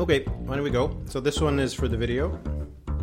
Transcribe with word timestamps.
Okay, 0.00 0.20
why 0.46 0.54
don't 0.54 0.64
we 0.64 0.70
go? 0.70 0.96
So 1.04 1.20
this 1.20 1.42
one 1.42 1.60
is 1.60 1.74
for 1.74 1.86
the 1.86 1.96
video. 1.96 2.40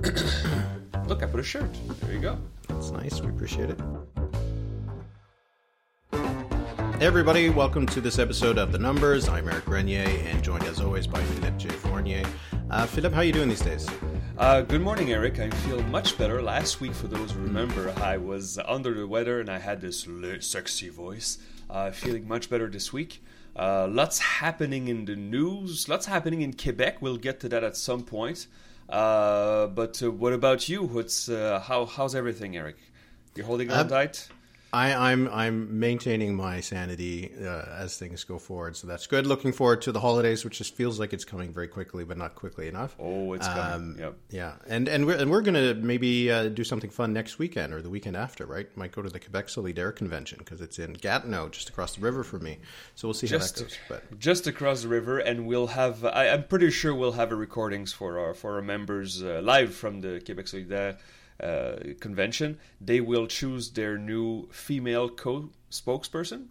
Look, 1.06 1.22
I 1.22 1.28
put 1.28 1.40
a 1.40 1.44
shirt. 1.44 1.70
There 2.02 2.12
you 2.12 2.20
go. 2.20 2.40
That's 2.68 2.90
nice. 2.90 3.22
We 3.22 3.30
appreciate 3.30 3.70
it. 3.70 3.80
Hey 6.12 7.06
everybody, 7.06 7.50
welcome 7.50 7.86
to 7.86 8.02
this 8.02 8.18
episode 8.18 8.58
of 8.58 8.72
The 8.72 8.80
Numbers. 8.80 9.30
I'm 9.30 9.48
Eric 9.48 9.66
Grenier, 9.66 10.08
and 10.26 10.44
joined 10.44 10.64
as 10.64 10.80
always 10.82 11.06
by 11.06 11.22
Philippe 11.22 11.60
J. 11.60 11.70
Fournier. 11.70 12.26
Uh, 12.72 12.88
Philippe, 12.88 13.14
how 13.14 13.22
are 13.22 13.26
you 13.26 13.32
doing 13.32 13.50
these 13.50 13.62
days? 13.62 13.88
Uh, 14.40 14.62
good 14.62 14.82
morning, 14.82 15.12
Eric. 15.12 15.38
I 15.38 15.52
feel 15.52 15.84
much 15.84 16.18
better. 16.18 16.42
Last 16.42 16.82
week, 16.82 16.96
for 16.96 17.06
those 17.06 17.30
who 17.30 17.42
remember, 17.42 17.94
I 17.98 18.18
was 18.18 18.58
under 18.68 18.96
the 18.96 19.06
weather 19.06 19.40
and 19.40 19.52
I 19.52 19.60
had 19.60 19.82
this 19.82 20.08
sexy 20.40 20.90
voice. 20.90 21.38
Uh, 21.70 21.92
feeling 21.92 22.28
much 22.28 22.50
better 22.50 22.68
this 22.68 22.92
week. 22.92 23.22
Uh, 23.58 23.88
lots 23.90 24.20
happening 24.20 24.88
in 24.88 25.06
the 25.06 25.16
news. 25.16 25.90
Lots 25.90 26.06
happening 26.06 26.42
in 26.42 26.54
Quebec. 26.54 27.02
We'll 27.02 27.18
get 27.18 27.40
to 27.40 27.50
that 27.50 27.64
at 27.64 27.76
some 27.76 28.04
point. 28.04 28.48
Uh, 28.88 29.68
but 29.68 30.02
uh, 30.04 30.12
what 30.12 30.34
about 30.34 30.70
you? 30.70 30.84
What's 30.84 31.28
uh, 31.28 31.60
how 31.60 31.86
how's 31.86 32.14
everything, 32.16 32.56
Eric? 32.56 32.78
You're 33.36 33.46
holding 33.46 33.72
on 33.72 33.88
tight. 33.88 34.30
I, 34.74 35.12
I'm 35.12 35.30
I'm 35.30 35.80
maintaining 35.80 36.36
my 36.36 36.60
sanity 36.60 37.32
uh, 37.42 37.64
as 37.78 37.98
things 37.98 38.24
go 38.26 38.38
forward, 38.38 38.76
so 38.76 38.86
that's 38.86 39.08
good. 39.08 39.26
Looking 39.26 39.54
forward 39.54 39.82
to 39.84 39.92
the 39.94 40.00
holidays, 40.00 40.44
which 40.44 40.58
just 40.58 40.76
feels 40.76 41.00
like 41.00 41.14
it's 41.14 41.24
coming 41.24 41.54
very 41.54 41.70
quickly, 41.70 42.04
but 42.04 42.18
not 42.18 42.36
quickly 42.36 42.68
enough. 42.68 42.96
Oh, 43.00 43.32
it's 43.34 43.48
coming. 43.48 43.64
Um, 43.64 43.96
yep. 43.98 44.16
Yeah, 44.30 44.54
and 44.68 44.90
and 44.90 45.06
we're 45.06 45.16
and 45.16 45.32
we're 45.32 45.42
gonna 45.42 45.74
maybe 45.74 46.30
uh, 46.30 46.50
do 46.50 46.66
something 46.66 46.90
fun 46.90 47.14
next 47.14 47.40
weekend 47.40 47.74
or 47.74 47.82
the 47.82 47.90
weekend 47.90 48.18
after, 48.18 48.46
right? 48.46 48.68
Might 48.76 48.92
go 48.92 49.02
to 49.02 49.10
the 49.10 49.20
Quebec 49.20 49.48
Solidaire 49.48 49.96
convention 49.96 50.40
because 50.40 50.60
it's 50.60 50.80
in 50.80 50.94
Gatineau, 50.94 51.48
just 51.48 51.70
across 51.70 51.96
the 51.96 52.02
river 52.02 52.24
from 52.24 52.44
me. 52.44 52.60
So 52.96 53.08
we'll 53.08 53.14
see 53.14 53.28
just, 53.28 53.58
how 53.58 53.64
that 53.64 53.70
goes. 53.70 53.78
But 53.88 54.20
just 54.20 54.48
across 54.48 54.82
the 54.82 54.90
river, 54.90 55.20
and 55.20 55.48
we'll 55.48 55.68
have. 55.68 56.04
I, 56.04 56.26
am 56.26 56.44
pretty 56.44 56.72
sure 56.72 56.94
we'll 56.94 57.14
have 57.14 57.32
a 57.32 57.36
recordings 57.36 57.94
for 57.94 58.20
our 58.20 58.34
for 58.34 58.56
our 58.56 58.62
members 58.62 59.24
uh, 59.24 59.40
live 59.42 59.74
from 59.74 60.02
the 60.02 60.22
Quebec 60.26 60.46
Solidaire 60.46 60.98
uh, 61.42 61.78
convention, 62.00 62.58
they 62.82 63.02
will 63.02 63.28
choose 63.28 63.72
their 63.72 63.98
new 63.98 64.48
female 64.52 65.10
co 65.10 65.50
spokesperson. 65.72 66.48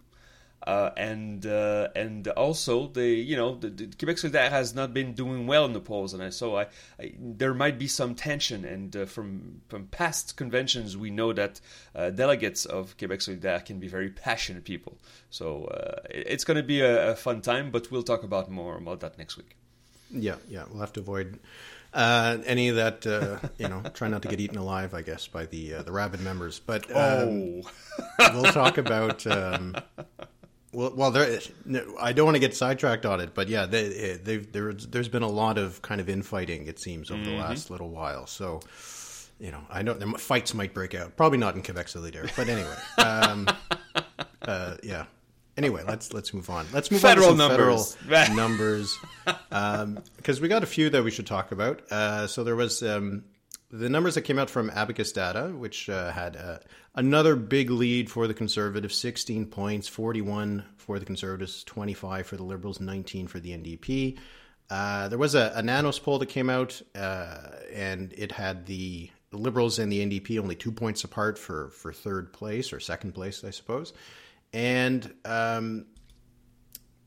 Uh, 0.65 0.91
and 0.97 1.45
uh, 1.45 1.87
and 1.95 2.27
also 2.29 2.87
the 2.87 3.07
you 3.07 3.37
know 3.37 3.55
the, 3.55 3.69
the 3.69 3.85
Quebec 3.97 4.17
Solidaire 4.17 4.49
has 4.49 4.75
not 4.75 4.93
been 4.93 5.13
doing 5.13 5.47
well 5.47 5.63
in 5.65 5.71
the 5.71 5.79
polls, 5.79 6.13
and 6.13 6.21
I, 6.21 6.29
so 6.29 6.57
I, 6.57 6.67
I 6.99 7.13
there 7.17 7.53
might 7.53 7.79
be 7.79 7.87
some 7.87 8.15
tension. 8.15 8.65
And 8.65 8.93
uh, 8.93 9.05
from 9.05 9.61
from 9.69 9.85
past 9.87 10.35
conventions, 10.35 10.97
we 10.97 11.09
know 11.09 11.31
that 11.31 11.61
uh, 11.95 12.09
delegates 12.09 12.65
of 12.65 12.97
Quebec 12.97 13.19
Solidaire 13.19 13.63
can 13.63 13.79
be 13.79 13.87
very 13.87 14.09
passionate 14.09 14.65
people. 14.65 14.97
So 15.29 15.65
uh, 15.65 16.01
it's 16.09 16.43
going 16.43 16.57
to 16.57 16.63
be 16.63 16.81
a, 16.81 17.11
a, 17.11 17.15
fun 17.15 17.41
time, 17.41 17.71
but 17.71 17.89
we'll 17.89 18.03
talk 18.03 18.23
about 18.23 18.49
more 18.49 18.75
about 18.77 18.99
that 19.01 19.17
next 19.17 19.37
week. 19.37 19.55
Yeah, 20.11 20.35
yeah, 20.49 20.65
we'll 20.69 20.81
have 20.81 20.93
to 20.93 20.99
avoid 20.99 21.39
uh, 21.97 22.37
any 22.45 22.69
of 22.69 22.75
that, 22.75 23.07
uh, 23.07 23.39
you 23.57 23.67
know, 23.67 23.81
try 23.95 24.07
not 24.07 24.21
to 24.21 24.27
get 24.27 24.39
eaten 24.39 24.57
alive, 24.57 24.93
I 24.93 25.01
guess, 25.01 25.27
by 25.27 25.47
the 25.47 25.75
uh, 25.75 25.81
the 25.81 25.91
rabid 25.91 26.21
members. 26.21 26.59
But 26.59 26.89
um, 26.91 26.95
oh. 26.99 27.61
we'll 28.33 28.53
talk 28.53 28.77
about. 28.77 29.25
Um, 29.25 29.75
well, 30.73 30.93
well, 30.95 31.11
there, 31.11 31.39
I 31.99 32.13
don't 32.13 32.25
want 32.25 32.35
to 32.35 32.39
get 32.39 32.55
sidetracked 32.55 33.05
on 33.05 33.19
it, 33.19 33.33
but 33.33 33.47
yeah, 33.47 33.65
they, 33.65 34.19
they've 34.23 34.51
there, 34.51 34.73
there's 34.73 35.09
been 35.09 35.23
a 35.23 35.27
lot 35.27 35.57
of 35.57 35.81
kind 35.81 35.99
of 35.99 36.07
infighting, 36.07 36.67
it 36.67 36.77
seems, 36.77 37.09
over 37.09 37.19
mm-hmm. 37.21 37.31
the 37.31 37.37
last 37.37 37.71
little 37.71 37.89
while. 37.89 38.27
So, 38.27 38.59
you 39.39 39.49
know, 39.49 39.61
I 39.71 39.81
know 39.81 39.95
fights 40.17 40.53
might 40.53 40.75
break 40.75 40.93
out. 40.93 41.17
Probably 41.17 41.39
not 41.39 41.55
in 41.55 41.63
Quebec 41.63 41.87
Solidaire, 41.87 42.29
but 42.35 42.47
anyway, 42.47 42.75
um, 42.99 43.47
uh, 44.43 44.75
yeah. 44.83 45.05
Anyway, 45.57 45.83
let's 45.87 46.13
let's 46.13 46.35
move 46.35 46.51
on. 46.51 46.67
Let's 46.71 46.91
move 46.91 47.01
federal 47.01 47.29
on 47.29 47.33
to 47.33 47.37
numbers. 47.37 47.95
federal 47.95 48.35
numbers 48.35 48.97
because 49.25 50.37
um, 50.37 50.41
we 50.41 50.47
got 50.47 50.61
a 50.61 50.67
few 50.67 50.91
that 50.91 51.03
we 51.03 51.09
should 51.09 51.25
talk 51.25 51.51
about. 51.51 51.81
Uh, 51.91 52.27
so 52.27 52.43
there 52.43 52.55
was 52.55 52.83
um, 52.83 53.23
the 53.71 53.89
numbers 53.89 54.13
that 54.15 54.21
came 54.21 54.37
out 54.37 54.51
from 54.51 54.69
Abacus 54.69 55.11
Data, 55.11 55.47
which 55.47 55.89
uh, 55.89 56.11
had 56.11 56.37
uh, 56.37 56.59
another 56.93 57.35
big 57.35 57.71
lead 57.71 58.11
for 58.11 58.27
the 58.27 58.35
Conservatives: 58.35 58.95
sixteen 58.95 59.47
points, 59.47 59.87
forty-one 59.87 60.63
for 60.77 60.99
the 60.99 61.05
Conservatives, 61.05 61.63
twenty-five 61.63 62.27
for 62.27 62.37
the 62.37 62.43
Liberals, 62.43 62.79
nineteen 62.79 63.25
for 63.25 63.39
the 63.39 63.49
NDP. 63.49 64.19
Uh, 64.69 65.07
there 65.07 65.17
was 65.17 65.33
a, 65.33 65.53
a, 65.55 65.63
Nanos 65.63 65.97
poll 65.97 66.19
that 66.19 66.27
came 66.27 66.49
out, 66.49 66.81
uh, 66.93 67.37
and 67.73 68.13
it 68.17 68.33
had 68.33 68.65
the 68.65 69.09
Liberals 69.31 69.79
and 69.79 69.91
the 69.91 70.05
NDP 70.05 70.39
only 70.39 70.55
two 70.55 70.71
points 70.71 71.03
apart 71.03 71.39
for 71.39 71.69
for 71.69 71.91
third 71.91 72.31
place 72.31 72.71
or 72.71 72.79
second 72.79 73.13
place, 73.13 73.43
I 73.43 73.49
suppose. 73.49 73.93
And 74.53 75.13
um, 75.25 75.85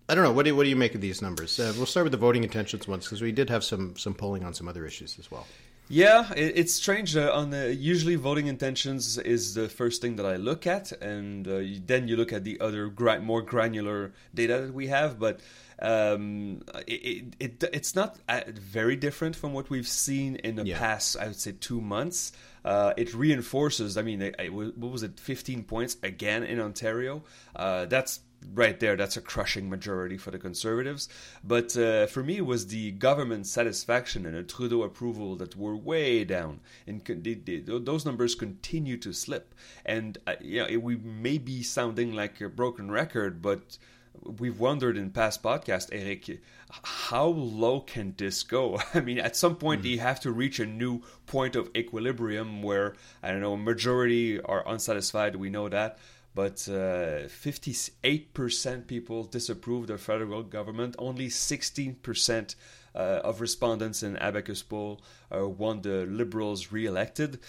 I 0.09 0.15
don't 0.15 0.25
know. 0.25 0.33
What 0.33 0.45
do, 0.45 0.55
what 0.57 0.65
do 0.65 0.69
you 0.69 0.77
make 0.77 0.95
of 0.95 1.01
these 1.01 1.23
numbers? 1.23 1.59
Uh, 1.59 1.73
we'll 1.77 1.87
start 1.87 2.05
with 2.05 2.13
the 2.13 2.19
voting 2.19 2.43
intentions 2.43 2.89
ones 2.89 3.05
because 3.05 3.23
we 3.23 3.33
did 3.33 3.49
have 3.51 3.65
some 3.65 3.97
some 3.97 4.15
polling 4.15 4.45
on 4.45 4.55
some 4.55 4.69
other 4.69 4.85
issues 4.85 5.19
as 5.19 5.31
well. 5.31 5.47
Yeah, 5.93 6.33
it's 6.37 6.73
strange. 6.73 7.17
Uh, 7.17 7.33
on 7.33 7.51
the, 7.51 7.75
usually, 7.75 8.15
voting 8.15 8.47
intentions 8.47 9.19
is 9.19 9.55
the 9.55 9.69
first 9.69 10.01
thing 10.01 10.17
that 10.17 10.27
I 10.27 10.37
look 10.37 10.65
at, 10.65 10.93
and 10.93 11.49
uh, 11.49 11.63
then 11.85 12.07
you 12.07 12.17
look 12.17 12.33
at 12.33 12.45
the 12.45 12.61
other 12.61 12.87
gra- 12.87 13.21
more 13.21 13.43
granular 13.43 14.13
data 14.33 14.61
that 14.67 14.73
we 14.73 14.87
have. 14.87 15.19
But 15.19 15.41
um, 15.81 16.63
it, 16.87 17.35
it, 17.41 17.65
it's 17.73 17.97
not 17.97 18.21
uh, 18.29 18.43
very 18.55 18.95
different 18.95 19.35
from 19.35 19.53
what 19.53 19.69
we've 19.69 19.89
seen 19.89 20.37
in 20.37 20.55
the 20.55 20.65
yeah. 20.65 20.79
past. 20.79 21.17
I 21.17 21.27
would 21.27 21.41
say 21.41 21.55
two 21.59 21.81
months. 21.81 22.31
Uh, 22.65 22.93
it 22.97 23.15
reinforces. 23.15 23.97
I 23.97 24.03
mean, 24.03 24.35
what 24.51 24.91
was 24.91 25.03
it? 25.03 25.19
15 25.19 25.65
points 25.65 25.97
again 26.03 26.43
in 26.43 26.61
Ontario. 26.61 27.23
Uh, 27.55 27.87
that's 27.87 28.21
right 28.55 28.79
there. 28.81 28.97
That's 28.97 29.17
a 29.17 29.21
crushing 29.21 29.69
majority 29.69 30.17
for 30.17 30.31
the 30.31 30.39
Conservatives. 30.39 31.09
But 31.45 31.77
uh, 31.77 32.07
for 32.07 32.23
me, 32.23 32.39
it 32.39 32.47
was 32.47 32.67
the 32.67 32.93
government 32.93 33.47
satisfaction 33.47 34.27
and 34.27 34.35
the 34.35 34.43
Trudeau 34.43 34.83
approval 34.83 35.37
that 35.37 35.57
were 35.57 35.77
way 35.77 36.25
down, 36.25 36.61
and 36.87 37.05
they, 37.05 37.35
they, 37.35 37.59
those 37.59 38.05
numbers 38.05 38.35
continue 38.35 38.97
to 38.99 39.13
slip. 39.13 39.55
And 39.85 40.19
uh, 40.27 40.35
you 40.41 40.67
know, 40.67 40.79
we 40.79 40.97
may 40.97 41.39
be 41.39 41.63
sounding 41.63 42.13
like 42.15 42.41
a 42.41 42.49
broken 42.49 42.91
record, 42.91 43.43
but 43.43 43.79
we've 44.25 44.59
wondered 44.59 44.97
in 44.97 45.11
past 45.11 45.43
podcasts, 45.43 45.89
Eric, 45.93 46.41
how 46.83 47.27
low 47.27 47.81
can 47.81 48.15
this 48.17 48.43
go? 48.43 48.81
I 48.95 49.01
mean, 49.01 49.19
at 49.19 49.37
some 49.37 49.57
point, 49.57 49.83
mm. 49.83 49.87
you 49.87 49.99
have 50.01 50.21
to 50.21 50.33
reach 50.33 50.61
a 50.61 50.67
new 50.67 51.03
point 51.27 51.57
of 51.57 51.71
equilibrium 51.77 52.63
where, 52.63 52.95
I 53.23 53.31
don't 53.31 53.41
know, 53.41 53.57
majority 53.57 54.41
are 54.41 54.67
unsatisfied. 54.67 55.37
We 55.37 55.51
know 55.51 55.69
that. 55.69 55.99
But 56.33 56.69
uh, 56.69 57.27
58% 57.27 58.87
people 58.87 59.25
disapprove 59.25 59.89
the 59.89 59.99
federal 59.99 60.45
government. 60.45 60.95
Only 60.97 61.27
16% 61.27 62.55
uh, 62.95 62.99
of 62.99 63.41
respondents 63.41 64.03
in 64.03 64.17
Abacus 64.17 64.63
poll 64.63 65.01
uh, 65.35 65.49
want 65.49 65.83
the 65.83 66.07
Liberals 66.07 66.71
re-elected. 66.71 67.41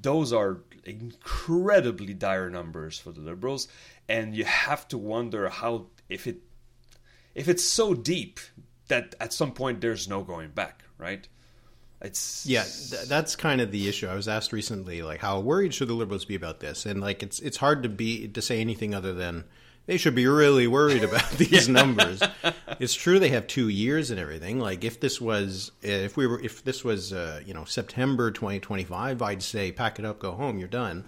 Those 0.00 0.32
are 0.32 0.60
incredibly 0.84 2.14
dire 2.14 2.50
numbers 2.50 2.98
for 2.98 3.10
the 3.10 3.20
Liberals, 3.20 3.68
and 4.08 4.36
you 4.36 4.44
have 4.44 4.86
to 4.88 4.98
wonder 4.98 5.48
how 5.48 5.86
if 6.08 6.26
it 6.26 6.38
if 7.34 7.48
it's 7.48 7.64
so 7.64 7.94
deep 7.94 8.40
that 8.88 9.14
at 9.20 9.32
some 9.32 9.52
point 9.52 9.80
there's 9.80 10.08
no 10.08 10.22
going 10.22 10.50
back, 10.50 10.84
right? 10.98 11.26
It's 12.00 12.46
yeah, 12.46 12.62
th- 12.62 13.08
that's 13.08 13.34
kind 13.36 13.60
of 13.60 13.72
the 13.72 13.88
issue. 13.88 14.06
I 14.06 14.14
was 14.14 14.28
asked 14.28 14.52
recently, 14.52 15.02
like, 15.02 15.20
how 15.20 15.40
worried 15.40 15.74
should 15.74 15.88
the 15.88 15.94
liberals 15.94 16.24
be 16.24 16.36
about 16.36 16.60
this? 16.60 16.86
And 16.86 17.00
like, 17.00 17.22
it's 17.22 17.40
it's 17.40 17.56
hard 17.56 17.82
to 17.82 17.88
be 17.88 18.28
to 18.28 18.40
say 18.42 18.60
anything 18.60 18.94
other 18.94 19.12
than 19.12 19.44
they 19.86 19.96
should 19.96 20.14
be 20.14 20.26
really 20.26 20.68
worried 20.68 21.02
about 21.02 21.28
these 21.38 21.68
numbers. 21.68 22.22
it's 22.78 22.94
true 22.94 23.18
they 23.18 23.30
have 23.30 23.46
two 23.48 23.68
years 23.68 24.10
and 24.10 24.20
everything. 24.20 24.60
Like, 24.60 24.84
if 24.84 25.00
this 25.00 25.20
was 25.20 25.72
if 25.82 26.16
we 26.16 26.28
were 26.28 26.40
if 26.40 26.62
this 26.62 26.84
was 26.84 27.12
uh, 27.12 27.40
you 27.44 27.52
know 27.52 27.64
September 27.64 28.30
2025, 28.30 29.20
I'd 29.20 29.42
say 29.42 29.72
pack 29.72 29.98
it 29.98 30.04
up, 30.04 30.20
go 30.20 30.32
home, 30.32 30.58
you're 30.58 30.68
done. 30.68 31.04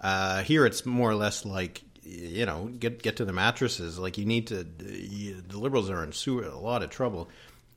Uh, 0.00 0.42
here, 0.42 0.66
it's 0.66 0.84
more 0.84 1.10
or 1.10 1.14
less 1.14 1.44
like 1.44 1.82
you 2.02 2.46
know, 2.46 2.70
get 2.78 3.02
get 3.02 3.16
to 3.16 3.24
the 3.24 3.32
mattresses. 3.32 3.98
Like 3.98 4.18
you 4.18 4.24
need 4.24 4.48
to. 4.48 4.66
You, 4.80 5.40
the 5.40 5.58
liberals 5.58 5.90
are 5.90 6.02
in 6.02 6.12
a 6.44 6.58
lot 6.58 6.82
of 6.82 6.90
trouble. 6.90 7.28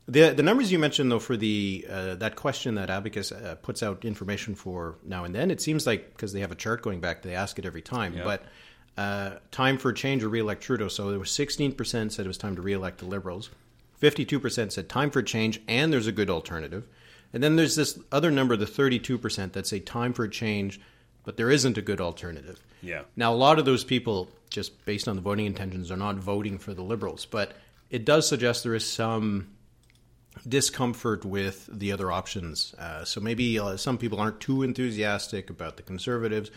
The 0.07 0.30
the 0.30 0.44
numbers 0.44 0.72
you 0.72 0.77
mentioned 0.77 1.12
though 1.12 1.19
for 1.19 1.36
the 1.36 1.86
uh, 1.89 2.16
that 2.16 2.36
question 2.36 2.75
that 2.75 2.89
Abacus 2.89 3.31
uh, 3.31 3.56
puts 3.62 3.81
out 3.81 4.06
information 4.06 4.54
for 4.54 4.98
now 5.04 5.24
and 5.24 5.33
then, 5.33 5.50
it 5.50 5.62
seems 5.62 5.88
like 5.88 6.13
because 6.13 6.31
they 6.31 6.42
have 6.42 6.51
a 6.51 6.56
chart 6.56 6.81
going 6.83 7.00
back, 7.00 7.24
they 7.24 7.33
ask 7.33 7.57
it 7.57 7.66
every 7.66 7.81
time. 7.81 8.13
But 8.24 8.44
uh, 8.98 9.39
time 9.51 9.77
for 9.77 9.92
change 9.92 10.24
or 10.24 10.30
re-elect 10.30 10.62
Trudeau. 10.62 10.89
So 10.89 11.10
there 11.10 11.19
was 11.19 11.31
sixteen 11.31 11.72
percent 11.72 12.13
said 12.13 12.25
it 12.25 12.27
was 12.27 12.38
time 12.38 12.56
to 12.56 12.62
re-elect 12.62 13.00
the 13.00 13.06
Liberals. 13.06 13.50
Fifty-two 13.98 14.39
percent 14.39 14.74
said 14.74 14.89
time 14.89 15.10
for 15.10 15.24
change 15.24 15.62
and 15.68 15.92
there's 15.92 16.07
a 16.07 16.12
good 16.12 16.30
alternative. 16.30 16.86
And 17.33 17.42
then 17.44 17.56
there's 17.56 17.75
this 17.75 18.00
other 18.12 18.30
number, 18.30 18.56
the 18.56 18.68
thirty-two 18.68 19.18
percent 19.18 19.54
that 19.54 19.66
say 19.66 19.80
time 19.80 20.13
for 20.13 20.27
change, 20.27 20.80
but 21.25 21.38
there 21.38 21.51
isn't 21.51 21.77
a 21.77 21.81
good 21.81 22.00
alternative. 22.00 22.63
Yeah. 22.81 23.01
Now, 23.16 23.33
a 23.33 23.36
lot 23.36 23.60
of 23.60 23.66
those 23.66 23.83
people, 23.83 24.30
just 24.50 24.86
based 24.86 25.07
on 25.07 25.16
the 25.16 25.22
voting 25.22 25.45
intentions, 25.45 25.92
are 25.92 25.98
not 25.98 26.16
voting 26.16 26.57
for 26.57 26.74
the 26.74 26.83
Liberals, 26.83 27.25
but 27.25 27.54
it 27.89 28.06
does 28.06 28.27
suggest 28.27 28.63
there 28.63 28.75
is 28.75 28.88
some 28.88 29.50
discomfort 30.48 31.25
with 31.25 31.69
the 31.72 31.92
other 31.92 32.12
options. 32.12 32.74
Uh, 32.77 33.04
so 33.04 33.22
maybe 33.22 33.57
uh, 33.60 33.77
some 33.77 33.98
people 33.98 34.19
aren't 34.19 34.39
too 34.39 34.63
enthusiastic 34.63 35.50
about 35.50 35.77
the 35.77 35.83
Conservatives. 35.83 36.51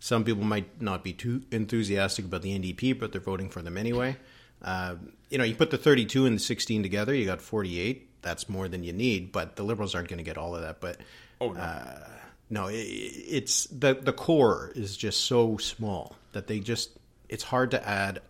Some 0.00 0.24
people 0.24 0.44
might 0.44 0.80
not 0.82 1.02
be 1.04 1.12
too 1.12 1.42
enthusiastic 1.50 2.24
about 2.24 2.42
the 2.42 2.58
NDP, 2.58 2.98
but 2.98 3.12
they're 3.12 3.20
voting 3.20 3.48
for 3.48 3.62
them 3.62 3.76
anyway. 3.76 4.16
Uh, 4.60 4.96
you 5.30 5.38
know, 5.38 5.44
you 5.44 5.54
put 5.54 5.70
the 5.70 5.78
32 5.78 6.26
and 6.26 6.36
the 6.36 6.40
16 6.40 6.82
together, 6.82 7.14
you 7.14 7.24
got 7.26 7.40
48. 7.40 8.08
that's 8.22 8.48
more 8.48 8.68
than 8.68 8.84
you 8.84 8.92
need. 8.92 9.32
But 9.32 9.56
the 9.56 9.62
Liberals 9.64 9.94
aren't 9.94 10.08
going 10.08 10.18
to 10.18 10.24
get 10.24 10.36
all 10.38 10.54
of 10.54 10.62
that. 10.62 10.80
But 10.80 10.98
Oh, 11.40 11.52
no. 11.52 11.60
No, 12.52 12.66
it, 12.66 12.74
it's 12.74 13.64
the 13.66 13.94
the 13.94 14.12
core 14.12 14.70
is 14.76 14.96
just 14.96 15.24
so 15.24 15.56
small 15.56 16.16
that 16.32 16.46
they 16.46 16.60
just 16.60 16.90
it's 17.28 17.42
hard 17.42 17.70
to 17.70 17.88
add 17.88 18.20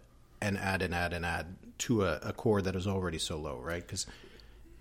and 0.40 0.56
add 0.56 0.80
and 0.80 0.94
add 0.94 1.12
and 1.12 1.26
add 1.26 1.46
to 1.78 2.04
a, 2.04 2.18
a 2.22 2.32
core 2.32 2.62
that 2.62 2.76
is 2.76 2.86
already 2.86 3.18
so 3.18 3.36
low, 3.36 3.58
right? 3.58 3.84
Because 3.84 4.06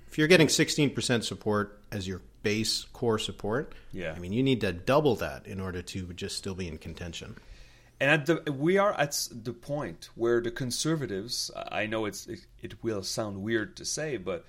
if 0.07 0.17
you're 0.17 0.27
getting 0.27 0.47
16% 0.47 1.23
support 1.23 1.81
as 1.91 2.07
your 2.07 2.21
base 2.43 2.85
core 2.93 3.17
support, 3.17 3.73
Yeah. 3.91 4.13
I 4.15 4.19
mean, 4.19 4.31
you 4.33 4.43
need 4.43 4.61
to 4.61 4.73
double 4.73 5.15
that 5.15 5.47
in 5.47 5.59
order 5.59 5.81
to 5.81 6.13
just 6.13 6.37
still 6.37 6.53
be 6.53 6.67
in 6.67 6.77
contention. 6.77 7.37
And 7.99 8.09
at 8.11 8.25
the, 8.25 8.51
we 8.51 8.77
are 8.77 8.93
at 8.93 9.27
the 9.31 9.53
point 9.53 10.09
where 10.15 10.41
the 10.41 10.51
conservatives, 10.51 11.49
I 11.55 11.87
know 11.87 12.05
it's 12.05 12.27
it, 12.27 12.41
it 12.61 12.83
will 12.83 13.03
sound 13.03 13.41
weird 13.41 13.75
to 13.77 13.85
say, 13.85 14.17
but 14.17 14.45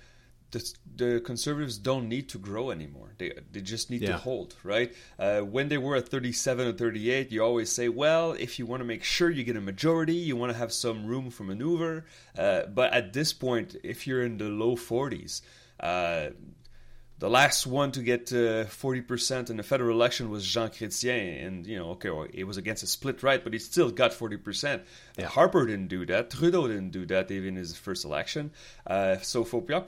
the, 0.53 0.73
the 0.95 1.21
conservatives 1.25 1.77
don't 1.77 2.07
need 2.07 2.29
to 2.29 2.37
grow 2.37 2.71
anymore. 2.71 3.13
They 3.17 3.33
they 3.51 3.61
just 3.61 3.89
need 3.89 4.01
to 4.05 4.17
hold, 4.17 4.55
right? 4.63 4.93
Uh, 5.19 5.41
when 5.41 5.67
they 5.67 5.77
were 5.77 5.95
at 5.97 6.07
37 6.07 6.67
or 6.67 6.71
38, 6.71 7.31
you 7.31 7.43
always 7.43 7.71
say, 7.71 7.89
well, 7.89 8.33
if 8.33 8.59
you 8.59 8.65
want 8.65 8.81
to 8.81 8.85
make 8.85 9.03
sure 9.03 9.29
you 9.29 9.43
get 9.43 9.57
a 9.57 9.61
majority, 9.61 10.13
you 10.13 10.35
want 10.37 10.51
to 10.51 10.57
have 10.57 10.71
some 10.71 11.05
room 11.05 11.29
for 11.31 11.43
maneuver. 11.43 12.05
Uh, 12.37 12.67
but 12.67 12.93
at 12.93 13.13
this 13.13 13.33
point, 13.33 13.75
if 13.83 14.07
you're 14.07 14.23
in 14.23 14.37
the 14.37 14.45
low 14.45 14.75
40s, 14.75 15.41
uh, 15.79 16.29
the 17.23 17.29
last 17.29 17.65
one 17.65 17.89
to 17.93 18.01
get 18.01 18.33
uh, 18.33 18.65
40% 18.65 19.49
in 19.49 19.55
the 19.55 19.63
federal 19.63 19.95
election 19.95 20.29
was 20.29 20.45
Jean 20.45 20.67
Chrétien. 20.67 21.47
And, 21.47 21.65
you 21.65 21.79
know, 21.79 21.91
okay, 21.91 22.09
well, 22.09 22.27
it 22.33 22.43
was 22.43 22.57
against 22.57 22.83
a 22.83 22.87
split 22.87 23.23
right, 23.23 23.41
but 23.41 23.53
he 23.53 23.59
still 23.59 23.91
got 23.91 24.11
40%. 24.11 24.81
Yeah. 25.17 25.27
Harper 25.27 25.65
didn't 25.65 25.87
do 25.87 26.05
that. 26.07 26.31
Trudeau 26.31 26.67
didn't 26.67 26.89
do 26.89 27.05
that 27.05 27.31
even 27.31 27.51
in 27.51 27.55
his 27.55 27.77
first 27.77 28.03
election. 28.03 28.51
Uh, 28.85 29.19
so 29.19 29.45
for 29.45 29.61
Pierre 29.61 29.85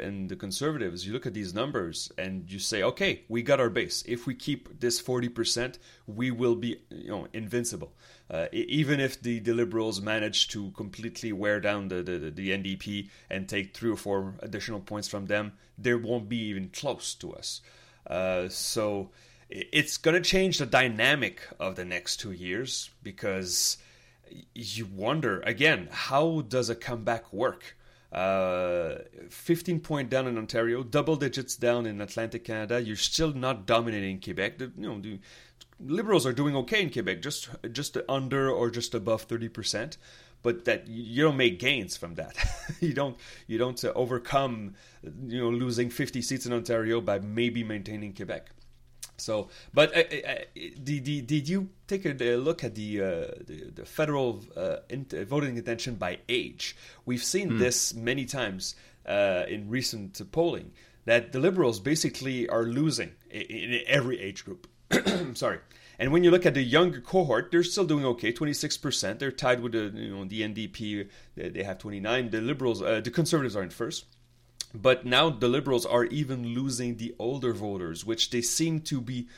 and 0.00 0.30
the 0.30 0.36
Conservatives, 0.36 1.06
you 1.06 1.12
look 1.12 1.26
at 1.26 1.34
these 1.34 1.52
numbers 1.52 2.10
and 2.16 2.50
you 2.50 2.58
say, 2.58 2.82
okay, 2.82 3.24
we 3.28 3.42
got 3.42 3.60
our 3.60 3.68
base. 3.68 4.02
If 4.06 4.26
we 4.26 4.34
keep 4.34 4.80
this 4.80 5.02
40%, 5.02 5.76
we 6.06 6.30
will 6.30 6.54
be, 6.54 6.80
you 6.88 7.10
know, 7.10 7.28
invincible. 7.34 7.92
Uh, 8.32 8.46
even 8.52 8.98
if 8.98 9.20
the, 9.20 9.40
the 9.40 9.52
Liberals 9.52 10.00
manage 10.00 10.48
to 10.48 10.70
completely 10.70 11.32
wear 11.32 11.60
down 11.60 11.88
the, 11.88 12.02
the, 12.02 12.18
the 12.30 12.48
NDP 12.50 13.10
and 13.28 13.46
take 13.46 13.76
three 13.76 13.90
or 13.90 13.96
four 13.96 14.34
additional 14.40 14.80
points 14.80 15.06
from 15.06 15.26
them, 15.26 15.52
they 15.76 15.94
won't 15.94 16.30
be 16.30 16.38
even 16.38 16.70
close 16.70 17.14
to 17.14 17.34
us. 17.34 17.60
Uh, 18.06 18.48
so 18.48 19.10
it's 19.50 19.98
going 19.98 20.14
to 20.14 20.28
change 20.28 20.56
the 20.56 20.64
dynamic 20.64 21.42
of 21.60 21.76
the 21.76 21.84
next 21.84 22.16
two 22.16 22.32
years 22.32 22.88
because 23.02 23.76
you 24.54 24.86
wonder 24.86 25.40
again 25.40 25.88
how 25.90 26.40
does 26.48 26.70
a 26.70 26.74
comeback 26.74 27.30
work 27.34 27.76
uh, 28.12 28.98
15 29.30 29.80
point 29.80 30.10
down 30.10 30.26
in 30.26 30.36
Ontario, 30.36 30.82
double 30.82 31.16
digits 31.16 31.56
down 31.56 31.86
in 31.86 32.00
Atlantic 32.00 32.44
Canada. 32.44 32.80
You're 32.80 32.94
still 32.96 33.32
not 33.32 33.64
dominating 33.64 34.20
Quebec. 34.20 34.58
The, 34.58 34.70
you 34.76 34.88
know, 34.88 35.00
the 35.00 35.18
Liberals 35.84 36.26
are 36.26 36.32
doing 36.32 36.56
okay 36.56 36.82
in 36.82 36.90
Quebec, 36.90 37.22
just 37.22 37.48
just 37.72 37.96
under 38.08 38.50
or 38.50 38.70
just 38.70 38.94
above 38.94 39.22
30 39.22 39.48
percent. 39.48 39.96
But 40.42 40.64
that 40.64 40.88
you 40.88 41.22
don't 41.22 41.36
make 41.36 41.60
gains 41.60 41.96
from 41.96 42.14
that. 42.16 42.36
you 42.80 42.94
don't 42.94 43.16
you 43.46 43.58
don't 43.58 43.82
uh, 43.84 43.92
overcome 43.94 44.74
you 45.26 45.38
know 45.38 45.50
losing 45.50 45.90
50 45.90 46.20
seats 46.20 46.46
in 46.46 46.52
Ontario 46.52 47.00
by 47.00 47.20
maybe 47.20 47.62
maintaining 47.62 48.12
Quebec. 48.12 48.50
So, 49.18 49.48
but 49.72 49.96
uh, 49.96 50.00
uh, 50.00 50.34
did, 50.82 51.04
did, 51.04 51.26
did 51.26 51.48
you 51.48 51.68
take 51.86 52.04
a, 52.06 52.36
look 52.36 52.64
at 52.64 52.74
the, 52.74 53.00
uh, 53.00 53.04
the, 53.46 53.70
the 53.74 53.84
federal 53.84 54.42
uh, 54.56 54.78
in, 54.88 55.06
voting 55.26 55.56
intention 55.56 55.94
by 55.94 56.18
age? 56.28 56.76
We've 57.04 57.22
seen 57.22 57.58
this 57.58 57.94
many 57.94 58.24
times 58.24 58.74
uh, 59.06 59.44
in 59.48 59.68
recent 59.68 60.20
polling 60.32 60.72
that 61.04 61.32
the 61.32 61.38
Liberals 61.38 61.80
basically 61.80 62.48
are 62.48 62.64
losing 62.64 63.12
in, 63.30 63.42
in 63.42 63.80
every 63.86 64.20
age 64.20 64.44
group. 64.44 64.66
Sorry. 65.34 65.58
And 65.98 66.12
when 66.12 66.24
you 66.24 66.30
look 66.30 66.46
at 66.46 66.54
the 66.54 66.62
younger 66.62 67.00
cohort, 67.00 67.50
they're 67.50 67.62
still 67.62 67.84
doing 67.84 68.04
okay, 68.04 68.32
26%. 68.32 69.18
They're 69.18 69.30
tied 69.30 69.60
with 69.60 69.72
the 69.72 69.92
you 69.94 70.16
know 70.16 70.24
the 70.24 70.42
NDP. 70.42 71.08
They 71.36 71.62
have 71.62 71.78
29. 71.78 72.30
The 72.30 72.40
Liberals, 72.40 72.82
uh, 72.82 73.00
the 73.00 73.10
Conservatives 73.10 73.56
are 73.56 73.62
in 73.62 73.70
first. 73.70 74.06
But 74.74 75.04
now 75.04 75.28
the 75.28 75.48
Liberals 75.48 75.84
are 75.84 76.04
even 76.06 76.54
losing 76.54 76.96
the 76.96 77.14
older 77.18 77.52
voters, 77.52 78.04
which 78.06 78.30
they 78.30 78.40
seem 78.40 78.80
to 78.80 79.00
be 79.00 79.28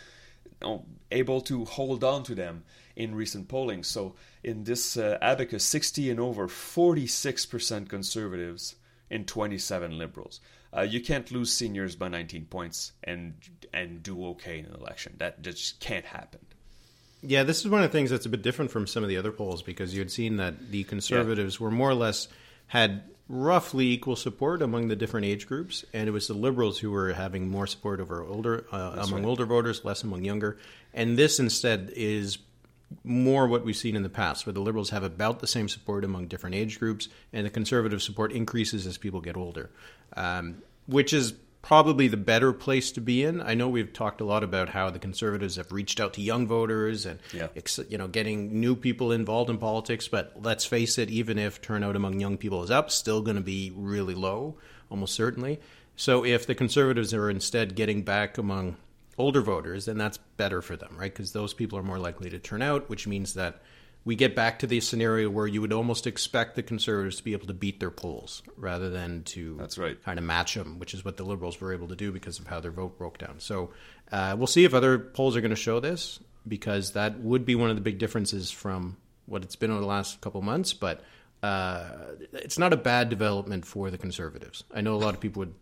able 1.10 1.40
to 1.42 1.64
hold 1.64 2.04
on 2.04 2.22
to 2.24 2.34
them 2.34 2.64
in 2.96 3.14
recent 3.14 3.48
polling. 3.48 3.82
So 3.82 4.14
in 4.42 4.64
this 4.64 4.96
uh, 4.96 5.18
abacus, 5.20 5.64
60 5.64 6.10
and 6.10 6.20
over, 6.20 6.46
46% 6.48 7.88
conservatives 7.88 8.76
and 9.10 9.26
27 9.26 9.98
liberals. 9.98 10.40
Uh, 10.76 10.82
you 10.82 11.00
can't 11.00 11.30
lose 11.30 11.52
seniors 11.52 11.94
by 11.94 12.08
19 12.08 12.46
points 12.46 12.92
and 13.02 13.34
and 13.72 14.02
do 14.02 14.26
okay 14.28 14.58
in 14.58 14.66
an 14.66 14.74
election. 14.74 15.14
That 15.18 15.42
just 15.42 15.80
can't 15.80 16.04
happen. 16.04 16.40
Yeah, 17.22 17.42
this 17.42 17.60
is 17.60 17.68
one 17.68 17.82
of 17.82 17.90
the 17.90 17.96
things 17.96 18.10
that's 18.10 18.26
a 18.26 18.28
bit 18.28 18.42
different 18.42 18.70
from 18.70 18.86
some 18.86 19.02
of 19.02 19.08
the 19.08 19.16
other 19.16 19.32
polls 19.32 19.62
because 19.62 19.94
you 19.94 20.00
had 20.00 20.10
seen 20.10 20.36
that 20.36 20.70
the 20.70 20.84
conservatives 20.84 21.58
were 21.58 21.70
more 21.70 21.90
or 21.90 21.94
less 21.94 22.28
had 22.66 23.02
roughly 23.28 23.86
equal 23.86 24.16
support 24.16 24.60
among 24.60 24.88
the 24.88 24.96
different 24.96 25.24
age 25.24 25.46
groups, 25.46 25.84
and 25.94 26.08
it 26.08 26.12
was 26.12 26.28
the 26.28 26.34
liberals 26.34 26.78
who 26.78 26.90
were 26.90 27.14
having 27.14 27.48
more 27.48 27.66
support 27.66 28.00
over 28.00 28.22
older 28.22 28.66
uh, 28.70 28.96
among 28.98 29.22
right. 29.22 29.24
older 29.24 29.46
voters, 29.46 29.84
less 29.84 30.02
among 30.02 30.24
younger. 30.24 30.58
And 30.92 31.16
this 31.16 31.40
instead 31.40 31.92
is 31.96 32.38
more 33.02 33.46
what 33.46 33.64
we've 33.64 33.76
seen 33.76 33.96
in 33.96 34.02
the 34.02 34.08
past, 34.08 34.46
where 34.46 34.52
the 34.52 34.60
liberals 34.60 34.90
have 34.90 35.02
about 35.02 35.40
the 35.40 35.46
same 35.46 35.68
support 35.68 36.04
among 36.04 36.26
different 36.28 36.54
age 36.54 36.78
groups, 36.78 37.08
and 37.32 37.44
the 37.44 37.50
conservative 37.50 38.02
support 38.02 38.32
increases 38.32 38.86
as 38.86 38.98
people 38.98 39.20
get 39.20 39.36
older, 39.36 39.70
um, 40.16 40.62
which 40.86 41.12
is 41.12 41.34
probably 41.62 42.08
the 42.08 42.16
better 42.18 42.52
place 42.52 42.92
to 42.92 43.00
be 43.00 43.24
in. 43.24 43.40
I 43.40 43.54
know 43.54 43.70
we've 43.70 43.92
talked 43.92 44.20
a 44.20 44.24
lot 44.24 44.44
about 44.44 44.68
how 44.68 44.90
the 44.90 44.98
conservatives 44.98 45.56
have 45.56 45.72
reached 45.72 45.98
out 45.98 46.12
to 46.14 46.20
young 46.20 46.46
voters 46.46 47.06
and 47.06 47.18
Yeah. 47.32 47.48
you 47.88 47.96
know 47.96 48.06
getting 48.06 48.60
new 48.60 48.76
people 48.76 49.10
involved 49.12 49.48
in 49.48 49.56
politics, 49.56 50.06
but 50.06 50.34
let's 50.42 50.66
face 50.66 50.98
it, 50.98 51.08
even 51.08 51.38
if 51.38 51.62
turnout 51.62 51.96
among 51.96 52.20
young 52.20 52.36
people 52.36 52.62
is 52.62 52.70
up, 52.70 52.90
still 52.90 53.22
going 53.22 53.36
to 53.36 53.42
be 53.42 53.72
really 53.74 54.14
low, 54.14 54.56
almost 54.90 55.14
certainly. 55.14 55.58
So 55.96 56.22
if 56.24 56.46
the 56.46 56.54
conservatives 56.54 57.14
are 57.14 57.30
instead 57.30 57.74
getting 57.76 58.02
back 58.02 58.36
among 58.36 58.76
older 59.18 59.40
voters, 59.40 59.84
then 59.86 59.98
that's 59.98 60.18
better 60.18 60.62
for 60.62 60.76
them, 60.76 60.96
right? 60.98 61.12
Because 61.12 61.32
those 61.32 61.54
people 61.54 61.78
are 61.78 61.82
more 61.82 61.98
likely 61.98 62.30
to 62.30 62.38
turn 62.38 62.62
out, 62.62 62.88
which 62.88 63.06
means 63.06 63.34
that 63.34 63.62
we 64.04 64.16
get 64.16 64.36
back 64.36 64.58
to 64.58 64.66
the 64.66 64.80
scenario 64.80 65.30
where 65.30 65.46
you 65.46 65.60
would 65.60 65.72
almost 65.72 66.06
expect 66.06 66.56
the 66.56 66.62
conservatives 66.62 67.16
to 67.16 67.24
be 67.24 67.32
able 67.32 67.46
to 67.46 67.54
beat 67.54 67.80
their 67.80 67.90
polls 67.90 68.42
rather 68.56 68.90
than 68.90 69.22
to 69.24 69.56
That's 69.56 69.78
right. 69.78 70.02
kind 70.02 70.18
of 70.18 70.24
match 70.24 70.54
them, 70.54 70.78
which 70.78 70.92
is 70.92 71.04
what 71.04 71.16
the 71.16 71.24
liberals 71.24 71.60
were 71.60 71.72
able 71.72 71.88
to 71.88 71.96
do 71.96 72.12
because 72.12 72.38
of 72.38 72.46
how 72.46 72.60
their 72.60 72.70
vote 72.70 72.98
broke 72.98 73.18
down. 73.18 73.40
So 73.40 73.70
uh, 74.12 74.34
we'll 74.36 74.46
see 74.46 74.64
if 74.64 74.74
other 74.74 74.98
polls 74.98 75.36
are 75.36 75.40
going 75.40 75.50
to 75.50 75.56
show 75.56 75.80
this 75.80 76.20
because 76.46 76.92
that 76.92 77.18
would 77.20 77.46
be 77.46 77.54
one 77.54 77.70
of 77.70 77.76
the 77.76 77.82
big 77.82 77.98
differences 77.98 78.50
from 78.50 78.98
what 79.24 79.42
it's 79.42 79.56
been 79.56 79.70
over 79.70 79.80
the 79.80 79.86
last 79.86 80.20
couple 80.20 80.42
months. 80.42 80.74
But 80.74 81.00
uh, 81.42 81.88
it's 82.32 82.58
not 82.58 82.74
a 82.74 82.76
bad 82.76 83.08
development 83.08 83.64
for 83.64 83.90
the 83.90 83.98
conservatives. 83.98 84.64
I 84.74 84.82
know 84.82 84.94
a 84.94 84.96
lot 84.96 85.14
of 85.14 85.20
people 85.20 85.40
would 85.40 85.54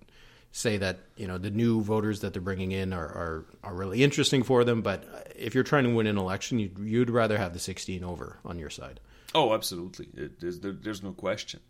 say 0.52 0.76
that 0.76 0.98
you 1.16 1.26
know 1.26 1.38
the 1.38 1.50
new 1.50 1.82
voters 1.82 2.20
that 2.20 2.34
they're 2.34 2.42
bringing 2.42 2.72
in 2.72 2.92
are, 2.92 3.06
are, 3.06 3.46
are 3.64 3.74
really 3.74 4.04
interesting 4.04 4.42
for 4.42 4.62
them. 4.64 4.82
But 4.82 5.32
if 5.34 5.54
you're 5.54 5.64
trying 5.64 5.84
to 5.84 5.94
win 5.94 6.06
an 6.06 6.18
election, 6.18 6.58
you'd, 6.58 6.78
you'd 6.78 7.10
rather 7.10 7.38
have 7.38 7.54
the 7.54 7.58
16 7.58 8.04
over 8.04 8.38
on 8.44 8.58
your 8.58 8.70
side. 8.70 9.00
Oh, 9.34 9.54
absolutely. 9.54 10.08
It, 10.14 10.40
there's, 10.40 10.60
there, 10.60 10.72
there's 10.72 11.02
no 11.02 11.12
question. 11.12 11.60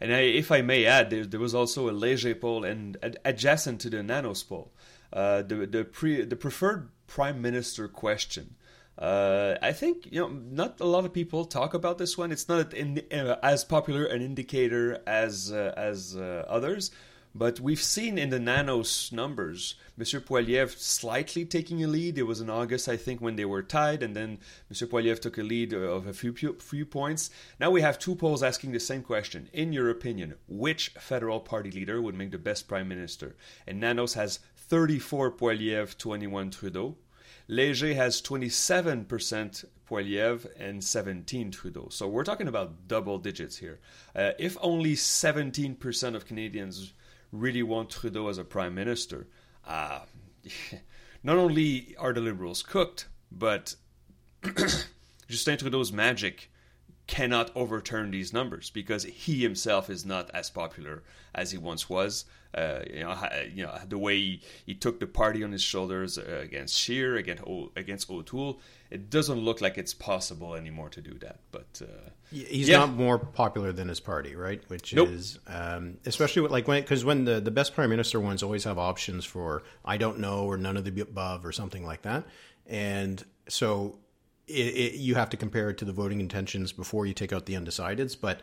And 0.00 0.12
I, 0.12 0.20
if 0.22 0.50
I 0.50 0.62
may 0.62 0.84
add, 0.84 1.10
there, 1.10 1.24
there 1.24 1.38
was 1.38 1.54
also 1.54 1.88
a 1.88 1.92
Léger 1.92 2.38
poll 2.38 2.64
and 2.64 2.96
ad- 3.02 3.18
adjacent 3.24 3.80
to 3.82 3.90
the 3.90 4.02
Nanos 4.02 4.42
poll, 4.42 4.72
uh, 5.12 5.42
the 5.42 5.66
the 5.66 5.84
pre, 5.84 6.22
the 6.22 6.34
preferred 6.34 6.90
prime 7.06 7.40
minister 7.40 7.86
question. 7.86 8.56
Uh, 8.98 9.54
I 9.62 9.72
think 9.72 10.08
you 10.10 10.20
know 10.20 10.28
not 10.28 10.80
a 10.80 10.86
lot 10.86 11.04
of 11.04 11.12
people 11.12 11.44
talk 11.44 11.74
about 11.74 11.98
this 11.98 12.18
one. 12.18 12.32
It's 12.32 12.48
not 12.48 12.74
in, 12.74 13.00
uh, 13.12 13.36
as 13.44 13.64
popular 13.64 14.04
an 14.04 14.22
indicator 14.22 15.00
as 15.06 15.52
uh, 15.52 15.72
as 15.76 16.16
uh, 16.16 16.44
others, 16.48 16.90
but 17.34 17.60
we've 17.60 17.82
seen 17.82 18.18
in 18.18 18.30
the 18.30 18.38
nanos 18.38 19.10
numbers, 19.10 19.76
Monsieur 19.96 20.20
Poilievre 20.20 20.76
slightly 20.78 21.44
taking 21.44 21.82
a 21.82 21.86
lead. 21.86 22.18
It 22.18 22.24
was 22.24 22.40
in 22.40 22.50
August, 22.50 22.88
I 22.88 22.96
think, 22.96 23.20
when 23.20 23.36
they 23.36 23.44
were 23.44 23.62
tied, 23.62 24.02
and 24.02 24.14
then 24.14 24.38
Monsieur 24.68 24.86
Poilievre 24.86 25.20
took 25.20 25.38
a 25.38 25.42
lead 25.42 25.72
of 25.72 26.06
a 26.06 26.12
few 26.12 26.34
few 26.34 26.84
points. 26.84 27.30
Now 27.58 27.70
we 27.70 27.80
have 27.80 27.98
two 27.98 28.14
polls 28.14 28.42
asking 28.42 28.72
the 28.72 28.80
same 28.80 29.02
question. 29.02 29.48
In 29.52 29.72
your 29.72 29.88
opinion, 29.88 30.34
which 30.46 30.90
federal 30.90 31.40
party 31.40 31.70
leader 31.70 32.02
would 32.02 32.14
make 32.14 32.32
the 32.32 32.38
best 32.38 32.68
prime 32.68 32.88
minister? 32.88 33.34
And 33.66 33.80
Nanos 33.80 34.14
has 34.14 34.40
34 34.56 35.32
Poilievre, 35.32 35.96
21 35.96 36.50
Trudeau. 36.50 36.96
Léger 37.48 37.94
has 37.94 38.22
27% 38.22 39.64
Poilievre 39.88 40.46
and 40.58 40.82
17 40.82 41.50
Trudeau. 41.50 41.88
So 41.90 42.08
we're 42.08 42.24
talking 42.24 42.48
about 42.48 42.88
double 42.88 43.18
digits 43.18 43.56
here. 43.58 43.80
Uh, 44.14 44.32
if 44.38 44.56
only 44.62 44.94
17% 44.94 46.14
of 46.14 46.26
Canadians 46.26 46.92
really 47.32 47.62
want 47.62 47.90
Trudeau 47.90 48.28
as 48.28 48.38
a 48.38 48.44
prime 48.44 48.74
minister, 48.74 49.26
uh, 49.66 50.00
not 51.22 51.38
only 51.38 51.96
are 51.98 52.12
the 52.12 52.20
Liberals 52.20 52.62
cooked, 52.62 53.08
but 53.30 53.74
Justin 55.28 55.58
Trudeau's 55.58 55.92
magic 55.92 56.50
cannot 57.06 57.50
overturn 57.56 58.10
these 58.10 58.32
numbers 58.32 58.70
because 58.70 59.04
he 59.04 59.42
himself 59.42 59.90
is 59.90 60.04
not 60.04 60.30
as 60.30 60.50
popular 60.50 61.02
as 61.34 61.50
he 61.50 61.58
once 61.58 61.88
was. 61.88 62.24
Uh, 62.54 62.80
you 62.92 63.00
know, 63.00 63.28
you 63.54 63.62
know 63.64 63.78
the 63.88 63.96
way 63.96 64.16
he, 64.16 64.40
he, 64.66 64.74
took 64.74 65.00
the 65.00 65.06
party 65.06 65.42
on 65.42 65.52
his 65.52 65.62
shoulders 65.62 66.18
uh, 66.18 66.40
against 66.42 66.76
Scheer, 66.76 67.16
against 67.16 67.42
o, 67.44 67.70
against 67.76 68.10
O'Toole. 68.10 68.60
It 68.90 69.08
doesn't 69.08 69.38
look 69.38 69.62
like 69.62 69.78
it's 69.78 69.94
possible 69.94 70.54
anymore 70.54 70.90
to 70.90 71.00
do 71.00 71.14
that. 71.20 71.38
But 71.50 71.80
uh, 71.80 72.10
he's 72.30 72.68
yeah. 72.68 72.78
not 72.78 72.92
more 72.92 73.18
popular 73.18 73.72
than 73.72 73.88
his 73.88 74.00
party, 74.00 74.36
right? 74.36 74.62
Which 74.68 74.94
nope. 74.94 75.08
is 75.08 75.38
um, 75.46 75.96
especially 76.04 76.42
with, 76.42 76.52
like 76.52 76.68
when 76.68 76.82
because 76.82 77.04
when 77.04 77.24
the 77.24 77.40
the 77.40 77.50
best 77.50 77.74
prime 77.74 77.88
minister 77.88 78.20
ones 78.20 78.42
always 78.42 78.64
have 78.64 78.78
options 78.78 79.24
for 79.24 79.62
I 79.84 79.96
don't 79.96 80.18
know 80.18 80.44
or 80.44 80.58
none 80.58 80.76
of 80.76 80.84
the 80.84 81.00
above 81.00 81.46
or 81.46 81.52
something 81.52 81.86
like 81.86 82.02
that, 82.02 82.24
and 82.66 83.24
so 83.48 83.98
it, 84.46 84.52
it, 84.52 84.94
you 84.96 85.14
have 85.14 85.30
to 85.30 85.36
compare 85.36 85.70
it 85.70 85.78
to 85.78 85.84
the 85.84 85.92
voting 85.92 86.20
intentions 86.20 86.72
before 86.72 87.06
you 87.06 87.14
take 87.14 87.32
out 87.32 87.46
the 87.46 87.54
undecideds, 87.54 88.16
but 88.20 88.40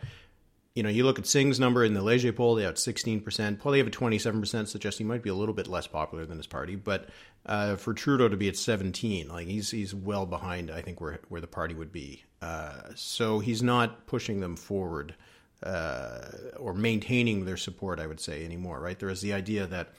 you 0.80 0.84
know, 0.84 0.88
you 0.88 1.04
look 1.04 1.20
at 1.20 1.28
Singh's 1.28 1.60
number 1.60 1.84
in 1.84 1.94
the 1.94 2.02
Leger 2.02 2.32
poll, 2.32 2.56
they 2.56 2.64
have 2.64 2.76
16%. 2.76 3.60
Probably 3.60 3.80
have 3.80 3.88
a 3.88 3.92
27%, 3.92 4.66
suggesting 4.66 5.06
he 5.06 5.10
might 5.10 5.22
be 5.22 5.30
a 5.30 5.36
little 5.36 5.54
bit 5.54 5.68
less 5.68 5.88
popular 5.88 6.26
than 6.26 6.38
his 6.38 6.48
party. 6.48 6.78
But 6.78 7.10
uh, 7.46 7.76
for 7.76 7.94
Trudeau 7.94 8.30
to 8.30 8.38
be 8.38 8.48
at 8.48 8.56
17, 8.56 9.28
like 9.28 9.46
he's 9.46 9.72
he's 9.72 9.94
well 9.94 10.26
behind, 10.26 10.72
I 10.72 10.82
think, 10.82 11.02
where 11.02 11.20
where 11.28 11.42
the 11.42 11.48
party 11.48 11.76
would 11.76 11.92
be. 11.92 12.24
Uh, 12.42 12.92
so 12.96 13.40
he's 13.40 13.62
not 13.62 14.08
pushing 14.08 14.40
them 14.40 14.56
forward 14.56 15.16
uh, 15.64 16.22
or 16.56 16.74
maintaining 16.74 17.44
their 17.44 17.58
support, 17.58 18.00
I 18.00 18.08
would 18.08 18.22
say, 18.22 18.46
anymore, 18.46 18.80
right? 18.80 18.98
There 18.98 19.10
is 19.10 19.20
the 19.20 19.34
idea 19.34 19.68
that 19.68 19.90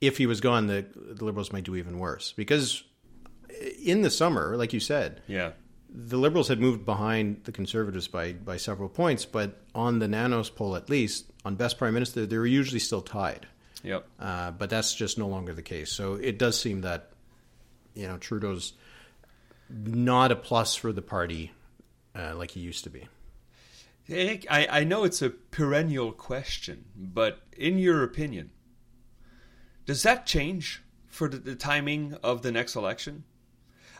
if 0.00 0.16
he 0.16 0.24
was 0.24 0.40
gone, 0.40 0.66
the, 0.66 0.86
the 0.96 1.26
Liberals 1.26 1.52
might 1.52 1.64
do 1.64 1.76
even 1.76 1.98
worse. 1.98 2.32
Because 2.32 2.84
in 3.84 4.00
the 4.00 4.08
summer, 4.08 4.56
like 4.56 4.72
you 4.72 4.80
said, 4.80 5.20
yeah 5.26 5.50
the 5.92 6.16
Liberals 6.16 6.48
had 6.48 6.60
moved 6.60 6.84
behind 6.84 7.42
the 7.44 7.52
Conservatives 7.52 8.08
by, 8.08 8.32
by 8.32 8.56
several 8.56 8.88
points, 8.88 9.24
but 9.24 9.60
on 9.74 9.98
the 9.98 10.08
Nanos 10.08 10.50
poll, 10.50 10.76
at 10.76 10.88
least, 10.88 11.26
on 11.44 11.56
Best 11.56 11.78
Prime 11.78 11.94
Minister, 11.94 12.26
they 12.26 12.38
were 12.38 12.46
usually 12.46 12.78
still 12.78 13.00
tied. 13.00 13.46
Yep. 13.82 14.06
Uh, 14.18 14.50
but 14.52 14.70
that's 14.70 14.94
just 14.94 15.18
no 15.18 15.26
longer 15.26 15.52
the 15.54 15.62
case. 15.62 15.90
So 15.90 16.14
it 16.14 16.38
does 16.38 16.60
seem 16.60 16.82
that, 16.82 17.10
you 17.94 18.06
know, 18.06 18.18
Trudeau's 18.18 18.74
not 19.68 20.30
a 20.30 20.36
plus 20.36 20.74
for 20.74 20.92
the 20.92 21.02
party 21.02 21.52
uh, 22.14 22.36
like 22.36 22.52
he 22.52 22.60
used 22.60 22.84
to 22.84 22.90
be. 22.90 23.08
I, 24.12 24.66
I 24.70 24.84
know 24.84 25.04
it's 25.04 25.22
a 25.22 25.30
perennial 25.30 26.10
question, 26.10 26.86
but 26.96 27.40
in 27.56 27.78
your 27.78 28.02
opinion, 28.02 28.50
does 29.86 30.02
that 30.02 30.26
change 30.26 30.82
for 31.06 31.28
the, 31.28 31.38
the 31.38 31.54
timing 31.54 32.16
of 32.22 32.42
the 32.42 32.50
next 32.50 32.74
election? 32.74 33.24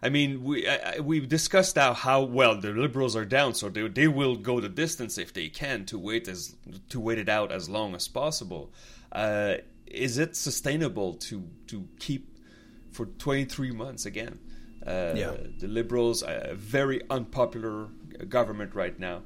I 0.03 0.09
mean, 0.09 0.43
we 0.43 0.67
I, 0.67 1.01
we've 1.01 1.29
discussed 1.29 1.77
now 1.77 1.93
how 1.93 2.23
well 2.23 2.59
the 2.59 2.71
liberals 2.71 3.15
are 3.17 3.25
down, 3.25 3.55
so 3.55 3.69
they 3.69 3.87
they 3.89 4.09
will 4.09 4.37
go 4.37 4.61
the 4.61 4.69
distance 4.69 5.19
if 5.19 5.33
they 5.33 5.49
can 5.49 5.85
to 5.87 5.99
wait 5.99 6.27
as 6.29 6.57
to 6.89 7.01
wait 7.01 7.19
it 7.19 7.29
out 7.29 7.53
as 7.53 7.69
long 7.69 7.95
as 7.95 8.09
possible. 8.09 8.73
Uh, 9.13 9.57
is 9.87 10.19
it 10.19 10.37
sustainable 10.37 11.15
to 11.15 11.49
to 11.67 11.89
keep 11.99 12.39
for 12.93 13.07
23 13.07 13.73
months 13.73 14.07
again? 14.07 14.39
Uh, 14.87 15.13
yeah. 15.15 15.37
The 15.59 15.69
liberals, 15.69 16.23
a 16.23 16.55
very 16.55 17.03
unpopular 17.11 17.89
government 18.29 18.75
right 18.75 18.99
now. 18.99 19.23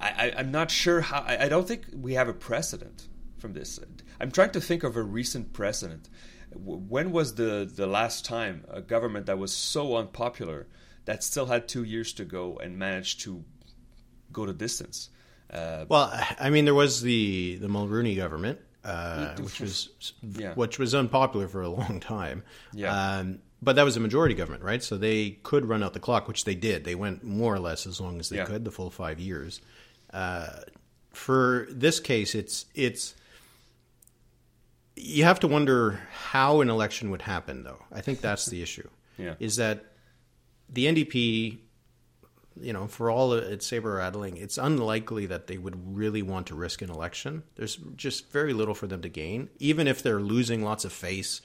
I, 0.00 0.32
I, 0.36 0.40
am 0.40 0.50
not 0.50 0.70
sure 0.70 1.00
how. 1.00 1.20
I, 1.26 1.44
I 1.44 1.48
don't 1.48 1.66
think 1.66 1.84
we 1.94 2.14
have 2.14 2.28
a 2.28 2.34
precedent 2.34 3.08
from 3.38 3.52
this. 3.54 3.78
I'm 4.20 4.30
trying 4.30 4.50
to 4.50 4.60
think 4.60 4.82
of 4.82 4.96
a 4.96 5.02
recent 5.02 5.52
precedent 5.52 6.08
when 6.56 7.12
was 7.12 7.34
the 7.34 7.70
the 7.72 7.86
last 7.86 8.24
time 8.24 8.64
a 8.70 8.80
government 8.80 9.26
that 9.26 9.38
was 9.38 9.52
so 9.52 9.96
unpopular 9.96 10.66
that 11.04 11.22
still 11.22 11.46
had 11.46 11.68
two 11.68 11.84
years 11.84 12.12
to 12.14 12.24
go 12.24 12.56
and 12.56 12.78
managed 12.78 13.20
to 13.22 13.44
go 14.32 14.46
to 14.46 14.52
distance? 14.52 15.10
Uh, 15.50 15.84
well, 15.88 16.12
I 16.38 16.50
mean, 16.50 16.64
there 16.64 16.74
was 16.74 17.02
the 17.02 17.56
the 17.56 17.68
Mulroney 17.68 18.16
government, 18.16 18.58
uh, 18.84 19.34
which 19.36 19.60
was 19.60 19.90
yeah. 20.22 20.54
which 20.54 20.78
was 20.78 20.94
unpopular 20.94 21.48
for 21.48 21.62
a 21.62 21.68
long 21.68 22.00
time. 22.00 22.42
Yeah. 22.72 23.18
Um, 23.18 23.40
but 23.62 23.76
that 23.76 23.84
was 23.84 23.96
a 23.96 24.00
majority 24.00 24.34
government, 24.34 24.62
right? 24.62 24.82
So 24.82 24.98
they 24.98 25.30
could 25.42 25.64
run 25.64 25.82
out 25.82 25.94
the 25.94 26.00
clock, 26.00 26.28
which 26.28 26.44
they 26.44 26.54
did. 26.54 26.84
They 26.84 26.94
went 26.94 27.24
more 27.24 27.54
or 27.54 27.58
less 27.58 27.86
as 27.86 27.98
long 27.98 28.20
as 28.20 28.28
they 28.28 28.36
yeah. 28.36 28.44
could, 28.44 28.64
the 28.64 28.70
full 28.70 28.90
five 28.90 29.18
years. 29.18 29.60
Uh, 30.12 30.48
for 31.12 31.66
this 31.70 32.00
case, 32.00 32.34
it's 32.34 32.66
it's 32.74 33.14
you 34.96 35.24
have 35.24 35.40
to 35.40 35.48
wonder 35.48 36.00
how 36.12 36.60
an 36.60 36.70
election 36.70 37.10
would 37.10 37.22
happen, 37.22 37.64
though. 37.64 37.82
I 37.92 38.00
think 38.00 38.20
that's 38.20 38.46
the 38.46 38.62
issue. 38.62 38.88
yeah. 39.18 39.34
Is 39.38 39.56
that 39.56 39.84
the 40.68 40.86
NDP, 40.86 41.58
you 42.60 42.72
know, 42.72 42.86
for 42.86 43.10
all 43.10 43.32
its 43.32 43.66
saber 43.66 43.94
rattling, 43.94 44.36
it's 44.36 44.58
unlikely 44.58 45.26
that 45.26 45.46
they 45.46 45.58
would 45.58 45.96
really 45.96 46.22
want 46.22 46.46
to 46.48 46.54
risk 46.54 46.82
an 46.82 46.90
election. 46.90 47.42
There's 47.56 47.76
just 47.96 48.30
very 48.30 48.52
little 48.52 48.74
for 48.74 48.86
them 48.86 49.02
to 49.02 49.08
gain, 49.08 49.50
even 49.58 49.88
if 49.88 50.02
they're 50.02 50.20
losing 50.20 50.62
lots 50.62 50.84
of 50.84 50.92
face 50.92 51.40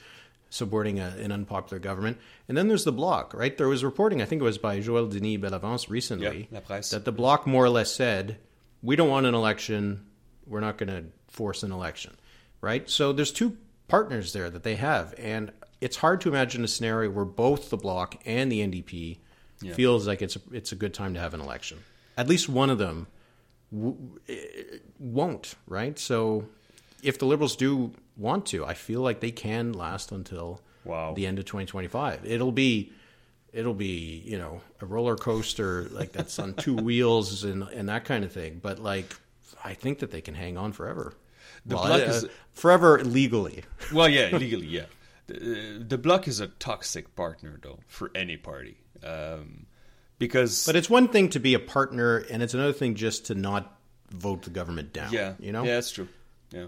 supporting 0.52 1.00
a, 1.00 1.16
an 1.20 1.32
unpopular 1.32 1.80
government. 1.80 2.18
And 2.48 2.58
then 2.58 2.68
there's 2.68 2.84
the 2.84 2.92
bloc, 2.92 3.34
right? 3.36 3.56
There 3.56 3.68
was 3.68 3.84
reporting, 3.84 4.22
I 4.22 4.26
think 4.26 4.42
it 4.42 4.46
was 4.46 4.58
by 4.58 4.80
Joël 4.80 5.12
Denis 5.12 5.38
Bellavance 5.38 5.90
recently, 5.90 6.48
yeah, 6.52 6.80
that 6.92 7.06
the 7.06 7.12
bloc 7.12 7.46
more 7.46 7.66
or 7.66 7.70
less 7.70 7.94
said, 7.94 8.38
we 8.82 8.96
don't 8.96 9.10
want 9.10 9.28
an 9.28 9.36
election. 9.36 10.08
We're 10.48 10.60
not 10.60 10.80
going 10.80 10.90
to 10.90 11.06
force 11.28 11.62
an 11.62 11.72
election 11.72 12.16
right? 12.62 12.90
So 12.90 13.14
there's 13.14 13.32
two 13.32 13.58
partners 13.88 14.34
there 14.34 14.50
that 14.50 14.64
they 14.64 14.76
have, 14.76 15.14
and 15.18 15.52
it's 15.82 15.98
hard 15.98 16.22
to 16.22 16.30
imagine 16.30 16.64
a 16.64 16.68
scenario 16.68 17.10
where 17.10 17.26
both 17.26 17.70
the 17.70 17.78
Bloc 17.78 18.18
and 18.26 18.52
the 18.52 18.60
NDP 18.60 19.18
yeah. 19.62 19.74
feels 19.74 20.08
like 20.08 20.22
it's 20.22 20.36
a, 20.36 20.40
it's 20.52 20.72
a 20.72 20.76
good 20.76 20.94
time 20.94 21.14
to 21.14 21.20
have 21.20 21.34
an 21.34 21.42
election. 21.42 21.80
At 22.18 22.28
least 22.28 22.50
one 22.50 22.70
of 22.70 22.78
them 22.78 23.08
w- 23.72 24.20
eh, 24.28 24.78
won't, 25.00 25.56
right? 25.68 25.98
So 25.98 26.48
if 27.04 27.18
the 27.18 27.26
Liberals 27.26 27.56
do 27.56 27.94
want 28.18 28.46
to, 28.48 28.66
I 28.66 28.74
feel 28.74 29.02
like 29.02 29.20
they 29.22 29.32
can 29.32 29.74
last 29.74 30.12
until 30.12 30.62
wow. 30.84 31.14
the 31.14 31.26
end 31.26 31.40
of 31.40 31.46
2025. 31.46 32.26
It'll 32.26 32.52
be 32.52 32.92
it'll 33.52 33.74
be 33.74 34.22
you 34.26 34.38
know 34.38 34.62
a 34.80 34.86
roller 34.86 35.16
coaster 35.16 35.88
like 35.92 36.12
that's 36.12 36.38
on 36.38 36.54
two 36.54 36.76
wheels 36.84 37.44
and 37.44 37.64
and 37.64 37.90
that 37.90 38.06
kind 38.06 38.24
of 38.24 38.32
thing. 38.32 38.60
But 38.62 38.80
like 38.80 39.16
I 39.64 39.74
think 39.74 40.00
that 40.00 40.12
they 40.12 40.22
can 40.22 40.36
hang 40.36 40.58
on 40.58 40.72
forever. 40.74 41.14
The 41.66 41.76
well, 41.76 41.88
bloc 41.88 42.02
uh, 42.02 42.12
is 42.12 42.26
forever 42.54 43.04
legally. 43.04 43.64
Well, 43.94 44.10
yeah, 44.10 44.30
legally, 44.38 44.68
yeah. 44.68 44.86
The, 45.28 45.84
the 45.88 45.98
bloc 45.98 46.28
is 46.28 46.40
a 46.40 46.48
toxic 46.48 47.16
partner, 47.16 47.60
though, 47.62 47.80
for 47.88 48.12
any 48.14 48.38
party. 48.38 48.78
Um, 49.04 49.66
because, 50.20 50.66
but 50.66 50.76
it's 50.76 50.90
one 50.90 51.08
thing 51.08 51.30
to 51.30 51.40
be 51.40 51.54
a 51.54 51.60
partner, 51.60 52.18
and 52.18 52.44
it's 52.44 52.54
another 52.54 52.74
thing 52.74 52.96
just 52.96 53.28
to 53.28 53.36
not 53.36 53.80
vote 54.12 54.44
the 54.44 54.50
government 54.50 54.94
down. 54.94 55.12
Yeah, 55.12 55.34
you 55.40 55.52
know. 55.52 55.64
Yeah, 55.64 55.76
that's 55.76 55.92
true. 55.92 56.08
Yeah, 56.52 56.66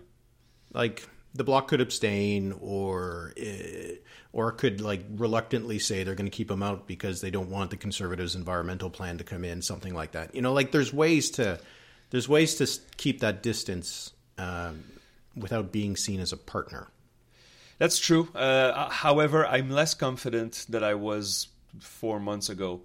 like 0.73 1.07
the 1.33 1.43
bloc 1.43 1.67
could 1.67 1.81
abstain, 1.81 2.53
or 2.59 3.33
uh, 3.39 3.95
or 4.33 4.51
could 4.51 4.81
like 4.81 5.03
reluctantly 5.15 5.79
say 5.79 6.03
they're 6.03 6.15
going 6.15 6.29
to 6.29 6.35
keep 6.35 6.47
them 6.47 6.63
out 6.63 6.87
because 6.87 7.21
they 7.21 7.31
don't 7.31 7.49
want 7.49 7.69
the 7.71 7.77
conservatives' 7.77 8.35
environmental 8.35 8.89
plan 8.89 9.17
to 9.17 9.23
come 9.23 9.43
in, 9.43 9.61
something 9.61 9.93
like 9.93 10.13
that. 10.13 10.33
You 10.33 10.41
know, 10.41 10.53
like 10.53 10.71
there's 10.71 10.93
ways 10.93 11.31
to 11.31 11.59
there's 12.09 12.29
ways 12.29 12.55
to 12.55 12.67
keep 12.97 13.19
that 13.21 13.43
distance 13.43 14.13
um, 14.41 14.83
without 15.35 15.71
being 15.71 15.95
seen 15.95 16.19
as 16.19 16.33
a 16.33 16.37
partner. 16.37 16.87
That's 17.77 17.99
true. 17.99 18.29
Uh, 18.35 18.89
however, 18.89 19.45
I'm 19.45 19.69
less 19.69 19.93
confident 19.93 20.65
that 20.69 20.83
I 20.83 20.95
was 20.95 21.47
four 21.79 22.19
months 22.19 22.49
ago 22.49 22.81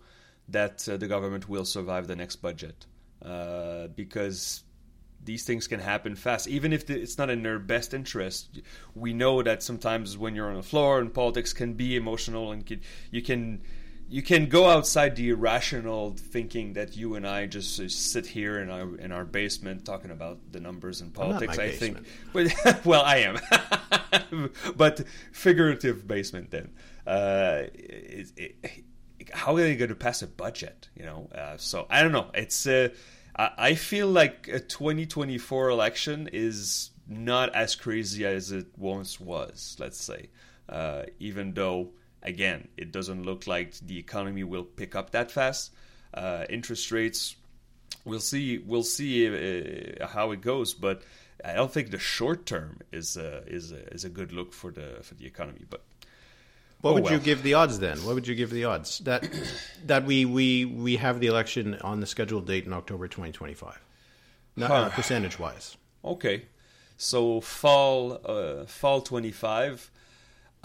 that 0.49 0.89
uh, 0.89 0.97
the 0.97 1.09
government 1.09 1.49
will 1.49 1.65
survive 1.65 2.07
the 2.07 2.17
next 2.17 2.37
budget 2.37 2.87
uh, 3.25 3.89
because 3.89 4.63
these 5.25 5.45
things 5.45 5.67
can 5.67 5.81
happen 5.81 6.15
fast. 6.15 6.47
Even 6.47 6.73
if 6.73 6.89
it's 6.89 7.19
not 7.19 7.31
in 7.31 7.43
their 7.43 7.59
best 7.59 7.93
interest, 7.93 8.61
we 8.95 9.13
know 9.13 9.43
that 9.43 9.63
sometimes 9.63 10.17
when 10.17 10.35
you're 10.35 10.49
on 10.49 10.57
the 10.57 10.63
floor 10.63 11.01
and 11.01 11.13
politics 11.13 11.53
can 11.53 11.75
be 11.75 11.97
emotional 11.97 12.53
and 12.53 12.81
you 13.11 13.23
can 13.23 13.61
you 14.09 14.23
can 14.23 14.47
go 14.47 14.67
outside 14.67 15.17
the 15.17 15.31
irrational 15.31 16.15
thinking 16.17 16.75
that 16.75 16.97
you 16.97 17.17
and 17.17 17.27
I 17.27 17.47
just 17.47 17.81
uh, 17.81 17.89
sit 17.89 18.27
here 18.27 18.61
in 18.61 18.71
our 18.71 18.97
in 18.99 19.11
our 19.11 19.25
basement 19.25 19.85
talking 19.85 20.11
about 20.11 20.39
the 20.53 20.61
numbers 20.61 21.01
and 21.01 21.13
politics. 21.13 21.59
I 21.59 21.69
basement. 21.69 22.07
think. 22.33 22.85
well, 22.85 23.03
I 23.03 23.19
am, 23.19 24.51
but 24.77 25.05
figurative 25.33 26.07
basement. 26.07 26.51
Then, 26.51 26.71
uh, 27.07 27.65
it, 27.75 28.33
it, 28.37 28.85
how 29.33 29.57
are 29.57 29.61
they 29.61 29.75
going 29.75 29.89
to 29.89 29.97
pass 29.97 30.23
a 30.23 30.29
budget? 30.29 30.89
You 30.95 31.07
know, 31.07 31.29
uh, 31.35 31.57
so 31.57 31.87
I 31.91 32.03
don't 32.03 32.13
know. 32.13 32.31
It's 32.33 32.67
uh, 32.67 32.91
I 33.37 33.75
feel 33.75 34.09
like 34.09 34.49
a 34.49 34.61
2024 34.61 35.69
election 35.71 36.31
is 36.33 36.91
not 37.09 37.55
as 37.55 37.75
crazy 37.75 38.25
as 38.25 38.53
it 38.53 38.67
once 38.77 39.21
was. 39.21 39.77
Let's 39.81 40.01
say, 40.01 40.31
uh, 40.69 41.03
even 41.19 41.55
though 41.55 41.91
again, 42.27 42.69
it 42.77 42.93
doesn't 42.93 43.25
look 43.25 43.47
like 43.47 43.75
the 43.79 43.99
economy 43.99 44.45
will 44.45 44.65
pick 44.65 44.95
up 44.95 45.11
that 45.11 45.31
fast. 45.31 45.73
Uh, 46.13 46.45
interest 46.51 46.91
rates, 46.93 47.37
we'll 48.05 48.21
see. 48.21 48.59
We'll 48.59 48.83
see 48.83 49.27
uh, 50.01 50.07
how 50.07 50.33
it 50.33 50.41
goes, 50.41 50.75
but 50.75 51.03
I 51.45 51.55
don't 51.55 51.73
think 51.73 51.91
the 51.91 51.99
short 51.99 52.47
term 52.47 52.81
is 52.93 53.17
uh, 53.17 53.43
is 53.47 53.73
is 53.73 54.05
a 54.05 54.09
good 54.11 54.33
look 54.33 54.53
for 54.53 54.71
the 54.71 54.99
for 55.03 55.15
the 55.15 55.27
economy. 55.27 55.65
But 55.69 55.83
What 56.81 56.91
Oh, 56.91 56.95
would 56.95 57.11
you 57.11 57.19
give 57.19 57.43
the 57.43 57.55
odds 57.55 57.79
then? 57.79 57.99
What 58.05 58.15
would 58.15 58.27
you 58.27 58.35
give 58.35 58.51
the 58.51 58.65
odds 58.65 58.99
that 59.01 59.29
that 59.87 60.05
we 60.05 60.25
we 60.25 60.65
we 60.65 60.97
have 60.97 61.21
the 61.21 61.27
election 61.27 61.75
on 61.83 62.01
the 62.01 62.07
scheduled 62.07 62.47
date 62.47 62.67
in 62.67 62.73
October 62.73 63.09
2025? 63.09 63.79
No, 64.57 64.67
uh, 64.67 64.89
percentage 64.91 65.39
wise. 65.39 65.77
Okay, 66.05 66.47
so 66.97 67.41
fall 67.41 68.21
uh, 68.25 68.65
fall 68.67 69.01
twenty 69.03 69.33
five. 69.33 69.91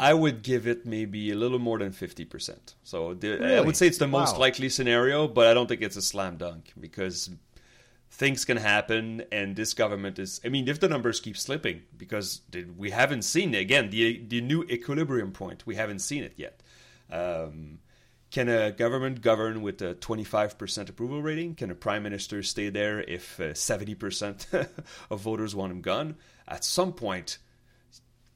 I 0.01 0.13
would 0.13 0.41
give 0.41 0.67
it 0.67 0.85
maybe 0.85 1.31
a 1.31 1.35
little 1.35 1.59
more 1.59 1.79
than 1.79 1.91
fifty 1.91 2.25
percent. 2.25 2.75
So 2.83 3.13
the, 3.13 3.57
I 3.57 3.61
would 3.61 3.77
say 3.77 3.87
it's 3.87 3.97
the 3.99 4.07
most 4.07 4.35
Wow. 4.35 4.41
likely 4.41 4.69
scenario, 4.69 5.27
but 5.27 5.47
I 5.47 5.53
don't 5.53 5.67
think 5.67 5.81
it's 5.81 5.95
a 5.97 6.01
slam 6.01 6.37
dunk 6.37 6.73
because 6.79 7.29
things 8.09 8.43
can 8.45 8.57
happen, 8.57 9.23
and 9.31 9.55
this 9.55 9.73
government 9.73 10.19
is. 10.19 10.41
I 10.43 10.49
mean, 10.49 10.67
if 10.67 10.79
the 10.79 10.89
numbers 10.89 11.19
keep 11.19 11.37
slipping, 11.37 11.83
because 11.97 12.41
we 12.77 12.89
haven't 12.91 13.21
seen 13.23 13.53
again 13.55 13.89
the 13.91 14.21
the 14.27 14.41
new 14.41 14.63
equilibrium 14.63 15.31
point, 15.31 15.65
we 15.65 15.75
haven't 15.75 15.99
seen 15.99 16.23
it 16.23 16.33
yet. 16.35 16.61
Um, 17.11 17.79
can 18.31 18.47
a 18.47 18.71
government 18.71 19.21
govern 19.21 19.61
with 19.61 19.81
a 19.81 19.93
25% 19.95 20.89
approval 20.89 21.21
rating? 21.21 21.53
Can 21.55 21.69
a 21.69 21.75
prime 21.75 22.03
minister 22.03 22.41
stay 22.43 22.69
there 22.69 23.01
if 23.01 23.39
uh, 23.41 23.51
70% 23.53 24.69
of 25.11 25.19
voters 25.19 25.53
want 25.53 25.71
him 25.73 25.81
gone? 25.81 26.15
At 26.47 26.63
some 26.63 26.93
point, 26.93 27.39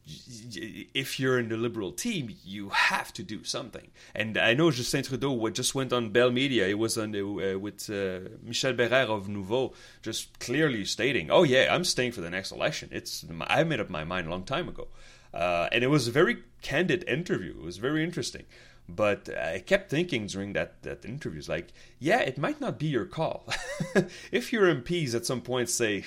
if 0.08 1.20
you're 1.20 1.40
in 1.40 1.50
the 1.50 1.58
liberal 1.58 1.92
team, 1.92 2.36
you 2.44 2.70
have 2.70 3.12
to 3.14 3.24
do 3.24 3.44
something. 3.44 3.88
And 4.14 4.38
I 4.38 4.54
know 4.54 4.70
Justin 4.72 5.04
Trudeau 5.04 5.32
what 5.32 5.56
just 5.56 5.74
went 5.74 5.92
on 5.92 6.12
Bell 6.12 6.32
Media. 6.32 6.68
It 6.68 6.78
was 6.78 6.98
on 6.98 7.12
the, 7.12 7.22
uh, 7.22 7.58
with 7.58 7.90
uh, 7.90 8.30
Michel 8.44 8.74
Berrer 8.74 9.08
of 9.10 9.28
Noovo, 9.28 9.74
just 10.04 10.40
clearly 10.40 10.86
stating, 10.86 11.32
"Oh 11.32 11.44
yeah, 11.44 11.74
I'm 11.74 11.84
staying 11.84 12.12
for 12.12 12.22
the 12.22 12.30
next 12.30 12.52
election. 12.52 12.90
It's 12.92 13.26
I 13.42 13.64
made 13.64 13.80
up 13.80 13.90
my 13.90 14.04
mind 14.04 14.28
a 14.28 14.30
long 14.30 14.44
time 14.44 14.70
ago." 14.70 14.88
Uh, 15.34 15.68
and 15.72 15.84
it 15.84 15.88
was 15.88 16.08
a 16.08 16.12
very 16.12 16.38
candid 16.62 17.04
interview. 17.08 17.52
It 17.52 17.64
was 17.64 17.78
very 17.78 18.04
interesting. 18.04 18.46
But 18.88 19.30
I 19.36 19.60
kept 19.60 19.90
thinking 19.90 20.28
during 20.28 20.54
that, 20.54 20.84
that 20.84 21.06
interview, 21.06 21.42
like, 21.48 21.74
yeah, 22.00 22.20
it 22.20 22.38
might 22.38 22.62
not 22.62 22.78
be 22.78 22.86
your 22.86 23.06
call. 23.06 23.48
if 24.32 24.54
your 24.54 24.74
MPs 24.74 25.16
at 25.16 25.26
some 25.26 25.42
point 25.42 25.70
say, 25.70 26.06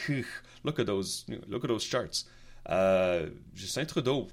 look 0.62 0.78
at 0.78 0.86
those, 0.86 1.24
look 1.48 1.64
at 1.64 1.68
those 1.68 1.84
charts, 1.84 2.24
uh, 2.68 3.26
Justin 3.54 3.86
Trudeau, 3.86 4.28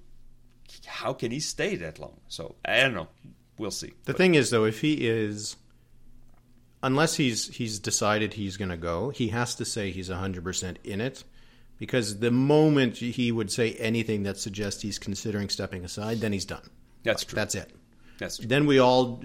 how 0.86 1.14
can 1.14 1.32
he 1.32 1.40
stay 1.40 1.76
that 1.78 2.00
long? 2.00 2.20
So 2.28 2.56
I 2.66 2.82
don't 2.82 2.94
know. 2.94 3.08
We'll 3.58 3.72
see. 3.72 3.94
The 4.04 4.14
thing 4.14 4.36
is, 4.36 4.50
though, 4.50 4.66
if 4.66 4.82
he 4.82 5.08
is, 5.08 5.56
unless 6.84 7.16
he's 7.16 7.48
he's 7.56 7.80
decided 7.80 8.34
he's 8.34 8.58
going 8.58 8.70
to 8.70 8.78
go, 8.78 9.10
he 9.10 9.30
has 9.30 9.56
to 9.56 9.66
say 9.66 9.92
he's 9.92 10.10
hundred 10.10 10.44
percent 10.44 10.80
in 10.84 11.00
it, 11.00 11.24
because 11.78 12.20
the 12.20 12.32
moment 12.32 12.98
he 12.98 13.32
would 13.32 13.52
say 13.52 13.74
anything 13.74 14.24
that 14.24 14.38
suggests 14.38 14.82
he's 14.82 15.00
considering 15.00 15.50
stepping 15.50 15.86
aside, 15.86 16.20
then 16.20 16.34
he's 16.34 16.46
done. 16.46 16.70
That's 17.04 17.24
true. 17.24 17.36
That's 17.36 17.56
it. 17.56 17.72
That's 18.18 18.38
true. 18.38 18.48
Then 18.48 18.66
we 18.66 18.80
all, 18.80 19.22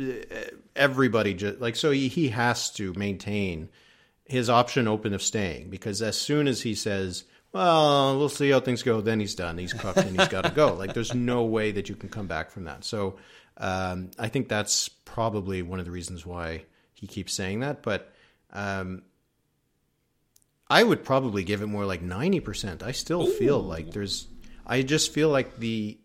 everybody, 0.76 1.34
just 1.34 1.60
like 1.60 1.76
so, 1.76 1.90
he, 1.90 2.08
he 2.08 2.28
has 2.28 2.70
to 2.72 2.92
maintain 2.94 3.68
his 4.24 4.50
option 4.50 4.86
open 4.86 5.14
of 5.14 5.22
staying 5.22 5.70
because 5.70 6.02
as 6.02 6.16
soon 6.16 6.46
as 6.46 6.62
he 6.62 6.74
says, 6.74 7.24
"Well, 7.52 8.18
we'll 8.18 8.28
see 8.28 8.50
how 8.50 8.60
things 8.60 8.82
go," 8.82 9.00
then 9.00 9.20
he's 9.20 9.34
done. 9.34 9.58
He's 9.58 9.72
cooked 9.72 9.98
and 9.98 10.18
he's 10.18 10.28
got 10.28 10.44
to 10.44 10.50
go. 10.50 10.74
Like 10.74 10.94
there's 10.94 11.14
no 11.14 11.44
way 11.44 11.72
that 11.72 11.88
you 11.88 11.96
can 11.96 12.08
come 12.08 12.26
back 12.26 12.50
from 12.50 12.64
that. 12.64 12.84
So 12.84 13.16
um, 13.56 14.10
I 14.18 14.28
think 14.28 14.48
that's 14.48 14.88
probably 14.88 15.62
one 15.62 15.78
of 15.78 15.84
the 15.84 15.90
reasons 15.90 16.24
why 16.24 16.64
he 16.94 17.06
keeps 17.06 17.32
saying 17.34 17.60
that. 17.60 17.82
But 17.82 18.12
um, 18.52 19.02
I 20.68 20.82
would 20.82 21.04
probably 21.04 21.44
give 21.44 21.62
it 21.62 21.66
more 21.66 21.84
like 21.84 22.02
ninety 22.02 22.40
percent. 22.40 22.82
I 22.82 22.92
still 22.92 23.26
feel 23.26 23.60
like 23.60 23.90
there's. 23.92 24.28
I 24.66 24.82
just 24.82 25.12
feel 25.12 25.28
like 25.28 25.58
the 25.58 25.98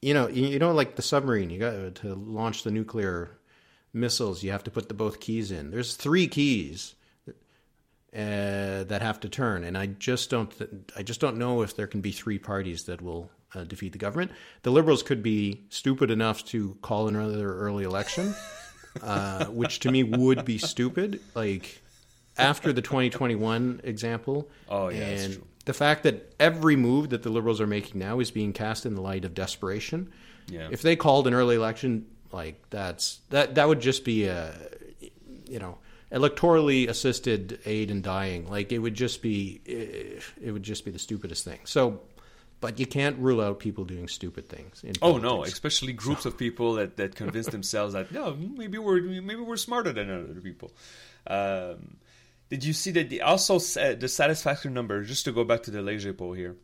you 0.00 0.12
know, 0.12 0.28
you 0.28 0.46
you 0.46 0.58
know, 0.58 0.72
like 0.72 0.96
the 0.96 1.02
submarine, 1.02 1.50
you 1.50 1.58
got 1.58 1.94
to 1.96 2.14
launch 2.14 2.62
the 2.62 2.70
nuclear 2.70 3.38
missiles. 3.92 4.42
You 4.42 4.52
have 4.52 4.64
to 4.64 4.70
put 4.70 4.88
the 4.88 4.94
both 4.94 5.20
keys 5.20 5.50
in. 5.50 5.70
There's 5.70 5.96
three 5.96 6.28
keys 6.28 6.94
uh, 8.14 8.84
that 8.84 9.00
have 9.02 9.20
to 9.20 9.28
turn, 9.28 9.64
and 9.64 9.76
I 9.76 9.86
just 9.86 10.30
don't. 10.30 10.50
Th- 10.50 10.70
I 10.96 11.02
just 11.02 11.20
don't 11.20 11.36
know 11.36 11.62
if 11.62 11.74
there 11.74 11.86
can 11.86 12.00
be 12.00 12.12
three 12.12 12.38
parties 12.38 12.84
that 12.84 13.02
will 13.02 13.30
uh, 13.54 13.64
defeat 13.64 13.92
the 13.92 13.98
government. 13.98 14.30
The 14.62 14.70
liberals 14.70 15.02
could 15.02 15.22
be 15.22 15.62
stupid 15.68 16.10
enough 16.10 16.44
to 16.46 16.76
call 16.80 17.08
another 17.08 17.54
early 17.56 17.84
election, 17.84 18.34
uh, 19.02 19.46
which 19.46 19.80
to 19.80 19.90
me 19.90 20.02
would 20.02 20.44
be 20.44 20.58
stupid. 20.58 21.20
Like 21.34 21.82
after 22.38 22.72
the 22.72 22.82
2021 22.82 23.80
example. 23.84 24.48
Oh, 24.68 24.88
yeah, 24.88 25.00
and 25.00 25.18
that's 25.18 25.34
true. 25.36 25.46
the 25.64 25.74
fact 25.74 26.02
that 26.04 26.34
every 26.38 26.76
move 26.76 27.10
that 27.10 27.22
the 27.22 27.30
liberals 27.30 27.60
are 27.60 27.66
making 27.66 27.98
now 27.98 28.20
is 28.20 28.30
being 28.30 28.52
cast 28.52 28.86
in 28.86 28.94
the 28.94 29.00
light 29.00 29.24
of 29.24 29.34
desperation. 29.34 30.12
Yeah. 30.48 30.68
If 30.70 30.82
they 30.82 30.96
called 30.96 31.26
an 31.26 31.34
early 31.34 31.56
election, 31.56 32.06
like 32.32 32.62
that's 32.70 33.20
that 33.30 33.54
that 33.54 33.68
would 33.68 33.80
just 33.80 34.04
be 34.04 34.26
a 34.26 34.54
you 35.46 35.58
know 35.58 35.78
electorally 36.14 36.88
assisted 36.88 37.58
aid 37.66 37.90
in 37.90 38.00
dying. 38.00 38.48
Like 38.48 38.72
it 38.72 38.78
would 38.78 38.94
just 38.94 39.20
be 39.20 39.60
it 39.66 40.52
would 40.52 40.62
just 40.62 40.84
be 40.84 40.90
the 40.90 40.98
stupidest 40.98 41.44
thing. 41.44 41.58
So, 41.64 42.00
but 42.60 42.78
you 42.78 42.86
can't 42.86 43.18
rule 43.18 43.40
out 43.40 43.58
people 43.58 43.84
doing 43.84 44.08
stupid 44.08 44.48
things. 44.48 44.82
In 44.84 44.94
Oh 45.02 45.18
no! 45.18 45.42
Especially 45.42 45.92
groups 45.92 46.24
of 46.24 46.38
people 46.38 46.74
that, 46.74 46.96
that 46.96 47.16
convince 47.16 47.48
themselves 47.48 47.92
that 47.94 48.12
no, 48.12 48.34
maybe 48.34 48.78
we're 48.78 49.02
maybe 49.02 49.42
we're 49.42 49.56
smarter 49.56 49.92
than 49.92 50.08
other 50.10 50.40
people. 50.40 50.72
Um, 51.26 51.96
did 52.48 52.62
you 52.64 52.72
see 52.72 52.92
that 52.92 53.10
the 53.10 53.22
also 53.22 53.58
sa- 53.58 53.94
the 53.94 54.08
satisfaction 54.08 54.72
number? 54.72 55.02
Just 55.02 55.24
to 55.24 55.32
go 55.32 55.44
back 55.44 55.64
to 55.64 55.70
the 55.70 55.82
Leger 55.82 56.12
poll 56.12 56.32
here. 56.32 56.56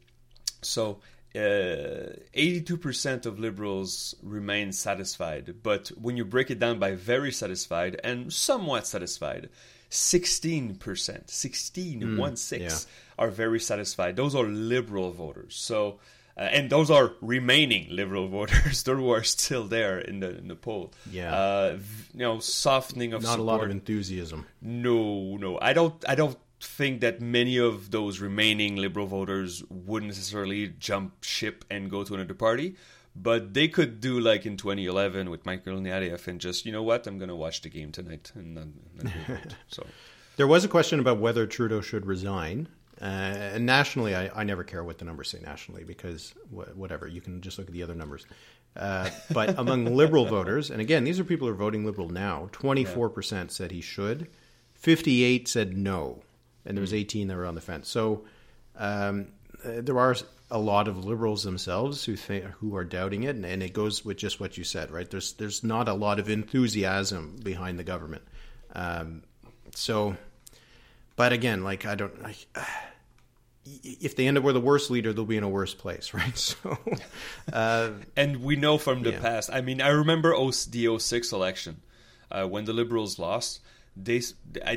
So, 0.63 1.01
eighty-two 1.35 2.77
percent 2.77 3.27
of 3.27 3.39
liberals 3.39 4.15
remain 4.23 4.73
satisfied, 4.73 5.55
but 5.63 5.89
when 6.01 6.17
you 6.17 6.25
break 6.25 6.51
it 6.51 6.59
down 6.59 6.79
by 6.79 6.95
very 6.95 7.33
satisfied 7.33 8.01
and 8.03 8.33
somewhat 8.33 8.87
satisfied, 8.87 9.49
sixteen 9.89 10.75
percent, 10.75 11.31
sixteen 11.31 12.17
one 12.17 12.37
six, 12.37 12.87
are 13.19 13.31
very 13.31 13.61
satisfied. 13.61 14.17
Those 14.17 14.35
are 14.35 14.45
liberal 14.45 15.13
voters. 15.13 15.57
So. 15.57 16.01
Uh, 16.37 16.45
and 16.45 16.71
those 16.71 16.91
are 16.91 17.13
remaining 17.21 17.89
liberal 17.91 18.29
voters 18.39 18.87
who 18.87 19.11
are 19.11 19.25
still 19.25 19.65
there 19.65 19.99
in 19.99 20.21
the 20.21 20.39
in 20.39 20.49
the 20.49 20.55
poll. 20.55 20.93
Yeah. 21.11 21.35
uh, 21.35 21.79
you 22.15 22.21
know, 22.21 22.39
softening 22.39 23.13
of 23.13 23.23
not 23.23 23.39
a 23.39 23.43
lot 23.43 23.63
of 23.63 23.71
enthusiasm. 23.71 24.47
No, 24.63 25.37
no. 25.37 25.59
I 25.61 25.75
don't 25.75 26.03
I 26.09 26.15
don't 26.15 26.39
think 26.61 27.01
that 27.01 27.21
many 27.21 27.59
of 27.59 27.91
those 27.91 28.21
remaining 28.21 28.77
liberal 28.77 29.07
voters 29.07 29.65
wouldn't 29.71 30.11
necessarily 30.11 30.69
jump 30.79 31.25
ship 31.25 31.65
and 31.71 31.91
go 31.91 32.05
to 32.05 32.15
another 32.15 32.35
party. 32.35 32.77
But 33.17 33.55
they 33.55 33.67
could 33.67 34.01
do 34.01 34.21
like 34.21 34.47
in 34.47 34.57
2011 34.57 35.31
with 35.31 35.45
Michael 35.45 35.77
Ignatieff 35.77 36.29
and 36.29 36.41
just, 36.41 36.65
you 36.65 36.71
know 36.73 36.83
what, 36.83 37.07
I'm 37.07 37.19
going 37.19 37.29
to 37.29 37.35
watch 37.35 37.63
the 37.63 37.69
game 37.69 37.91
tonight 37.91 38.31
and 38.35 38.55
not, 38.55 38.67
not 39.03 39.13
vote. 39.27 39.55
So, 39.69 39.85
There 40.37 40.47
was 40.47 40.65
a 40.65 40.69
question 40.69 41.01
about 41.01 41.19
whether 41.19 41.47
Trudeau 41.47 41.81
should 41.81 42.07
resign. 42.07 42.69
Uh, 43.01 43.05
and 43.55 43.67
nationally, 43.67 44.15
I, 44.15 44.31
I 44.41 44.45
never 44.45 44.63
care 44.63 44.85
what 44.85 44.99
the 44.99 45.07
numbers 45.07 45.31
say 45.31 45.41
nationally 45.41 45.83
because 45.85 46.35
wh- 46.55 46.77
whatever, 46.77 47.09
you 47.09 47.21
can 47.21 47.41
just 47.41 47.59
look 47.59 47.67
at 47.67 47.73
the 47.73 47.83
other 47.83 47.95
numbers. 47.95 48.27
Uh, 48.77 49.11
but 49.33 49.59
among 49.59 49.87
liberal 49.97 50.27
voters, 50.27 50.71
and 50.71 50.81
again, 50.81 51.03
these 51.05 51.19
are 51.19 51.25
people 51.25 51.49
who 51.49 51.53
are 51.55 51.57
voting 51.57 51.85
liberal 51.85 52.11
now, 52.11 52.49
24% 52.53 53.51
said 53.51 53.71
he 53.73 53.81
should, 53.81 54.29
58 54.75 55.49
said 55.49 55.77
no, 55.77 56.23
and 56.71 56.77
there 56.79 56.83
was 56.83 56.95
18 56.95 57.27
that 57.27 57.37
were 57.37 57.47
on 57.47 57.57
the 57.57 57.61
fence. 57.61 57.89
So 57.89 58.25
um, 58.77 59.27
uh, 59.65 59.81
there 59.83 59.99
are 59.99 60.15
a 60.53 60.59
lot 60.59 60.87
of 60.89 61.05
liberals 61.05 61.43
themselves 61.43 62.05
who 62.05 62.15
think, 62.15 62.45
who 62.45 62.77
are 62.77 62.85
doubting 62.85 63.25
it, 63.25 63.35
and, 63.35 63.45
and 63.45 63.61
it 63.63 63.73
goes 63.73 64.05
with 64.05 64.17
just 64.17 64.39
what 64.41 64.57
you 64.57 64.63
said, 64.65 64.91
right? 64.93 65.11
There's 65.11 65.33
there's 65.35 65.65
not 65.65 65.89
a 65.89 65.95
lot 65.95 66.19
of 66.21 66.29
enthusiasm 66.31 67.41
behind 67.43 67.79
the 67.79 67.85
government. 67.85 68.23
Um, 68.75 69.23
so, 69.75 70.17
but 71.17 71.33
again, 71.33 71.65
like 71.65 71.87
I 71.87 71.97
don't. 71.97 72.13
I, 72.25 72.35
if 73.83 74.17
they 74.17 74.27
end 74.27 74.39
up 74.39 74.45
with 74.45 74.57
a 74.57 74.61
worse 74.61 74.91
leader, 74.91 75.13
they'll 75.13 75.25
be 75.25 75.37
in 75.37 75.43
a 75.45 75.49
worse 75.49 75.75
place, 75.75 76.15
right? 76.21 76.37
So, 76.39 76.79
uh, 77.53 77.91
and 78.17 78.43
we 78.43 78.57
know 78.57 78.79
from 78.79 79.03
the 79.03 79.11
Yeah. 79.13 79.21
past. 79.21 79.51
I 79.53 79.61
mean, 79.61 79.81
I 79.83 79.89
remember 79.89 80.31
0, 80.35 80.51
the 80.71 80.99
06 80.99 81.33
election 81.33 81.81
uh, 82.31 82.47
when 82.47 82.65
the 82.65 82.73
Liberals 82.73 83.19
lost. 83.19 83.61
They 83.97 84.23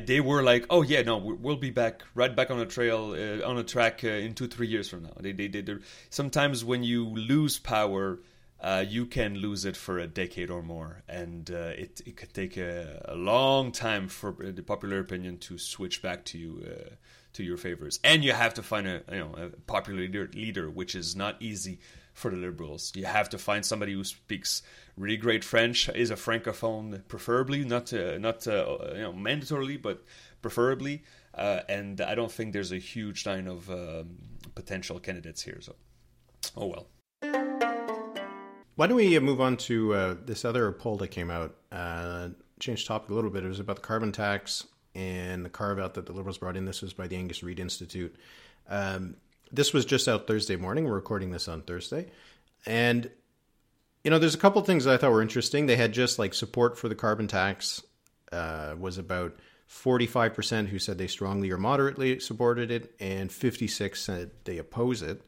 they 0.06 0.20
were 0.20 0.44
like, 0.44 0.66
oh 0.70 0.82
yeah, 0.82 1.02
no, 1.04 1.18
we- 1.18 1.34
we'll 1.36 1.56
be 1.56 1.70
back, 1.72 2.04
right 2.16 2.36
back 2.36 2.52
on 2.52 2.60
a 2.60 2.66
trail, 2.66 3.12
uh, 3.14 3.48
on 3.48 3.58
a 3.58 3.64
track 3.64 4.04
uh, 4.04 4.08
in 4.08 4.34
two 4.34 4.48
three 4.48 4.68
years 4.68 4.90
from 4.90 5.04
now. 5.04 5.14
They 5.20 5.32
they 5.32 5.48
they. 5.48 5.76
Sometimes 6.10 6.64
when 6.66 6.84
you 6.84 7.06
lose 7.06 7.60
power. 7.60 8.20
Uh, 8.62 8.86
you 8.88 9.06
can 9.06 9.36
lose 9.36 9.66
it 9.66 9.76
for 9.76 10.00
a 10.00 10.08
decade 10.08 10.50
or 10.50 10.62
more, 10.62 11.04
and 11.10 11.52
uh, 11.52 11.74
it, 11.76 12.00
it 12.06 12.16
could 12.16 12.34
take 12.34 12.56
a, 12.56 13.02
a 13.10 13.14
long 13.14 13.74
time 13.74 14.08
for 14.08 14.32
the 14.40 14.64
popular 14.64 15.00
opinion 15.02 15.38
to 15.38 15.58
switch 15.58 16.02
back 16.02 16.24
to 16.24 16.38
you 16.38 16.64
uh, 16.66 16.90
to 17.34 17.44
your 17.44 17.58
favors. 17.58 18.00
And 18.06 18.24
you 18.24 18.32
have 18.32 18.54
to 18.54 18.64
find 18.64 18.88
a 18.88 19.02
you 19.12 19.20
know 19.20 19.36
a 19.36 19.50
popular 19.68 20.00
leader, 20.00 20.30
leader, 20.34 20.70
which 20.70 20.96
is 20.96 21.14
not 21.14 21.42
easy 21.42 21.82
for 22.14 22.32
the 22.32 22.38
liberals. 22.38 22.94
You 22.96 23.04
have 23.06 23.28
to 23.32 23.38
find 23.38 23.66
somebody 23.66 23.92
who 23.92 24.06
speaks 24.06 24.62
really 24.98 25.18
great 25.18 25.44
French, 25.44 25.90
is 25.90 26.12
a 26.12 26.16
francophone, 26.16 27.08
preferably 27.08 27.64
not 27.64 27.94
uh, 27.94 28.18
not 28.18 28.48
uh, 28.48 28.78
you 28.94 29.02
know 29.02 29.14
mandatorily, 29.14 29.82
but 29.82 30.04
preferably. 30.42 31.04
Uh, 31.34 31.62
and 31.68 32.00
I 32.02 32.14
don't 32.16 32.32
think 32.32 32.54
there's 32.54 32.72
a 32.72 32.78
huge 32.78 33.26
line 33.26 33.48
of 33.48 33.70
um, 33.70 34.18
potential 34.54 35.00
candidates 35.00 35.42
here. 35.42 35.60
So, 35.62 35.76
oh 36.56 36.68
well. 36.68 36.88
Why 38.76 38.88
don't 38.88 38.98
we 38.98 39.18
move 39.20 39.40
on 39.40 39.58
to 39.58 39.94
uh, 39.94 40.16
this 40.26 40.46
other 40.46 40.72
poll 40.72 40.98
that 40.98 41.10
came 41.10 41.30
out? 41.30 41.56
Uh, 41.72 42.30
change 42.60 42.88
topic 42.88 43.10
a 43.10 43.14
little 43.14 43.30
bit. 43.30 43.44
It 43.44 43.48
was 43.48 43.60
about 43.60 43.78
the 43.78 43.82
carbon 43.84 44.12
tax 44.12 44.66
and 44.96 45.46
the 45.46 45.50
carve 45.50 45.80
out 45.80 45.94
that 45.96 46.06
the 46.06 46.14
Liberals 46.14 46.38
brought 46.38 46.58
in. 46.58 46.66
This 46.66 46.82
was 46.82 46.94
by 46.94 47.08
the 47.08 47.16
Angus 47.16 47.44
Reid 47.44 47.60
Institute. 47.60 48.16
Um, 48.68 49.16
this 49.52 49.74
was 49.74 49.86
just 49.86 50.08
out 50.08 50.26
Thursday 50.26 50.56
morning. 50.56 50.86
We're 50.86 50.96
recording 50.96 51.30
this 51.30 51.48
on 51.48 51.62
Thursday. 51.62 52.10
And, 52.66 53.12
you 54.04 54.12
know, 54.12 54.20
there's 54.20 54.36
a 54.36 54.40
couple 54.40 54.62
things 54.62 54.86
I 54.86 54.98
thought 54.98 55.12
were 55.12 55.22
interesting. 55.22 55.66
They 55.66 55.76
had 55.76 55.94
just 55.94 56.20
like 56.20 56.34
support 56.34 56.78
for 56.78 56.90
the 56.90 56.96
carbon 56.96 57.28
tax 57.28 57.82
uh, 58.32 58.76
was 58.78 58.98
about 58.98 59.38
45% 59.70 60.68
who 60.68 60.80
said 60.80 60.98
they 60.98 61.08
strongly 61.08 61.52
or 61.52 61.58
moderately 61.58 62.20
supported 62.20 62.70
it, 62.70 62.94
and 63.00 63.32
56 63.32 64.00
said 64.00 64.32
they 64.44 64.58
oppose 64.58 65.02
it. 65.02 65.22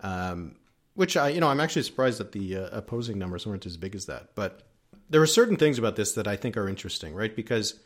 Um, 0.00 0.56
which 0.94 1.16
I, 1.16 1.28
you 1.28 1.40
know, 1.40 1.48
I'm 1.48 1.60
actually 1.60 1.82
surprised 1.82 2.18
that 2.18 2.32
the 2.32 2.56
uh, 2.56 2.68
opposing 2.72 3.18
numbers 3.18 3.46
weren't 3.46 3.66
as 3.66 3.76
big 3.76 3.94
as 3.94 4.06
that. 4.06 4.34
But 4.34 4.62
there 5.08 5.22
are 5.22 5.26
certain 5.26 5.56
things 5.56 5.78
about 5.78 5.96
this 5.96 6.12
that 6.12 6.26
I 6.26 6.36
think 6.36 6.56
are 6.56 6.68
interesting, 6.68 7.14
right? 7.14 7.34
Because 7.34 7.80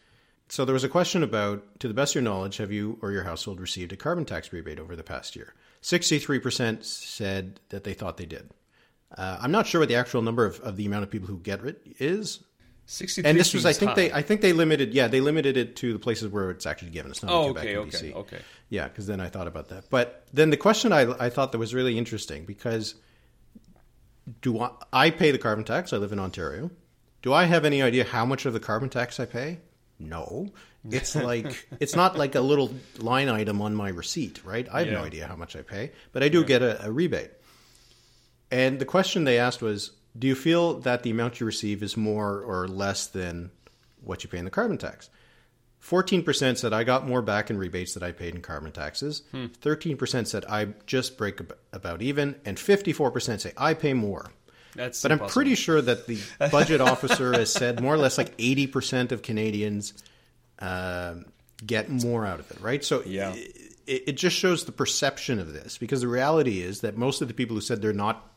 so 0.48 0.64
there 0.64 0.74
was 0.74 0.84
a 0.84 0.88
question 0.88 1.22
about, 1.22 1.78
to 1.80 1.88
the 1.88 1.94
best 1.94 2.12
of 2.12 2.22
your 2.22 2.30
knowledge, 2.30 2.56
have 2.56 2.72
you 2.72 2.98
or 3.00 3.12
your 3.12 3.24
household 3.24 3.60
received 3.60 3.92
a 3.92 3.96
carbon 3.96 4.24
tax 4.24 4.52
rebate 4.52 4.78
over 4.78 4.96
the 4.96 5.02
past 5.02 5.36
year? 5.36 5.54
63% 5.82 6.84
said 6.84 7.60
that 7.68 7.84
they 7.84 7.94
thought 7.94 8.16
they 8.16 8.26
did. 8.26 8.50
Uh, 9.16 9.38
I'm 9.40 9.52
not 9.52 9.66
sure 9.66 9.80
what 9.80 9.88
the 9.88 9.96
actual 9.96 10.22
number 10.22 10.44
of, 10.46 10.60
of 10.60 10.76
the 10.76 10.86
amount 10.86 11.04
of 11.04 11.10
people 11.10 11.28
who 11.28 11.38
get 11.38 11.64
it 11.64 11.82
is. 11.98 12.40
63 12.86 13.28
And 13.30 13.38
this 13.38 13.54
was, 13.54 13.64
I 13.64 13.72
think 13.72 13.90
high. 13.90 13.94
they, 13.94 14.12
I 14.12 14.22
think 14.22 14.40
they 14.40 14.52
limited, 14.52 14.92
yeah, 14.92 15.06
they 15.06 15.20
limited 15.20 15.56
it 15.56 15.76
to 15.76 15.92
the 15.92 15.98
places 15.98 16.28
where 16.28 16.50
it's 16.50 16.66
actually 16.66 16.90
given. 16.90 17.10
It's 17.12 17.22
not 17.22 17.30
Oh, 17.32 17.46
like 17.46 17.52
Quebec 17.54 17.64
okay, 17.64 17.74
and 17.74 17.94
okay, 17.94 18.10
BC. 18.10 18.14
okay. 18.16 18.38
Yeah, 18.70 18.88
because 18.88 19.06
then 19.06 19.20
I 19.20 19.28
thought 19.28 19.46
about 19.46 19.68
that. 19.68 19.84
But 19.90 20.26
then 20.32 20.50
the 20.50 20.56
question 20.56 20.92
I, 20.92 21.02
I 21.24 21.30
thought 21.30 21.52
that 21.52 21.58
was 21.58 21.74
really 21.74 21.96
interesting 21.96 22.44
because 22.44 22.94
do 24.40 24.60
I, 24.60 24.70
I 24.92 25.10
pay 25.10 25.30
the 25.30 25.38
carbon 25.38 25.64
tax? 25.64 25.92
I 25.92 25.96
live 25.98 26.12
in 26.12 26.18
Ontario. 26.18 26.70
Do 27.22 27.32
I 27.32 27.44
have 27.44 27.64
any 27.64 27.82
idea 27.82 28.04
how 28.04 28.24
much 28.26 28.46
of 28.46 28.52
the 28.52 28.60
carbon 28.60 28.88
tax 28.88 29.20
I 29.20 29.26
pay? 29.26 29.58
No. 29.98 30.48
It's 30.90 31.14
like 31.14 31.68
it's 31.80 31.94
not 31.94 32.16
like 32.18 32.34
a 32.34 32.40
little 32.40 32.72
line 32.98 33.28
item 33.28 33.62
on 33.62 33.74
my 33.74 33.90
receipt, 33.90 34.44
right? 34.44 34.66
I 34.72 34.80
have 34.80 34.88
no 34.92 35.04
idea 35.04 35.26
how 35.28 35.36
much 35.36 35.54
I 35.54 35.62
pay, 35.62 35.92
but 36.12 36.22
I 36.24 36.28
do 36.28 36.44
get 36.44 36.62
a, 36.62 36.84
a 36.86 36.90
rebate. 36.90 37.30
And 38.52 38.78
the 38.78 38.84
question 38.84 39.24
they 39.24 39.38
asked 39.38 39.62
was, 39.62 39.90
do 40.16 40.26
you 40.26 40.34
feel 40.34 40.78
that 40.80 41.02
the 41.02 41.10
amount 41.10 41.40
you 41.40 41.46
receive 41.46 41.82
is 41.82 41.96
more 41.96 42.40
or 42.42 42.68
less 42.68 43.06
than 43.06 43.50
what 44.04 44.22
you 44.22 44.28
pay 44.30 44.38
in 44.38 44.44
the 44.44 44.50
carbon 44.50 44.76
tax? 44.78 45.08
14% 45.82 46.58
said 46.58 46.72
I 46.72 46.84
got 46.84 47.08
more 47.08 47.22
back 47.22 47.50
in 47.50 47.58
rebates 47.58 47.94
that 47.94 48.02
I 48.04 48.12
paid 48.12 48.34
in 48.34 48.42
carbon 48.42 48.70
taxes. 48.70 49.22
13% 49.32 50.26
said 50.26 50.44
I 50.48 50.68
just 50.86 51.18
break 51.18 51.40
ab- 51.40 51.56
about 51.72 52.02
even. 52.02 52.36
And 52.44 52.56
54% 52.56 53.40
say 53.40 53.52
I 53.56 53.74
pay 53.74 53.94
more. 53.94 54.30
That's 54.76 55.02
But 55.02 55.12
I'm 55.12 55.18
pretty 55.18 55.54
sure 55.54 55.82
that 55.82 56.06
the 56.06 56.20
budget 56.50 56.80
officer 56.80 57.32
has 57.32 57.52
said 57.52 57.80
more 57.82 57.94
or 57.94 57.98
less 57.98 58.16
like 58.16 58.36
80% 58.36 59.12
of 59.12 59.22
Canadians 59.22 59.92
um, 60.60 61.24
get 61.66 61.88
more 61.88 62.24
out 62.24 62.38
of 62.38 62.50
it, 62.50 62.60
right? 62.60 62.84
So 62.84 63.02
Yeah. 63.04 63.34
it, 63.34 64.02
it 64.06 64.12
just 64.12 64.36
shows 64.36 64.64
the 64.64 64.72
perception 64.72 65.38
of 65.40 65.52
this 65.52 65.78
because 65.78 66.02
the 66.02 66.08
reality 66.08 66.60
is 66.62 66.82
that 66.82 66.96
most 66.96 67.22
of 67.22 67.28
the 67.28 67.34
people 67.34 67.56
who 67.56 67.60
said 67.60 67.82
they're 67.82 67.92
not 67.92 68.31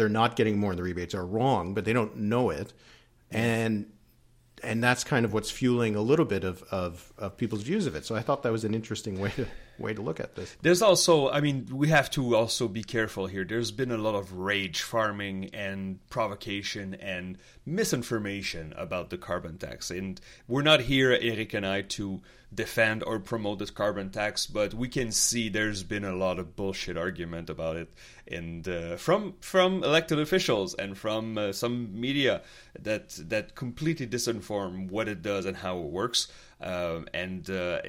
they're 0.00 0.08
not 0.08 0.34
getting 0.34 0.58
more 0.58 0.70
in 0.70 0.78
the 0.78 0.82
rebates 0.82 1.14
are 1.14 1.26
wrong, 1.26 1.74
but 1.74 1.84
they 1.84 1.92
don't 1.92 2.16
know 2.16 2.48
it, 2.48 2.72
and 3.30 3.84
and 4.62 4.82
that's 4.82 5.04
kind 5.04 5.26
of 5.26 5.34
what's 5.34 5.50
fueling 5.50 5.94
a 5.94 6.00
little 6.00 6.24
bit 6.24 6.42
of, 6.42 6.62
of, 6.70 7.12
of 7.18 7.36
people's 7.36 7.62
views 7.62 7.86
of 7.86 7.94
it. 7.94 8.06
So 8.06 8.14
I 8.14 8.20
thought 8.20 8.42
that 8.44 8.52
was 8.52 8.64
an 8.64 8.74
interesting 8.74 9.20
way 9.20 9.30
to 9.36 9.46
way 9.78 9.92
to 9.92 10.00
look 10.00 10.20
at 10.20 10.36
this. 10.36 10.56
There's 10.62 10.82
also, 10.82 11.30
I 11.30 11.40
mean, 11.40 11.66
we 11.70 11.88
have 11.88 12.10
to 12.12 12.34
also 12.34 12.66
be 12.66 12.82
careful 12.82 13.26
here. 13.26 13.44
There's 13.44 13.70
been 13.70 13.90
a 13.90 13.98
lot 13.98 14.14
of 14.14 14.32
rage 14.34 14.82
farming 14.82 15.50
and 15.54 15.98
provocation 16.08 16.94
and 16.94 17.38
misinformation 17.66 18.72
about 18.76 19.10
the 19.10 19.18
carbon 19.18 19.58
tax. 19.58 19.90
And 19.90 20.20
we're 20.48 20.62
not 20.62 20.82
here, 20.82 21.12
Eric 21.12 21.54
and 21.54 21.66
I, 21.66 21.82
to 21.82 22.20
defend 22.52 23.04
or 23.04 23.20
promote 23.20 23.60
this 23.60 23.70
carbon 23.70 24.10
tax, 24.10 24.46
but 24.46 24.74
we 24.74 24.88
can 24.88 25.12
see 25.12 25.48
there's 25.48 25.82
been 25.82 26.04
a 26.04 26.14
lot 26.14 26.38
of 26.38 26.56
bullshit 26.56 26.96
argument 26.96 27.48
about 27.48 27.76
it, 27.76 27.92
and 28.26 28.66
uh, 28.68 28.96
from 28.96 29.34
from 29.40 29.84
elected 29.84 30.18
officials 30.18 30.74
and 30.74 30.98
from 30.98 31.38
uh, 31.38 31.52
some 31.52 32.00
media 32.00 32.42
that 32.78 33.10
that 33.28 33.54
completely 33.54 34.06
disinform 34.06 34.90
what 34.90 35.08
it 35.08 35.22
does 35.22 35.46
and 35.46 35.56
how 35.56 35.78
it 35.78 35.86
works. 35.86 36.28
Um, 36.60 37.08
and 37.14 37.48
uh, 37.48 37.80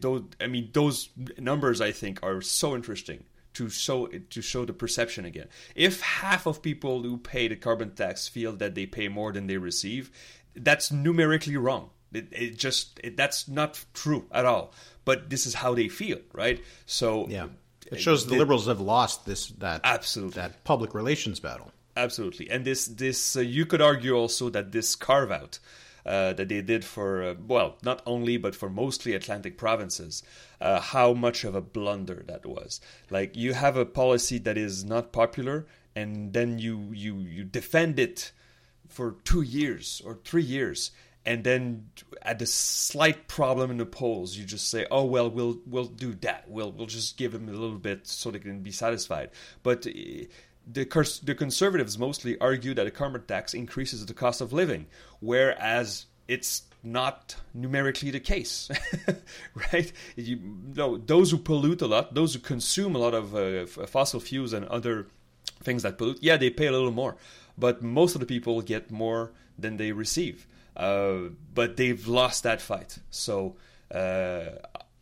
those, 0.00 0.24
I 0.40 0.48
mean, 0.48 0.70
those 0.72 1.10
numbers 1.38 1.80
I 1.80 1.92
think 1.92 2.18
are 2.22 2.40
so 2.40 2.74
interesting 2.74 3.24
to 3.54 3.68
show 3.68 4.06
to 4.06 4.42
show 4.42 4.64
the 4.64 4.72
perception 4.72 5.24
again. 5.24 5.48
If 5.74 6.00
half 6.00 6.46
of 6.46 6.62
people 6.62 7.02
who 7.02 7.18
pay 7.18 7.48
the 7.48 7.56
carbon 7.56 7.94
tax 7.94 8.28
feel 8.28 8.52
that 8.56 8.74
they 8.74 8.86
pay 8.86 9.08
more 9.08 9.32
than 9.32 9.46
they 9.46 9.58
receive, 9.58 10.10
that's 10.54 10.90
numerically 10.90 11.56
wrong. 11.56 11.90
It, 12.12 12.28
it 12.32 12.56
just 12.56 13.00
it, 13.02 13.16
that's 13.16 13.48
not 13.48 13.84
true 13.94 14.26
at 14.32 14.44
all. 14.44 14.72
But 15.04 15.30
this 15.30 15.46
is 15.46 15.54
how 15.54 15.74
they 15.74 15.88
feel, 15.88 16.18
right? 16.32 16.62
So 16.86 17.26
Yeah, 17.28 17.48
it 17.90 18.00
shows 18.00 18.26
the 18.26 18.36
liberals 18.36 18.66
have 18.66 18.80
lost 18.80 19.26
this 19.26 19.48
that 19.58 19.80
Absolutely. 19.84 20.42
that 20.42 20.64
public 20.64 20.94
relations 20.94 21.40
battle. 21.40 21.72
Absolutely, 21.96 22.50
and 22.50 22.64
this 22.64 22.86
this 22.86 23.36
uh, 23.36 23.40
you 23.40 23.64
could 23.64 23.80
argue 23.80 24.14
also 24.14 24.50
that 24.50 24.72
this 24.72 24.94
carve 24.96 25.30
out 25.30 25.58
uh, 26.04 26.32
that 26.34 26.48
they 26.48 26.60
did 26.60 26.84
for 26.84 27.22
uh, 27.22 27.34
well 27.46 27.76
not 27.82 28.02
only 28.06 28.36
but 28.36 28.54
for 28.54 28.68
mostly 28.68 29.14
Atlantic 29.14 29.56
provinces, 29.56 30.22
uh, 30.60 30.80
how 30.80 31.12
much 31.12 31.44
of 31.44 31.54
a 31.54 31.60
blunder 31.60 32.22
that 32.26 32.44
was. 32.44 32.80
Like 33.10 33.36
you 33.36 33.54
have 33.54 33.76
a 33.76 33.86
policy 33.86 34.38
that 34.38 34.58
is 34.58 34.84
not 34.84 35.12
popular, 35.12 35.66
and 35.94 36.32
then 36.32 36.58
you 36.58 36.90
you 36.92 37.18
you 37.20 37.44
defend 37.44 37.98
it 37.98 38.32
for 38.88 39.16
two 39.24 39.42
years 39.42 40.02
or 40.04 40.18
three 40.24 40.42
years. 40.42 40.90
And 41.26 41.42
then, 41.42 41.90
at 42.22 42.38
the 42.38 42.46
slight 42.46 43.26
problem 43.26 43.72
in 43.72 43.78
the 43.78 43.84
polls, 43.84 44.36
you 44.36 44.44
just 44.44 44.70
say, 44.70 44.86
"Oh 44.90 45.04
well, 45.04 45.28
we'll 45.28 45.58
we'll 45.66 45.86
do 45.86 46.14
that. 46.20 46.48
We'll 46.48 46.70
we'll 46.70 46.86
just 46.86 47.16
give 47.16 47.32
them 47.32 47.48
a 47.48 47.52
little 47.52 47.78
bit 47.78 48.06
so 48.06 48.30
they 48.30 48.38
can 48.38 48.60
be 48.60 48.70
satisfied." 48.70 49.30
But 49.64 49.86
uh, 49.88 49.90
the 50.66 50.84
cons- 50.84 51.18
the 51.20 51.34
conservatives 51.34 51.98
mostly 51.98 52.38
argue 52.38 52.74
that 52.74 52.86
a 52.86 52.92
carbon 52.92 53.24
tax 53.26 53.54
increases 53.54 54.06
the 54.06 54.14
cost 54.14 54.40
of 54.40 54.52
living, 54.52 54.86
whereas 55.18 56.06
it's 56.28 56.62
not 56.82 57.36
numerically 57.54 58.12
the 58.12 58.20
case, 58.20 58.70
right? 59.72 59.92
You 60.14 60.38
no, 60.76 60.96
those 60.96 61.32
who 61.32 61.38
pollute 61.38 61.82
a 61.82 61.86
lot, 61.86 62.14
those 62.14 62.34
who 62.34 62.40
consume 62.40 62.94
a 62.94 62.98
lot 62.98 63.14
of 63.14 63.34
uh, 63.34 63.66
fossil 63.66 64.20
fuels 64.20 64.52
and 64.52 64.64
other 64.66 65.08
things 65.62 65.82
that 65.82 65.98
pollute, 65.98 66.18
yeah, 66.20 66.36
they 66.36 66.50
pay 66.50 66.66
a 66.66 66.72
little 66.72 66.92
more, 66.92 67.16
but 67.58 67.82
most 67.82 68.14
of 68.14 68.20
the 68.20 68.26
people 68.26 68.62
get 68.62 68.90
more 68.90 69.32
than 69.58 69.76
they 69.76 69.90
receive. 69.92 70.46
Uh, 70.76 71.30
but 71.54 71.76
they've 71.76 72.06
lost 72.06 72.42
that 72.42 72.60
fight. 72.60 72.98
So 73.10 73.56
uh, 73.90 74.44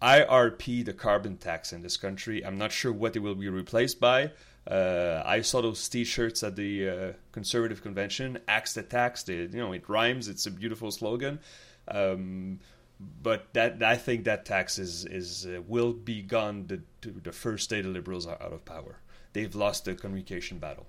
IRP, 0.00 0.84
the 0.84 0.92
carbon 0.92 1.36
tax 1.36 1.72
in 1.72 1.82
this 1.82 1.96
country, 1.96 2.44
I'm 2.44 2.58
not 2.58 2.70
sure 2.70 2.92
what 2.92 3.16
it 3.16 3.20
will 3.20 3.34
be 3.34 3.48
replaced 3.48 3.98
by. 3.98 4.30
Uh, 4.66 5.22
I 5.26 5.42
saw 5.42 5.60
those 5.60 5.86
T-shirts 5.88 6.42
at 6.42 6.56
the 6.56 6.88
uh, 6.88 7.12
conservative 7.32 7.82
convention. 7.82 8.38
Axe 8.48 8.74
the 8.74 8.82
tax. 8.82 9.22
They, 9.24 9.34
you 9.34 9.48
know, 9.48 9.72
it 9.72 9.88
rhymes. 9.88 10.28
It's 10.28 10.46
a 10.46 10.50
beautiful 10.50 10.90
slogan. 10.90 11.40
Um, 11.88 12.60
but 13.22 13.52
that 13.54 13.82
I 13.82 13.96
think 13.96 14.24
that 14.24 14.44
tax 14.44 14.78
is 14.78 15.04
is 15.04 15.46
uh, 15.46 15.60
will 15.66 15.92
be 15.92 16.22
gone 16.22 16.66
the, 16.68 16.80
the 17.22 17.32
first 17.32 17.68
day 17.68 17.82
the 17.82 17.88
Liberals 17.88 18.26
are 18.26 18.40
out 18.40 18.52
of 18.52 18.64
power. 18.64 19.00
They've 19.32 19.54
lost 19.54 19.84
the 19.84 19.94
communication 19.94 20.58
battle. 20.58 20.86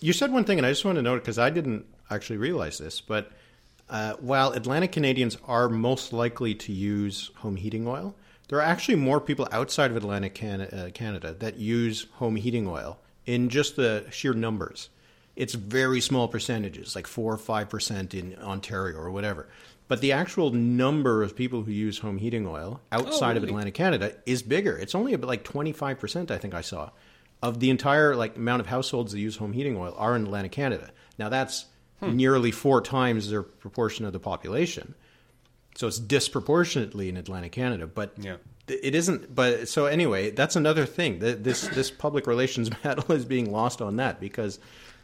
You 0.00 0.12
said 0.12 0.32
one 0.32 0.44
thing, 0.44 0.58
and 0.58 0.66
I 0.66 0.70
just 0.70 0.84
want 0.84 0.96
to 0.96 1.02
note 1.02 1.20
because 1.20 1.38
I 1.38 1.50
didn't 1.50 1.86
actually 2.10 2.38
realize 2.38 2.78
this, 2.78 3.00
but 3.00 3.30
uh, 3.88 4.14
while 4.14 4.52
Atlantic 4.52 4.92
Canadians 4.92 5.36
are 5.46 5.68
most 5.68 6.12
likely 6.12 6.54
to 6.54 6.72
use 6.72 7.30
home 7.36 7.56
heating 7.56 7.86
oil, 7.86 8.14
there 8.48 8.58
are 8.58 8.62
actually 8.62 8.96
more 8.96 9.20
people 9.20 9.48
outside 9.52 9.90
of 9.90 9.96
Atlantic 9.96 10.34
Can- 10.34 10.60
uh, 10.62 10.90
Canada 10.92 11.34
that 11.34 11.56
use 11.56 12.06
home 12.14 12.36
heating 12.36 12.66
oil 12.66 12.98
in 13.26 13.48
just 13.48 13.76
the 13.76 14.06
sheer 14.10 14.34
numbers. 14.34 14.90
It's 15.36 15.54
very 15.54 16.00
small 16.00 16.28
percentages, 16.28 16.94
like 16.94 17.06
four 17.06 17.32
or 17.32 17.38
five 17.38 17.68
percent 17.68 18.14
in 18.14 18.36
Ontario 18.40 18.96
or 18.98 19.10
whatever. 19.10 19.48
But 19.88 20.00
the 20.00 20.12
actual 20.12 20.50
number 20.50 21.22
of 21.22 21.36
people 21.36 21.62
who 21.62 21.72
use 21.72 21.98
home 21.98 22.18
heating 22.18 22.46
oil 22.46 22.80
outside 22.92 23.36
of 23.36 23.42
really? 23.42 23.52
Atlantic 23.52 23.74
Canada 23.74 24.14
is 24.24 24.42
bigger. 24.42 24.78
It's 24.78 24.94
only 24.94 25.12
about 25.12 25.28
like 25.28 25.44
twenty 25.44 25.72
five 25.72 25.98
percent, 25.98 26.30
I 26.30 26.38
think 26.38 26.54
I 26.54 26.60
saw, 26.60 26.90
of 27.42 27.60
the 27.60 27.70
entire 27.70 28.14
like 28.14 28.36
amount 28.36 28.60
of 28.60 28.66
households 28.66 29.12
that 29.12 29.18
use 29.18 29.36
home 29.36 29.52
heating 29.52 29.76
oil 29.76 29.94
are 29.98 30.14
in 30.16 30.22
Atlantic 30.22 30.52
Canada. 30.52 30.90
Now 31.18 31.28
that's 31.28 31.66
nearly 32.00 32.50
four 32.50 32.80
times 32.80 33.30
their 33.30 33.42
proportion 33.42 34.04
of 34.04 34.12
the 34.12 34.18
population. 34.20 34.94
So 35.76 35.86
it's 35.88 35.98
disproportionately 35.98 37.08
in 37.08 37.16
Atlantic 37.16 37.52
Canada, 37.52 37.86
but 37.86 38.12
Yeah. 38.20 38.36
it 38.68 38.94
isn't. 38.94 39.34
But 39.34 39.68
so 39.68 39.86
anyway, 39.86 40.30
that's 40.30 40.54
another 40.56 40.86
thing. 40.86 41.18
This 41.18 41.66
this 41.68 41.90
public 41.90 42.26
relations 42.26 42.70
battle 42.82 43.10
is 43.14 43.24
being 43.24 43.50
lost 43.50 43.80
on 43.82 43.96
that 43.96 44.20
because 44.20 44.58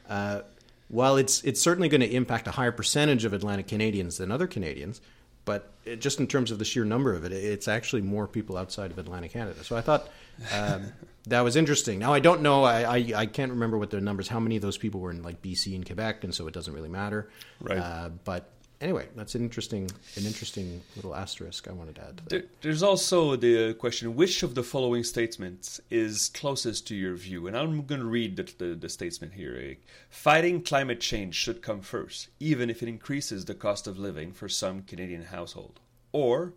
uh, 0.09 0.43
while 0.89 1.17
it's 1.17 1.43
it's 1.43 1.61
certainly 1.61 1.89
going 1.89 2.01
to 2.03 2.11
impact 2.11 2.47
a 2.49 2.53
higher 2.53 2.73
percentage 2.73 3.25
of 3.25 3.33
Atlantic 3.33 3.67
Canadians 3.69 4.19
than 4.19 4.31
other 4.31 4.47
Canadians, 4.47 5.01
but 5.45 5.73
it, 5.85 6.01
just 6.01 6.21
in 6.21 6.27
terms 6.27 6.51
of 6.51 6.59
the 6.59 6.65
sheer 6.65 6.85
number 6.85 7.15
of 7.15 7.25
it, 7.25 7.33
it's 7.33 7.69
actually 7.69 8.03
more 8.03 8.27
people 8.27 8.57
outside 8.57 8.91
of 8.91 8.99
Atlantic 8.99 9.33
Canada. 9.33 9.63
So 9.65 9.77
I 9.77 9.81
thought 9.81 10.09
um, 10.53 10.93
that 11.27 11.41
was 11.41 11.57
interesting. 11.57 11.99
Now 11.99 12.13
I 12.13 12.21
don't 12.21 12.43
know. 12.43 12.65
I, 12.65 12.83
I, 12.83 13.13
I 13.17 13.27
can't 13.27 13.53
remember 13.53 13.79
what 13.79 13.91
the 13.91 14.01
numbers. 14.01 14.29
How 14.29 14.41
many 14.41 14.57
of 14.57 14.63
those 14.63 14.79
people 14.79 15.01
were 15.01 15.11
in 15.11 15.23
like 15.23 15.43
BC 15.43 15.75
and 15.75 15.85
Quebec, 15.85 16.25
and 16.25 16.35
so 16.35 16.47
it 16.47 16.55
doesn't 16.55 16.73
really 16.73 16.89
matter. 16.89 17.29
Right. 17.61 17.79
Uh, 17.79 18.11
but 18.25 18.51
anyway, 18.81 19.07
that's 19.15 19.35
an 19.35 19.43
interesting 19.43 19.91
an 20.17 20.27
interesting 20.27 20.83
little 20.97 21.15
asterisk 21.15 21.69
I 21.69 21.73
wanted 21.73 21.97
to 21.97 22.03
add. 22.03 22.17
To 22.19 22.25
there, 22.29 22.45
there's 22.63 22.83
also 22.83 23.37
the 23.37 23.75
question: 23.75 24.17
which 24.17 24.43
of 24.43 24.55
the 24.55 24.63
following 24.63 25.05
statements 25.05 25.81
is 25.91 26.31
closest 26.35 26.87
to 26.89 26.95
your 26.95 27.15
view? 27.15 27.47
And 27.47 27.57
I'm 27.57 27.85
going 27.85 28.01
to 28.01 28.07
read 28.07 28.37
the, 28.37 28.53
the, 28.59 28.75
the 28.75 28.89
statement 28.89 29.35
here. 29.35 29.77
Fighting 30.09 30.63
climate 30.63 31.01
change 31.01 31.35
should 31.35 31.63
come 31.63 31.81
first, 31.81 32.29
even 32.39 32.71
if 32.71 32.83
it 32.83 32.89
increases 32.89 33.45
the 33.45 33.55
cost 33.55 33.87
of 33.87 33.99
living 33.99 34.33
for 34.33 34.49
some 34.49 34.83
Canadian 34.83 35.25
household. 35.25 35.81
Or 36.13 36.55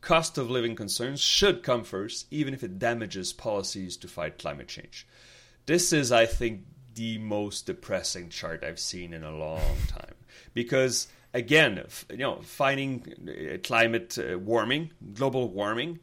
cost 0.00 0.38
of 0.38 0.50
living 0.50 0.74
concerns 0.74 1.20
should 1.20 1.62
come 1.62 1.84
first, 1.84 2.26
even 2.30 2.54
if 2.54 2.62
it 2.62 2.78
damages 2.78 3.32
policies 3.32 3.96
to 3.98 4.08
fight 4.08 4.38
climate 4.38 4.68
change. 4.68 5.06
This 5.66 5.92
is, 5.92 6.10
I 6.10 6.26
think, 6.26 6.64
the 6.94 7.18
most 7.18 7.66
depressing 7.66 8.28
chart 8.28 8.64
I've 8.64 8.80
seen 8.80 9.12
in 9.12 9.22
a 9.22 9.36
long 9.36 9.76
time 9.88 10.14
because 10.54 11.08
again, 11.34 11.84
you 12.10 12.16
know, 12.18 12.40
fighting 12.42 13.04
uh, 13.28 13.58
climate 13.62 14.18
uh, 14.18 14.38
warming, 14.38 14.92
global 15.14 15.48
warming, 15.48 15.98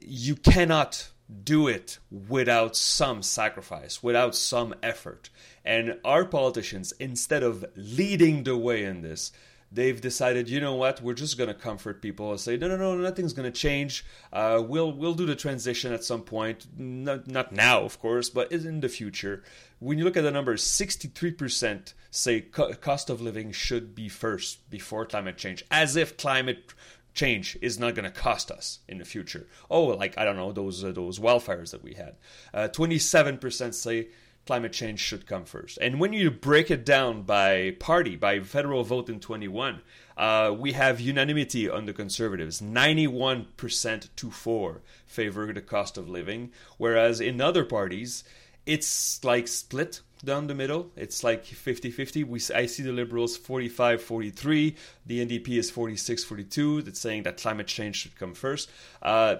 you 0.00 0.36
cannot 0.36 1.10
do 1.44 1.68
it 1.68 1.98
without 2.10 2.76
some 2.76 3.22
sacrifice, 3.22 4.02
without 4.02 4.34
some 4.34 4.74
effort. 4.82 5.30
And 5.64 5.98
our 6.04 6.24
politicians, 6.24 6.92
instead 6.98 7.42
of 7.42 7.64
leading 7.76 8.44
the 8.44 8.56
way 8.56 8.84
in 8.84 9.02
this, 9.02 9.32
they've 9.70 10.00
decided, 10.00 10.48
you 10.48 10.60
know 10.60 10.74
what, 10.74 11.00
we're 11.00 11.14
just 11.14 11.38
going 11.38 11.48
to 11.48 11.54
comfort 11.54 12.02
people 12.02 12.30
and 12.30 12.40
say, 12.40 12.56
no, 12.56 12.68
no, 12.68 12.76
no, 12.76 12.96
nothing's 12.96 13.32
going 13.32 13.50
to 13.50 13.56
change. 13.56 14.04
Uh, 14.32 14.62
we'll 14.66 14.92
we'll 14.92 15.14
do 15.14 15.26
the 15.26 15.36
transition 15.36 15.92
at 15.92 16.04
some 16.04 16.22
point, 16.22 16.66
not, 16.76 17.28
not 17.28 17.52
now, 17.52 17.82
of 17.82 18.00
course, 18.00 18.30
but 18.30 18.50
in 18.50 18.80
the 18.80 18.88
future. 18.88 19.42
When 19.78 19.98
you 19.98 20.04
look 20.04 20.16
at 20.16 20.24
the 20.24 20.30
numbers, 20.30 20.64
63% 20.64 21.94
say 22.10 22.40
co- 22.40 22.72
cost 22.74 23.10
of 23.10 23.20
living 23.20 23.52
should 23.52 23.94
be 23.94 24.08
first 24.08 24.68
before 24.70 25.06
climate 25.06 25.36
change, 25.36 25.64
as 25.70 25.96
if 25.96 26.16
climate 26.16 26.74
change 27.14 27.58
is 27.60 27.78
not 27.78 27.94
going 27.94 28.04
to 28.04 28.10
cost 28.10 28.50
us 28.50 28.80
in 28.88 28.98
the 28.98 29.04
future. 29.04 29.46
Oh, 29.70 29.84
like 29.84 30.16
I 30.18 30.24
don't 30.24 30.36
know 30.36 30.52
those 30.52 30.84
uh, 30.84 30.92
those 30.92 31.18
wildfires 31.18 31.70
that 31.70 31.82
we 31.82 31.94
had. 31.94 32.16
Uh, 32.52 32.68
Twenty 32.68 32.98
seven 32.98 33.38
percent 33.38 33.74
say 33.74 34.08
climate 34.46 34.72
change 34.72 35.00
should 35.00 35.26
come 35.26 35.44
first. 35.44 35.78
And 35.80 36.00
when 36.00 36.12
you 36.12 36.30
break 36.30 36.70
it 36.70 36.84
down 36.84 37.22
by 37.22 37.76
party, 37.78 38.16
by 38.16 38.40
federal 38.40 38.82
vote 38.82 39.08
in 39.08 39.20
21, 39.20 39.82
uh, 40.16 40.54
we 40.58 40.72
have 40.72 40.98
unanimity 40.98 41.68
on 41.68 41.86
the 41.86 41.92
conservatives 41.92 42.60
91% 42.60 44.08
to 44.16 44.30
4 44.30 44.82
favor 45.06 45.52
the 45.52 45.60
cost 45.60 45.98
of 45.98 46.08
living, 46.08 46.50
whereas 46.78 47.20
in 47.20 47.40
other 47.40 47.64
parties, 47.64 48.24
it's 48.66 49.22
like 49.22 49.46
split 49.46 50.00
down 50.24 50.46
the 50.46 50.54
middle. 50.54 50.90
It's 50.96 51.24
like 51.24 51.44
50 51.44 51.90
50. 51.90 52.24
We, 52.24 52.40
I 52.54 52.66
see 52.66 52.82
the 52.82 52.92
Liberals 52.92 53.36
45 53.36 54.02
43. 54.02 54.76
The 55.06 55.26
NDP 55.26 55.58
is 55.58 55.70
46 55.70 56.24
42. 56.24 56.82
That's 56.82 57.00
saying 57.00 57.24
that 57.24 57.38
climate 57.38 57.66
change 57.66 57.96
should 57.96 58.16
come 58.16 58.34
first. 58.34 58.70
Uh, 59.02 59.36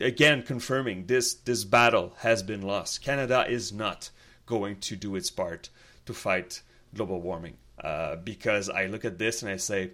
again, 0.00 0.42
confirming 0.42 1.06
this, 1.06 1.34
this 1.34 1.64
battle 1.64 2.14
has 2.18 2.42
been 2.42 2.62
lost. 2.62 3.02
Canada 3.02 3.46
is 3.48 3.72
not 3.72 4.10
going 4.46 4.76
to 4.76 4.96
do 4.96 5.16
its 5.16 5.30
part 5.30 5.70
to 6.06 6.14
fight 6.14 6.62
global 6.94 7.20
warming. 7.20 7.56
Uh, 7.82 8.16
because 8.16 8.70
I 8.70 8.86
look 8.86 9.04
at 9.04 9.18
this 9.18 9.42
and 9.42 9.50
I 9.50 9.56
say, 9.56 9.90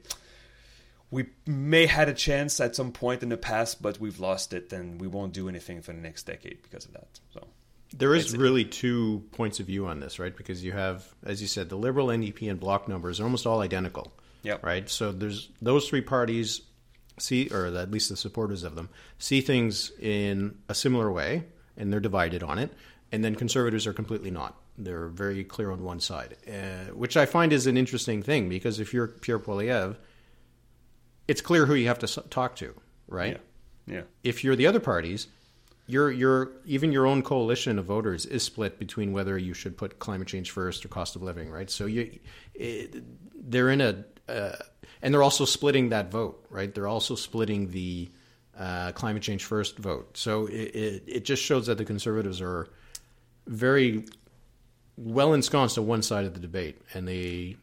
we 1.11 1.27
may 1.45 1.87
had 1.87 2.09
a 2.09 2.15
chance 2.15 2.61
at 2.61 2.77
some 2.77 2.93
point 2.93 3.23
in 3.23 3.31
the 3.31 3.37
past, 3.37 3.83
but 3.83 3.99
we've 3.99 4.21
lost 4.21 4.53
it, 4.53 4.73
and 4.73 5.01
we 5.01 5.09
won't 5.09 5.33
do 5.33 5.49
anything 5.49 5.83
for 5.83 5.93
the 5.93 5.99
next 5.99 6.25
decade 6.25 6.63
because 6.63 6.85
of 6.85 6.93
that. 6.93 7.19
So 7.35 7.49
there 7.97 8.15
is 8.15 8.37
really 8.37 8.65
two 8.65 9.25
points 9.33 9.61
of 9.61 9.67
view 9.67 9.87
on 9.87 10.01
this, 10.01 10.19
right? 10.19 10.37
Because 10.37 10.63
you 10.65 10.73
have, 10.73 11.07
as 11.25 11.41
you 11.41 11.49
said, 11.49 11.69
the 11.69 11.77
Liberal, 11.77 12.09
NDP, 12.09 12.51
and 12.51 12.59
Bloc 12.61 12.89
numbers 12.89 13.21
are 13.21 13.25
almost 13.25 13.47
all 13.47 13.61
identical. 13.61 14.13
Yeah. 14.43 14.57
Right. 14.63 14.89
So 14.89 15.13
there's 15.13 15.51
those 15.61 15.89
three 15.89 16.01
parties 16.01 16.63
see, 17.19 17.49
or 17.51 17.67
at 17.67 17.91
least 17.91 18.09
the 18.09 18.17
supporters 18.17 18.63
of 18.63 18.75
them, 18.75 18.89
see 19.19 19.43
things 19.43 19.93
in 20.01 20.57
a 20.71 20.75
similar 20.75 21.13
way, 21.13 21.45
and 21.77 21.93
they're 21.93 22.01
divided 22.01 22.43
on 22.43 22.59
it 22.59 22.73
and 23.13 23.25
then 23.25 23.35
conservatives 23.35 23.87
are 23.87 23.93
completely 23.93 24.31
not. 24.31 24.57
They're 24.79 25.09
very 25.09 25.45
clear 25.45 25.71
on 25.71 25.83
one 25.83 26.01
side, 26.01 26.37
uh, 26.49 26.93
which 26.95 27.17
I 27.17 27.27
find 27.27 27.53
is 27.53 27.67
an 27.67 27.77
interesting 27.77 28.23
thing 28.23 28.49
because 28.49 28.81
if 28.81 28.95
you're 28.95 29.09
Pierre 29.09 29.39
Poilievre, 29.39 29.97
it's 31.29 31.41
clear 31.41 31.67
who 31.67 31.75
you 31.75 31.89
have 31.89 31.99
to 32.01 32.07
talk 32.07 32.57
to, 32.57 32.75
right? 33.09 33.39
Yeah. 33.87 33.95
yeah. 33.95 34.03
If 34.23 34.43
you're 34.43 34.57
the 34.57 34.67
other 34.67 34.81
parties, 34.81 35.27
your 35.91 36.11
your 36.11 36.53
even 36.65 36.93
your 36.93 37.07
own 37.07 37.23
coalition 37.23 37.79
of 37.79 37.85
voters 37.85 38.25
is 38.25 38.43
split 38.43 38.79
between 38.79 39.13
whether 39.13 39.37
you 39.37 39.55
should 39.55 39.77
put 39.77 39.99
climate 39.99 40.29
change 40.29 40.51
first 40.51 40.85
or 40.85 40.89
cost 40.89 41.17
of 41.17 41.23
living, 41.23 41.51
right? 41.51 41.69
So 41.69 41.87
you, 41.87 42.19
it, 42.55 43.03
they're 43.51 43.71
in 43.71 43.81
a, 43.81 44.05
uh, 44.29 44.57
and 45.03 45.13
they're 45.13 45.23
also 45.23 45.45
splitting 45.45 45.89
that 45.89 46.11
vote, 46.11 46.47
right? 46.49 46.73
They're 46.73 46.87
also 46.87 47.17
splitting 47.17 47.71
the 47.71 48.09
uh, 48.57 48.93
climate 48.93 49.23
change 49.23 49.45
first 49.45 49.79
vote. 49.79 50.17
So 50.17 50.47
it, 50.47 50.53
it, 50.53 51.03
it 51.07 51.25
just 51.25 51.43
shows 51.43 51.67
that 51.67 51.79
the 51.79 51.85
conservatives 51.85 52.41
are 52.41 52.69
very 53.47 54.05
well 54.97 55.35
ensconced 55.35 55.77
on 55.77 55.87
one 55.87 56.03
side 56.03 56.25
of 56.25 56.35
the 56.35 56.41
debate, 56.41 56.81
and 56.95 57.09
they 57.09 57.57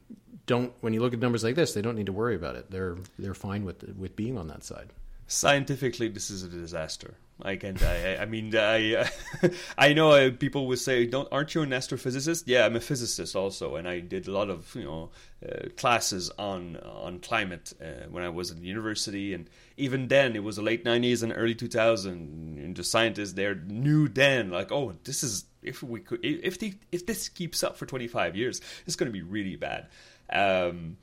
don't. 0.46 0.74
When 0.82 0.94
you 0.94 1.00
look 1.02 1.14
at 1.14 1.20
numbers 1.20 1.44
like 1.44 1.56
this, 1.56 1.74
they 1.74 1.82
don't 1.82 1.96
need 1.96 2.08
to 2.08 2.14
worry 2.14 2.36
about 2.36 2.58
it. 2.58 2.70
They're 2.70 2.98
they're 3.18 3.34
fine 3.34 3.64
with 3.64 3.84
with 3.98 4.16
being 4.18 4.38
on 4.38 4.48
that 4.48 4.64
side. 4.64 4.92
Scientifically, 5.28 6.08
this 6.08 6.30
is 6.30 6.44
a 6.44 6.48
disaster. 6.48 7.16
Like, 7.44 7.64
and 7.64 7.82
I, 7.84 8.18
I 8.22 8.26
mean, 8.26 8.56
I, 8.56 9.10
I 9.78 9.94
know 9.94 10.12
uh, 10.12 10.32
people 10.32 10.66
would 10.68 10.80
say, 10.80 11.06
"Don't 11.06 11.28
aren't 11.32 11.54
you 11.54 11.62
an 11.62 11.70
astrophysicist?" 11.70 12.44
Yeah, 12.48 12.66
I'm 12.66 12.76
a 12.76 12.80
physicist 12.80 13.36
also, 13.36 13.76
and 13.76 13.88
I 13.88 14.00
did 14.00 14.28
a 14.28 14.32
lot 14.32 14.50
of 14.50 14.74
you 14.74 14.86
know 14.86 15.12
uh, 15.48 15.70
classes 15.76 16.32
on 16.40 16.78
on 16.78 17.20
climate 17.20 17.74
uh, 17.80 18.08
when 18.10 18.24
I 18.24 18.30
was 18.30 18.56
the 18.56 18.66
university, 18.66 19.34
and 19.36 19.48
even 19.76 20.08
then, 20.08 20.36
it 20.36 20.44
was 20.44 20.56
the 20.56 20.64
late 20.64 20.84
'90s 20.84 21.22
and 21.22 21.32
early 21.36 21.54
2000s, 21.54 22.06
and 22.08 22.76
the 22.76 22.84
scientists 22.84 23.34
there 23.34 23.54
knew 23.54 24.08
then, 24.08 24.50
like, 24.50 24.72
oh, 24.72 24.94
this 25.04 25.22
is 25.22 25.46
if 25.62 25.84
we 25.84 26.00
could 26.00 26.22
if 26.24 26.58
the, 26.58 26.74
if 26.92 27.06
this 27.06 27.30
keeps 27.30 27.64
up 27.64 27.78
for 27.78 27.86
25 27.86 28.36
years, 28.36 28.62
it's 28.88 28.96
going 28.96 29.12
to 29.12 29.14
be 29.14 29.22
really 29.22 29.58
bad. 29.58 29.88
Um, 30.32 30.98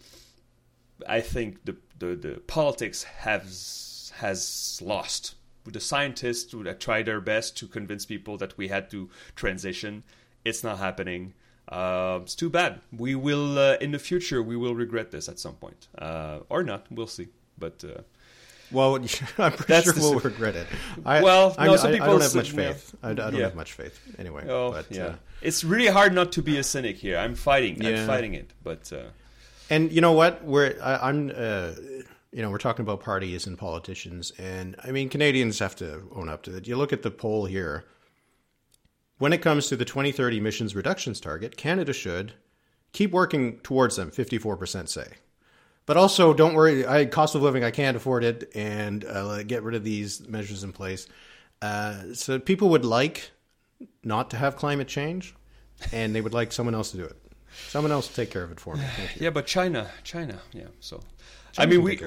I 1.08 1.20
think 1.20 1.64
the, 1.64 1.76
the 1.98 2.16
the 2.16 2.40
politics 2.46 3.04
has 3.04 3.93
has 4.18 4.80
lost. 4.82 5.34
The 5.64 5.80
scientists 5.80 6.54
try 6.78 7.02
their 7.02 7.20
best 7.20 7.56
to 7.58 7.66
convince 7.66 8.04
people 8.04 8.36
that 8.38 8.56
we 8.58 8.68
had 8.68 8.90
to 8.90 9.08
transition. 9.34 10.02
It's 10.44 10.62
not 10.62 10.78
happening. 10.78 11.32
Uh, 11.66 12.20
it's 12.22 12.34
too 12.34 12.50
bad. 12.50 12.80
We 12.94 13.14
will 13.14 13.58
uh, 13.58 13.76
in 13.80 13.92
the 13.92 13.98
future 13.98 14.42
we 14.42 14.56
will 14.56 14.74
regret 14.74 15.10
this 15.10 15.28
at 15.28 15.38
some 15.38 15.54
point, 15.54 15.88
uh, 15.96 16.40
or 16.50 16.62
not. 16.62 16.86
We'll 16.90 17.06
see. 17.06 17.28
But 17.56 17.82
uh, 17.82 18.02
well, 18.70 18.96
I'm 19.38 19.52
pretty 19.52 19.64
That's 19.68 19.84
sure 19.84 19.94
we'll 19.94 20.20
regret 20.20 20.56
it. 20.56 20.66
I, 21.06 21.22
well, 21.22 21.54
no, 21.58 21.72
I, 21.72 21.76
some 21.76 21.92
people 21.92 22.08
I 22.08 22.10
don't 22.10 22.22
have 22.22 22.34
much 22.34 22.50
faith. 22.50 22.94
I, 23.02 23.10
I 23.10 23.14
don't 23.14 23.34
yeah. 23.34 23.44
have 23.44 23.54
much 23.54 23.72
faith 23.72 23.98
anyway. 24.18 24.46
Oh, 24.48 24.72
but, 24.72 24.90
yeah. 24.90 25.04
Uh, 25.04 25.14
it's 25.40 25.64
really 25.64 25.86
hard 25.86 26.12
not 26.12 26.32
to 26.32 26.42
be 26.42 26.58
a 26.58 26.62
cynic 26.62 26.96
here. 26.96 27.16
I'm 27.16 27.34
fighting. 27.34 27.82
Yeah. 27.82 28.00
I'm 28.00 28.06
fighting 28.06 28.34
it, 28.34 28.50
but. 28.62 28.92
Uh, 28.92 29.04
and 29.70 29.90
you 29.92 30.00
know 30.02 30.12
what? 30.12 30.44
We're 30.44 30.78
I, 30.82 31.08
am 31.08 31.32
uh, 31.34 31.70
you 32.34 32.42
know, 32.42 32.50
we're 32.50 32.58
talking 32.58 32.82
about 32.82 33.00
parties 33.00 33.46
and 33.46 33.56
politicians, 33.56 34.32
and 34.38 34.74
I 34.82 34.90
mean, 34.90 35.08
Canadians 35.08 35.60
have 35.60 35.76
to 35.76 36.02
own 36.14 36.28
up 36.28 36.42
to 36.42 36.56
it. 36.56 36.66
You 36.66 36.76
look 36.76 36.92
at 36.92 37.02
the 37.02 37.10
poll 37.10 37.44
here. 37.46 37.84
When 39.18 39.32
it 39.32 39.40
comes 39.40 39.68
to 39.68 39.76
the 39.76 39.84
2030 39.84 40.38
emissions 40.38 40.74
reductions 40.74 41.20
target, 41.20 41.56
Canada 41.56 41.92
should 41.92 42.32
keep 42.92 43.12
working 43.12 43.58
towards 43.60 43.94
them. 43.94 44.10
54% 44.10 44.88
say. 44.88 45.06
But 45.86 45.96
also, 45.96 46.34
don't 46.34 46.54
worry. 46.54 46.84
I 46.84 47.04
cost 47.04 47.36
of 47.36 47.42
living, 47.42 47.62
I 47.62 47.70
can't 47.70 47.96
afford 47.96 48.24
it, 48.24 48.50
and 48.54 49.04
uh, 49.04 49.44
get 49.44 49.62
rid 49.62 49.76
of 49.76 49.84
these 49.84 50.26
measures 50.26 50.64
in 50.64 50.72
place. 50.72 51.06
Uh, 51.62 52.14
so 52.14 52.40
people 52.40 52.70
would 52.70 52.84
like 52.84 53.30
not 54.02 54.30
to 54.30 54.36
have 54.36 54.56
climate 54.56 54.88
change, 54.88 55.36
and 55.92 56.14
they 56.14 56.20
would 56.20 56.34
like 56.34 56.52
someone 56.52 56.74
else 56.74 56.90
to 56.90 56.96
do 56.96 57.04
it. 57.04 57.16
Someone 57.68 57.92
else 57.92 58.08
to 58.08 58.14
take 58.14 58.30
care 58.30 58.42
of 58.42 58.50
it 58.50 58.58
for 58.58 58.74
me. 58.74 58.84
Yeah, 59.20 59.30
but 59.30 59.46
China, 59.46 59.88
China, 60.02 60.40
yeah. 60.52 60.66
So, 60.80 61.00
I 61.56 61.66
mean, 61.66 61.82
we 61.82 62.00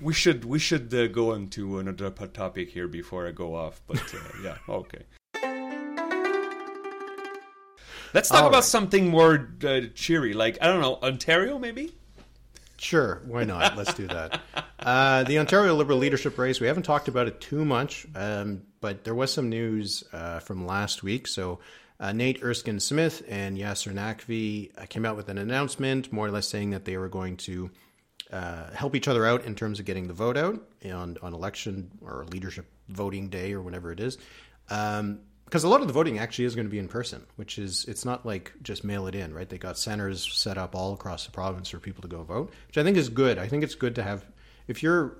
we 0.00 0.12
should 0.12 0.44
we 0.44 0.58
should 0.58 0.92
uh, 0.92 1.06
go 1.08 1.32
into 1.32 1.78
another 1.78 2.10
topic 2.10 2.70
here 2.70 2.88
before 2.88 3.26
I 3.26 3.30
go 3.30 3.54
off. 3.54 3.80
But 3.86 4.02
uh, 4.14 4.18
yeah, 4.42 4.56
okay. 4.68 5.02
Let's 8.12 8.28
talk 8.28 8.42
All 8.42 8.48
about 8.48 8.58
right. 8.58 8.64
something 8.64 9.08
more 9.08 9.50
uh, 9.64 9.80
cheery, 9.94 10.34
like 10.34 10.58
I 10.60 10.66
don't 10.66 10.80
know, 10.80 10.98
Ontario, 11.02 11.58
maybe. 11.58 11.92
Sure, 12.76 13.22
why 13.26 13.44
not? 13.44 13.76
Let's 13.76 13.94
do 13.94 14.06
that. 14.08 14.40
Uh, 14.84 15.24
the 15.24 15.38
Ontario 15.38 15.74
Liberal 15.74 15.96
leadership 15.96 16.36
race, 16.36 16.60
we 16.60 16.66
haven't 16.66 16.82
talked 16.82 17.08
about 17.08 17.26
it 17.26 17.40
too 17.40 17.64
much, 17.64 18.06
um, 18.14 18.60
but 18.82 19.02
there 19.02 19.14
was 19.14 19.32
some 19.32 19.48
news 19.48 20.04
uh, 20.12 20.40
from 20.40 20.66
last 20.66 21.02
week. 21.02 21.26
So 21.26 21.60
uh, 21.98 22.12
Nate 22.12 22.42
Erskine 22.42 22.80
Smith 22.80 23.22
and 23.26 23.56
Yasir 23.56 23.94
Naqvi 23.94 24.72
uh, 24.76 24.84
came 24.84 25.06
out 25.06 25.16
with 25.16 25.30
an 25.30 25.38
announcement, 25.38 26.12
more 26.12 26.26
or 26.26 26.30
less 26.30 26.48
saying 26.48 26.68
that 26.70 26.84
they 26.84 26.98
were 26.98 27.08
going 27.08 27.38
to 27.38 27.70
uh, 28.34 28.70
help 28.74 28.96
each 28.96 29.06
other 29.06 29.24
out 29.24 29.44
in 29.44 29.54
terms 29.54 29.78
of 29.78 29.86
getting 29.86 30.08
the 30.08 30.12
vote 30.12 30.36
out 30.36 30.60
on 30.84 31.16
on 31.22 31.32
election 31.32 31.90
or 32.00 32.26
leadership 32.30 32.66
voting 32.88 33.28
day 33.28 33.52
or 33.52 33.62
whenever 33.62 33.92
it 33.92 34.00
is. 34.00 34.18
Um, 34.70 35.20
because 35.44 35.62
a 35.62 35.68
lot 35.68 35.82
of 35.82 35.86
the 35.86 35.92
voting 35.92 36.18
actually 36.18 36.46
is 36.46 36.54
going 36.56 36.66
to 36.66 36.70
be 36.70 36.78
in 36.78 36.88
person, 36.88 37.24
which 37.36 37.58
is 37.58 37.84
it's 37.84 38.04
not 38.04 38.26
like 38.26 38.52
just 38.62 38.82
mail 38.82 39.06
it 39.06 39.14
in, 39.14 39.32
right? 39.32 39.48
They 39.48 39.58
got 39.58 39.78
centers 39.78 40.26
set 40.32 40.58
up 40.58 40.74
all 40.74 40.94
across 40.94 41.26
the 41.26 41.30
province 41.30 41.68
for 41.68 41.78
people 41.78 42.02
to 42.02 42.08
go 42.08 42.24
vote, 42.24 42.52
which 42.66 42.76
I 42.76 42.82
think 42.82 42.96
is 42.96 43.08
good. 43.08 43.38
I 43.38 43.46
think 43.46 43.62
it's 43.62 43.76
good 43.76 43.94
to 43.96 44.02
have 44.02 44.24
if 44.66 44.82
you're 44.82 45.18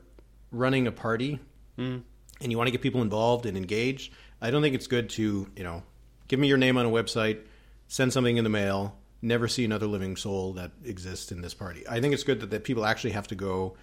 running 0.50 0.88
a 0.88 0.92
party 0.92 1.38
mm. 1.79 2.03
and 2.40 2.50
you 2.50 2.57
want 2.57 2.66
to 2.66 2.72
get 2.72 2.83
people 2.83 3.03
involved 3.03 3.46
and 3.46 3.57
engaged. 3.57 4.12
I 4.40 4.50
don't 4.50 4.62
think 4.62 4.74
it's 4.74 4.88
good 4.88 5.11
to 5.11 5.48
you 5.55 5.62
know 5.62 5.85
give 6.27 6.40
me 6.40 6.48
your 6.48 6.59
name 6.59 6.79
on 6.79 6.87
a 6.87 6.90
website, 6.90 7.42
send 7.87 8.12
something 8.12 8.37
in 8.37 8.42
the 8.42 8.50
mail, 8.50 8.96
never 9.24 9.48
see 9.48 9.64
another 9.64 9.87
living 9.87 10.16
soul 10.16 10.52
that 10.54 10.70
exists 10.84 11.32
in 11.32 11.40
this 11.40 11.54
party. 11.54 11.84
I 11.88 12.00
think 12.00 12.14
it's 12.14 12.24
good 12.24 12.40
that, 12.40 12.50
that 12.50 12.64
people 12.64 12.84
actually 12.84 13.12
have 13.12 13.28
to 13.28 13.34
go 13.34 13.76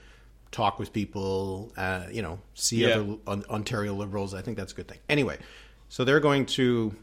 talk 0.51 0.79
with 0.79 0.93
people, 0.93 1.73
uh, 1.75 2.05
you 2.11 2.21
know, 2.21 2.39
see 2.53 2.85
yeah. 2.85 3.03
other 3.27 3.43
Ontario 3.49 3.93
Liberals. 3.93 4.33
I 4.33 4.41
think 4.41 4.57
that's 4.57 4.71
a 4.71 4.75
good 4.75 4.87
thing. 4.87 4.99
Anyway. 5.09 5.37
So 5.91 6.05
they're 6.05 6.21
going 6.21 6.45
to 6.45 6.95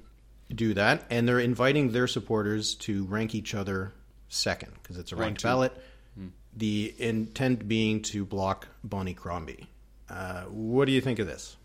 do 0.50 0.72
that, 0.72 1.04
and 1.10 1.28
they're 1.28 1.40
inviting 1.40 1.92
their 1.92 2.06
supporters 2.06 2.74
to 2.76 3.04
rank 3.04 3.34
each 3.34 3.54
other 3.54 3.92
second 4.30 4.72
because 4.82 4.96
it's 4.96 5.12
a 5.12 5.16
ranked 5.16 5.42
ballot. 5.42 5.76
Hmm. 6.14 6.28
The 6.56 6.94
intent 6.96 7.68
being 7.68 8.00
to 8.04 8.24
block 8.24 8.66
Bonnie 8.82 9.12
Crombie. 9.12 9.66
Uh, 10.08 10.44
what 10.44 10.86
do 10.86 10.92
you 10.92 11.02
think 11.02 11.18
of 11.18 11.26
this? 11.26 11.58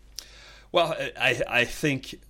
Well, 0.70 0.94
I 1.18 1.40
I 1.48 1.64
think 1.64 2.20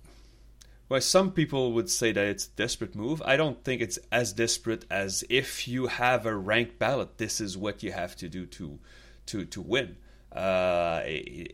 well, 0.89 1.01
some 1.01 1.31
people 1.31 1.73
would 1.73 1.89
say 1.89 2.11
that 2.11 2.25
it's 2.25 2.45
a 2.45 2.51
desperate 2.51 2.95
move. 2.95 3.21
I 3.25 3.37
don't 3.37 3.63
think 3.63 3.81
it's 3.81 3.97
as 4.11 4.33
desperate 4.33 4.85
as 4.89 5.23
if 5.29 5.67
you 5.67 5.87
have 5.87 6.25
a 6.25 6.35
ranked 6.35 6.77
ballot, 6.77 7.17
this 7.17 7.41
is 7.41 7.57
what 7.57 7.83
you 7.83 7.91
have 7.91 8.15
to 8.17 8.29
do 8.29 8.45
to 8.45 8.79
to 9.27 9.45
to 9.45 9.61
win. 9.61 9.97
Uh, 10.31 11.01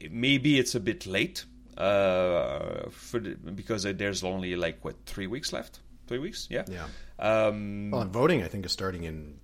maybe 0.09 0.57
it's 0.57 0.75
a 0.75 0.79
bit 0.79 1.05
late 1.05 1.45
uh, 1.77 2.89
for 2.89 3.19
the, 3.19 3.35
because 3.35 3.83
there's 3.83 4.23
only 4.23 4.55
like 4.55 4.83
what 4.83 4.95
three 5.05 5.27
weeks 5.27 5.53
left. 5.53 5.79
Three 6.07 6.19
weeks, 6.19 6.47
yeah. 6.49 6.65
Yeah. 6.67 6.87
Um, 7.19 7.91
well, 7.91 8.05
voting 8.05 8.43
I 8.43 8.47
think 8.47 8.65
is 8.65 8.71
starting 8.71 9.03
in 9.03 9.39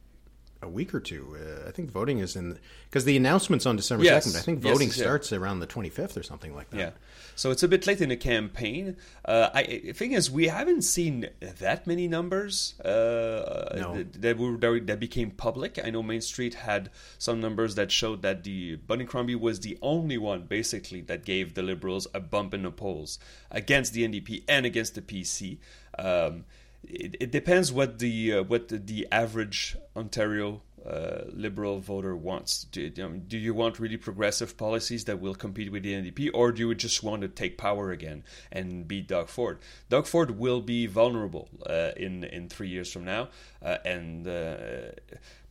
a 0.61 0.69
week 0.69 0.93
or 0.93 0.99
two. 0.99 1.37
Uh, 1.39 1.67
I 1.67 1.71
think 1.71 1.91
voting 1.91 2.19
is 2.19 2.35
in 2.35 2.57
because 2.89 3.05
the 3.05 3.17
announcement's 3.17 3.65
on 3.65 3.75
December 3.75 4.05
second. 4.05 4.31
Yes. 4.33 4.37
I 4.37 4.41
think 4.41 4.59
voting 4.59 4.87
yes, 4.87 4.97
starts 4.97 5.31
yeah. 5.31 5.37
around 5.37 5.59
the 5.59 5.67
twenty 5.67 5.89
fifth 5.89 6.17
or 6.17 6.23
something 6.23 6.55
like 6.55 6.69
that. 6.71 6.77
Yeah, 6.77 6.89
so 7.35 7.51
it's 7.51 7.63
a 7.63 7.67
bit 7.67 7.85
late 7.85 8.01
in 8.01 8.09
the 8.09 8.17
campaign. 8.17 8.97
Uh, 9.23 9.49
I 9.53 9.63
the 9.63 9.93
thing 9.93 10.13
is, 10.13 10.31
we 10.31 10.47
haven't 10.47 10.81
seen 10.81 11.29
that 11.39 11.85
many 11.85 12.07
numbers 12.07 12.79
uh, 12.81 13.75
no. 13.75 14.03
that, 14.03 14.37
were 14.37 14.79
that 14.79 14.99
became 14.99 15.31
public. 15.31 15.79
I 15.83 15.89
know 15.89 16.01
Mainstreet 16.01 16.55
had 16.55 16.89
some 17.19 17.39
numbers 17.39 17.75
that 17.75 17.91
showed 17.91 18.21
that 18.23 18.43
the 18.43 18.77
Bonnie 18.77 19.05
Crombie 19.05 19.35
was 19.35 19.59
the 19.59 19.77
only 19.81 20.17
one, 20.17 20.43
basically, 20.43 21.01
that 21.01 21.25
gave 21.25 21.53
the 21.53 21.61
Liberals 21.61 22.07
a 22.13 22.19
bump 22.19 22.53
in 22.53 22.63
the 22.63 22.71
polls 22.71 23.19
against 23.51 23.93
the 23.93 24.07
NDP 24.07 24.43
and 24.47 24.65
against 24.65 24.95
the 24.95 25.01
PC. 25.01 25.57
Um, 25.99 26.45
it, 26.83 27.15
it 27.19 27.31
depends 27.31 27.71
what 27.71 27.99
the 27.99 28.33
uh, 28.33 28.43
what 28.43 28.69
the, 28.69 28.77
the, 28.77 29.07
average 29.11 29.77
Ontario 29.95 30.61
uh, 30.85 31.23
liberal 31.33 31.79
voter 31.79 32.15
wants. 32.15 32.63
Do, 32.63 32.91
um, 33.03 33.21
do, 33.27 33.37
you 33.37 33.53
want 33.53 33.79
really 33.79 33.97
progressive 33.97 34.57
policies 34.57 35.05
that 35.05 35.19
will 35.19 35.35
compete 35.35 35.71
with 35.71 35.83
the 35.83 35.93
NDP, 35.93 36.29
or 36.33 36.51
do 36.51 36.69
you 36.69 36.75
just 36.75 37.03
want 37.03 37.23
to 37.23 37.27
take 37.27 37.57
power 37.57 37.91
again 37.91 38.23
and 38.51 38.87
beat 38.87 39.07
Doug 39.07 39.27
Ford? 39.27 39.59
Doug 39.89 40.07
Ford 40.07 40.39
will 40.39 40.61
be 40.61 40.87
vulnerable 40.87 41.49
uh, 41.65 41.91
in 41.97 42.23
in 42.23 42.47
three 42.47 42.69
years 42.69 42.91
from 42.91 43.05
now, 43.05 43.29
uh, 43.61 43.77
and 43.83 44.27
uh, 44.27 44.91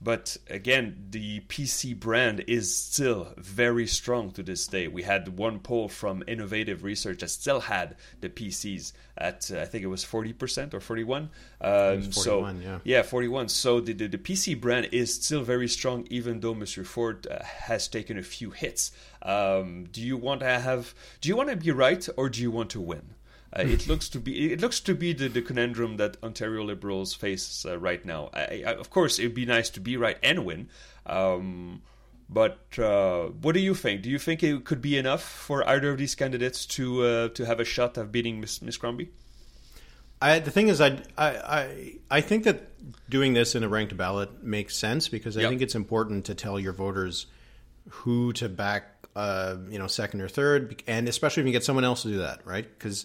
but 0.01 0.37
again, 0.51 1.07
the 1.11 1.41
PC 1.41 1.99
brand 1.99 2.45
is 2.47 2.77
still 2.77 3.33
very 3.39 3.87
strong 3.87 4.31
to 4.33 4.43
this 4.43 4.67
day. 4.67 4.89
We 4.89 5.03
had 5.03 5.39
one 5.39 5.59
poll 5.59 5.89
from 5.89 6.23
Innovative 6.27 6.85
Research 6.85 7.21
that 7.21 7.31
still 7.31 7.61
had 7.61 7.97
the 8.21 8.29
PCs 8.29 8.93
at 9.17 9.51
uh, 9.51 9.61
I 9.61 9.65
think 9.65 9.85
it 9.85 9.89
was 9.89 10.05
forty 10.05 10.35
percent 10.35 10.75
or 10.75 10.81
forty 10.81 11.03
one. 11.03 11.31
Um, 11.63 12.13
so 12.13 12.47
yeah. 12.47 12.79
yeah, 12.85 13.03
forty 13.03 13.29
one. 13.29 13.49
So 13.49 13.81
the, 13.81 13.95
the, 13.95 14.09
the 14.09 14.19
PC 14.19 14.61
brand 14.61 14.91
is 14.93 15.15
still 15.15 15.43
very 15.43 15.69
strong, 15.69 16.07
even 16.11 16.41
though 16.41 16.55
Mr. 16.55 16.85
Ford 16.85 17.27
uh, 17.31 17.43
has 17.43 17.89
taken 17.89 18.19
a 18.19 18.23
few 18.23 18.51
hits. 18.51 18.93
Um, 19.23 19.87
do 19.91 20.03
you 20.03 20.19
want 20.19 20.41
to 20.41 20.47
have? 20.47 20.95
Do 21.23 21.31
you 21.31 21.37
want 21.37 21.49
to 21.49 21.57
be 21.57 21.71
right 21.71 22.07
or 22.19 22.29
do 22.29 22.43
you 22.43 22.51
want 22.51 22.71
to 22.71 22.81
win? 22.83 23.16
Uh, 23.53 23.63
it 23.63 23.87
looks 23.87 24.09
to 24.09 24.19
be 24.19 24.53
it 24.53 24.61
looks 24.61 24.81
to 24.81 24.95
be 24.95 25.13
the, 25.13 25.29
the 25.29 25.43
conundrum 25.43 25.97
that 25.97 26.17
Ontario 26.23 26.65
Liberals 26.65 27.15
face 27.15 27.65
uh, 27.65 27.79
right 27.79 28.05
now. 28.05 28.31
I, 28.35 28.65
I, 28.67 28.75
of 28.75 28.91
course, 28.91 29.19
it'd 29.19 29.35
be 29.35 29.47
nice 29.47 29.71
to 29.71 29.81
be 29.81 29.97
right 29.97 30.19
and 30.23 30.45
win, 30.45 30.69
um, 31.07 31.83
but 32.29 32.59
uh, 32.79 33.27
what 33.27 33.53
do 33.53 33.61
you 33.61 33.75
think? 33.75 34.03
Do 34.03 34.11
you 34.11 34.19
think 34.19 34.43
it 34.43 34.65
could 34.65 34.83
be 34.83 34.99
enough 34.99 35.23
for 35.23 35.67
either 35.69 35.91
of 35.91 35.99
these 35.99 36.15
candidates 36.15 36.67
to 36.67 37.03
uh, 37.05 37.29
to 37.31 37.47
have 37.47 37.61
a 37.61 37.65
shot 37.65 37.97
at 37.97 38.11
beating 38.11 38.41
Miss, 38.41 38.61
Miss 38.61 38.77
Crombie? 38.77 39.11
I, 40.21 40.39
the 40.39 40.51
thing 40.51 40.69
is, 40.69 40.81
I, 40.81 40.99
I 41.17 41.95
I 42.11 42.21
think 42.21 42.45
that 42.45 42.71
doing 43.09 43.35
this 43.35 43.55
in 43.55 43.63
a 43.63 43.69
ranked 43.69 43.97
ballot 43.97 44.43
makes 44.43 44.77
sense 44.77 45.09
because 45.09 45.37
I 45.37 45.43
yep. 45.43 45.51
think 45.51 45.63
it's 45.63 45.75
important 45.75 46.25
to 46.27 46.35
tell 46.35 46.59
your 46.59 46.73
voters 46.73 47.27
who 47.89 48.33
to 48.35 48.49
back, 48.49 49.07
uh, 49.15 49.57
you 49.69 49.79
know, 49.79 49.87
second 49.87 50.21
or 50.21 50.29
third, 50.29 50.83
and 50.87 51.09
especially 51.09 51.43
if 51.43 51.47
you 51.47 51.53
get 51.53 51.65
someone 51.65 51.85
else 51.85 52.03
to 52.03 52.09
do 52.09 52.19
that, 52.19 52.41
right? 52.47 52.67
Because 52.67 53.05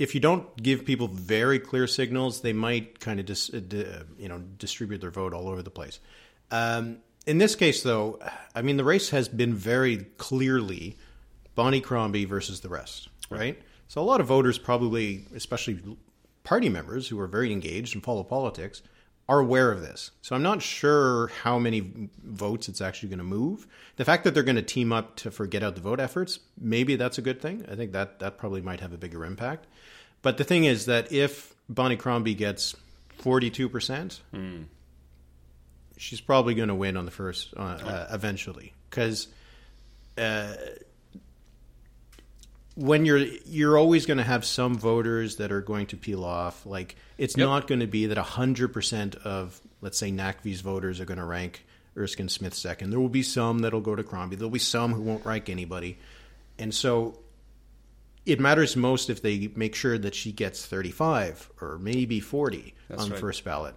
if 0.00 0.14
you 0.14 0.20
don't 0.20 0.56
give 0.60 0.86
people 0.86 1.08
very 1.08 1.58
clear 1.58 1.86
signals, 1.86 2.40
they 2.40 2.54
might 2.54 3.00
kind 3.00 3.20
of 3.20 3.26
dis, 3.26 3.50
uh, 3.52 4.04
you 4.18 4.28
know 4.28 4.38
distribute 4.58 5.02
their 5.02 5.10
vote 5.10 5.34
all 5.34 5.46
over 5.48 5.62
the 5.62 5.70
place. 5.70 6.00
Um, 6.50 6.98
in 7.26 7.36
this 7.36 7.54
case, 7.54 7.82
though, 7.82 8.18
I 8.54 8.62
mean 8.62 8.78
the 8.78 8.84
race 8.84 9.10
has 9.10 9.28
been 9.28 9.54
very 9.54 9.98
clearly 10.16 10.96
Bonnie 11.54 11.82
Crombie 11.82 12.24
versus 12.24 12.60
the 12.60 12.70
rest, 12.70 13.10
right? 13.28 13.60
So 13.88 14.00
a 14.00 14.02
lot 14.02 14.20
of 14.20 14.26
voters 14.26 14.56
probably, 14.56 15.26
especially 15.34 15.78
party 16.44 16.70
members 16.70 17.08
who 17.08 17.20
are 17.20 17.26
very 17.26 17.52
engaged 17.52 17.94
and 17.94 18.02
follow 18.02 18.24
politics, 18.24 18.82
are 19.30 19.38
aware 19.38 19.70
of 19.70 19.80
this. 19.80 20.10
So 20.22 20.34
I'm 20.34 20.42
not 20.42 20.60
sure 20.60 21.28
how 21.28 21.56
many 21.60 22.08
votes 22.24 22.68
it's 22.68 22.80
actually 22.80 23.10
going 23.10 23.20
to 23.20 23.24
move. 23.24 23.64
The 23.94 24.04
fact 24.04 24.24
that 24.24 24.34
they're 24.34 24.42
going 24.42 24.56
to 24.56 24.62
team 24.62 24.92
up 24.92 25.14
to 25.16 25.30
for 25.30 25.46
get 25.46 25.62
out 25.62 25.76
the 25.76 25.80
vote 25.80 26.00
efforts, 26.00 26.40
maybe 26.60 26.96
that's 26.96 27.16
a 27.16 27.22
good 27.22 27.40
thing. 27.40 27.64
I 27.70 27.76
think 27.76 27.92
that 27.92 28.18
that 28.18 28.38
probably 28.38 28.60
might 28.60 28.80
have 28.80 28.92
a 28.92 28.98
bigger 28.98 29.24
impact. 29.24 29.68
But 30.20 30.36
the 30.36 30.42
thing 30.42 30.64
is 30.64 30.86
that 30.86 31.12
if 31.12 31.54
Bonnie 31.68 31.96
Crombie 31.96 32.34
gets 32.34 32.74
42%, 33.20 34.18
mm. 34.34 34.64
she's 35.96 36.20
probably 36.20 36.54
going 36.54 36.68
to 36.68 36.74
win 36.74 36.96
on 36.96 37.04
the 37.04 37.12
first 37.12 37.54
uh, 37.56 37.60
uh, 37.60 38.08
eventually 38.10 38.72
because 38.90 39.28
uh, 40.18 40.54
when 42.76 43.04
you're 43.04 43.18
you're 43.18 43.76
always 43.76 44.06
going 44.06 44.18
to 44.18 44.24
have 44.24 44.44
some 44.44 44.76
voters 44.76 45.36
that 45.36 45.52
are 45.52 45.60
going 45.60 45.86
to 45.86 45.96
peel 45.96 46.24
off 46.24 46.64
like 46.66 46.96
it's 47.18 47.36
yep. 47.36 47.46
not 47.46 47.66
going 47.66 47.80
to 47.80 47.86
be 47.86 48.06
that 48.06 48.18
100% 48.18 49.16
of 49.16 49.60
let's 49.80 49.98
say 49.98 50.10
Naqvi's 50.10 50.60
voters 50.60 51.00
are 51.00 51.04
going 51.04 51.18
to 51.18 51.24
rank 51.24 51.64
Erskine 51.96 52.28
Smith 52.28 52.54
second 52.54 52.90
there 52.90 53.00
will 53.00 53.08
be 53.08 53.22
some 53.22 53.58
that'll 53.58 53.80
go 53.80 53.96
to 53.96 54.04
Crombie 54.04 54.36
there'll 54.36 54.50
be 54.50 54.58
some 54.58 54.92
who 54.92 55.02
won't 55.02 55.24
rank 55.24 55.48
anybody 55.48 55.98
and 56.58 56.72
so 56.74 57.18
it 58.26 58.40
matters 58.40 58.76
most 58.76 59.10
if 59.10 59.22
they 59.22 59.50
make 59.54 59.74
sure 59.74 59.98
that 59.98 60.14
she 60.14 60.32
gets 60.32 60.64
35 60.66 61.50
or 61.60 61.78
maybe 61.78 62.20
40 62.20 62.74
That's 62.88 63.02
on 63.02 63.08
the 63.08 63.14
right. 63.14 63.20
first 63.20 63.44
ballot. 63.44 63.74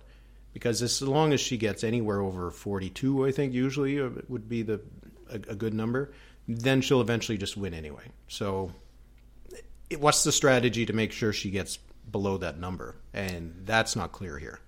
Because 0.53 0.81
as 0.83 1.01
long 1.01 1.33
as 1.33 1.39
she 1.39 1.57
gets 1.57 1.83
anywhere 1.83 2.21
over 2.21 2.51
42, 2.51 3.25
I 3.25 3.31
think 3.31 3.53
usually 3.53 3.99
uh, 3.99 4.09
would 4.27 4.47
be 4.47 4.61
the 4.61 4.81
a, 5.29 5.35
a 5.35 5.55
good 5.55 5.73
number, 5.73 6.11
then 6.47 6.81
she'll 6.81 7.01
eventually 7.01 7.37
just 7.37 7.57
win 7.57 7.73
anyway. 7.73 8.03
So, 8.27 8.71
what's 9.97 10.23
the 10.23 10.31
strategy 10.31 10.85
to 10.85 10.93
make 10.93 11.11
sure 11.11 11.33
she 11.33 11.51
gets 11.51 11.77
below 12.11 12.37
that 12.37 12.59
number? 12.59 12.95
And 13.13 13.61
that's 13.65 13.95
not 13.95 14.11
clear 14.11 14.37
here. 14.37 14.59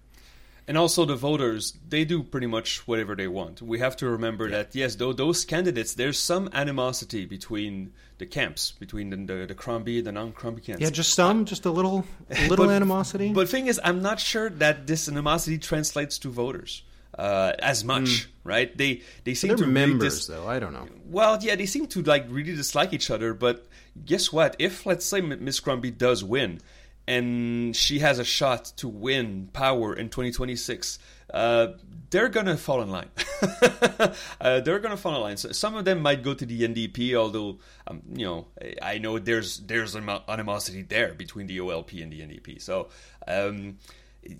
And 0.67 0.78
also 0.78 1.06
the 1.06 1.15
voters, 1.15 1.78
they 1.88 2.06
do 2.06 2.23
pretty 2.23 2.47
much 2.47 2.88
whatever 2.88 3.15
they 3.15 3.28
want. 3.28 3.62
We 3.62 3.80
have 3.80 3.95
to 3.97 4.10
remember 4.10 4.45
yeah. 4.45 4.58
that 4.58 4.75
yes, 4.75 4.95
though 4.95 5.13
those 5.13 5.45
candidates, 5.45 5.93
there's 5.93 6.17
some 6.17 6.49
animosity 6.54 7.25
between 7.25 7.93
the 8.17 8.25
camps, 8.25 8.71
between 8.71 9.12
the 9.12 9.17
the, 9.17 9.45
the 9.45 9.54
Crombie, 9.54 10.01
the 10.01 10.12
non-Crombie 10.12 10.62
camps. 10.62 10.82
Yeah, 10.82 10.89
just 10.89 11.13
some, 11.13 11.45
just 11.45 11.65
a 11.65 11.71
little, 11.71 12.04
little 12.49 12.65
but, 12.65 12.73
animosity. 12.73 13.32
But 13.32 13.47
thing 13.47 13.67
is, 13.67 13.80
I'm 13.84 14.01
not 14.01 14.19
sure 14.19 14.49
that 14.49 14.88
this 14.88 15.08
animosity 15.08 15.60
translates 15.60 16.17
to 16.19 16.30
voters. 16.30 16.84
Uh, 17.17 17.54
as 17.60 17.86
much, 17.86 18.04
mm. 18.04 18.27
right? 18.44 18.77
They 18.77 19.02
they 19.23 19.35
seem 19.35 19.56
to 19.56 19.65
members 19.65 19.94
really 19.94 20.10
dis- 20.10 20.27
though. 20.27 20.50
I 20.50 20.60
don't 20.60 20.73
know. 20.73 20.85
Well, 21.06 21.37
yeah, 21.39 21.56
they 21.56 21.65
seem 21.65 21.87
to 21.87 22.02
like 22.02 22.25
really 22.27 22.54
dislike 22.54 22.92
each 22.92 23.10
other. 23.10 23.33
But 23.33 23.65
guess 24.04 24.31
what? 24.31 24.56
If 24.60 24.85
let's 24.85 25.06
say 25.06 25.21
Miss 25.21 25.60
Crombie 25.60 25.91
does 25.91 26.23
win, 26.23 26.60
and 27.08 27.75
she 27.75 28.00
has 28.00 28.19
a 28.19 28.23
shot 28.23 28.65
to 28.77 28.87
win 28.87 29.50
power 29.54 29.93
in 29.93 30.10
2026, 30.10 31.00
uh, 31.33 31.67
they're 32.10 32.29
gonna 32.29 32.58
fall 32.58 32.81
in 32.81 32.89
line. 32.89 33.10
uh, 34.41 34.60
they're 34.62 34.79
gonna 34.79 34.98
fall 34.98 35.15
in 35.15 35.21
line. 35.21 35.37
So 35.37 35.52
some 35.52 35.75
of 35.75 35.85
them 35.85 36.02
might 36.02 36.23
go 36.23 36.33
to 36.33 36.46
the 36.46 36.62
NDP, 36.62 37.15
although 37.15 37.60
um, 37.87 38.02
you 38.13 38.25
know 38.25 38.48
I 38.81 38.98
know 38.98 39.19
there's 39.19 39.60
there's 39.60 39.96
animosity 39.96 40.81
there 40.81 41.13
between 41.13 41.48
the 41.48 41.58
OLP 41.60 42.02
and 42.02 42.12
the 42.12 42.21
NDP. 42.21 42.62
So 42.62 42.89
um, 43.27 43.77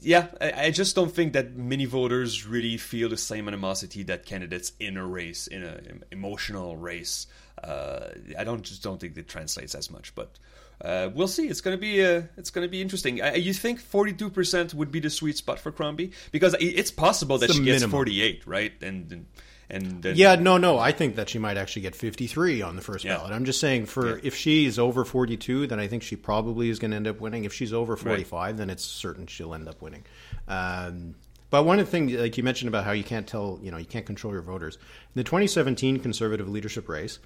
yeah, 0.02 0.28
I, 0.42 0.66
I, 0.66 0.72
just 0.72 0.96
don't 0.96 1.12
think 1.12 1.34
that 1.34 1.56
many 1.56 1.86
voters 1.86 2.46
really 2.46 2.78
feel 2.78 3.10
the 3.10 3.18
same 3.18 3.48
animosity 3.48 4.04
that 4.04 4.26
candidates 4.26 4.72
in 4.80 4.98
a 4.98 5.06
race, 5.06 5.48
in 5.48 5.64
an 5.64 6.04
emotional 6.12 6.76
race. 6.76 7.28
Uh, 7.66 8.10
I 8.38 8.44
don't 8.44 8.64
just 8.64 8.84
don't 8.84 9.00
think 9.00 9.18
it 9.18 9.28
translates 9.28 9.76
as 9.76 9.90
much, 9.90 10.14
but 10.14 10.38
uh, 10.82 11.10
we'll 11.14 11.28
see. 11.28 11.48
It's 11.48 11.62
going 11.62 11.76
to 11.76 11.82
be 11.82 12.06
uh, 12.06 12.24
it's 12.38 12.52
to 12.52 12.68
be 12.68 12.82
interesting. 12.82 13.22
Uh, 13.22 13.34
you 13.34 13.54
think 13.54 13.80
forty 13.80 14.14
two 14.14 14.30
percent 14.30 14.74
would 14.74 14.92
be 14.92 15.00
the 15.00 15.10
sweet 15.10 15.38
spot 15.38 15.60
for 15.60 15.72
Crombie 15.72 16.12
because 16.32 16.56
it's 16.60 16.92
possible 16.92 17.38
it's 17.38 17.48
that 17.48 17.54
she 17.54 17.60
minimum. 17.60 17.82
gets 17.82 17.92
forty 17.92 18.22
eight, 18.22 18.46
right? 18.46 18.74
And, 18.82 19.12
and 19.12 19.26
and 19.70 20.04
then, 20.04 20.16
yeah, 20.16 20.36
no, 20.36 20.58
no, 20.58 20.78
I 20.78 20.92
think 20.92 21.16
that 21.16 21.30
she 21.30 21.40
might 21.40 21.58
actually 21.58 21.82
get 21.84 21.96
53 21.96 22.62
on 22.62 22.76
the 22.76 22.84
first 22.84 23.04
yeah. 23.04 23.18
ballot. 23.18 23.32
I'm 23.32 23.46
just 23.46 23.60
saying, 23.60 23.88
for 23.88 24.18
yeah. 24.18 24.22
if 24.24 24.36
she's 24.36 24.78
over 24.78 25.04
42, 25.04 25.68
then 25.68 25.80
I 25.80 25.88
think 25.88 26.04
she 26.04 26.16
probably 26.16 26.70
is 26.70 26.78
going 26.78 26.92
to 26.92 26.98
end 26.98 27.08
up 27.08 27.20
winning. 27.20 27.46
If 27.46 27.54
she's 27.54 27.74
over 27.74 27.96
45, 27.96 28.32
right. 28.32 28.56
then 28.56 28.70
it's 28.70 28.86
certain 28.86 29.26
she'll 29.26 29.56
end 29.56 29.68
up 29.68 29.82
winning. 29.82 30.04
Um, 30.48 31.16
but 31.50 31.66
one 31.66 31.80
of 31.80 31.86
the 31.86 31.92
things, 31.92 32.14
like 32.14 32.38
you 32.38 32.44
mentioned 32.44 32.68
about 32.68 32.86
how 32.86 32.92
you 32.92 33.04
can't 33.04 33.26
tell, 33.26 33.60
you 33.62 33.72
know, 33.72 33.78
you 33.78 33.86
can't 33.86 34.06
control 34.06 34.34
your 34.34 34.42
voters. 34.42 34.76
In 34.76 35.16
the 35.16 35.24
2017 35.24 36.00
conservative 36.00 36.48
leadership 36.48 36.88
race, 36.88 37.18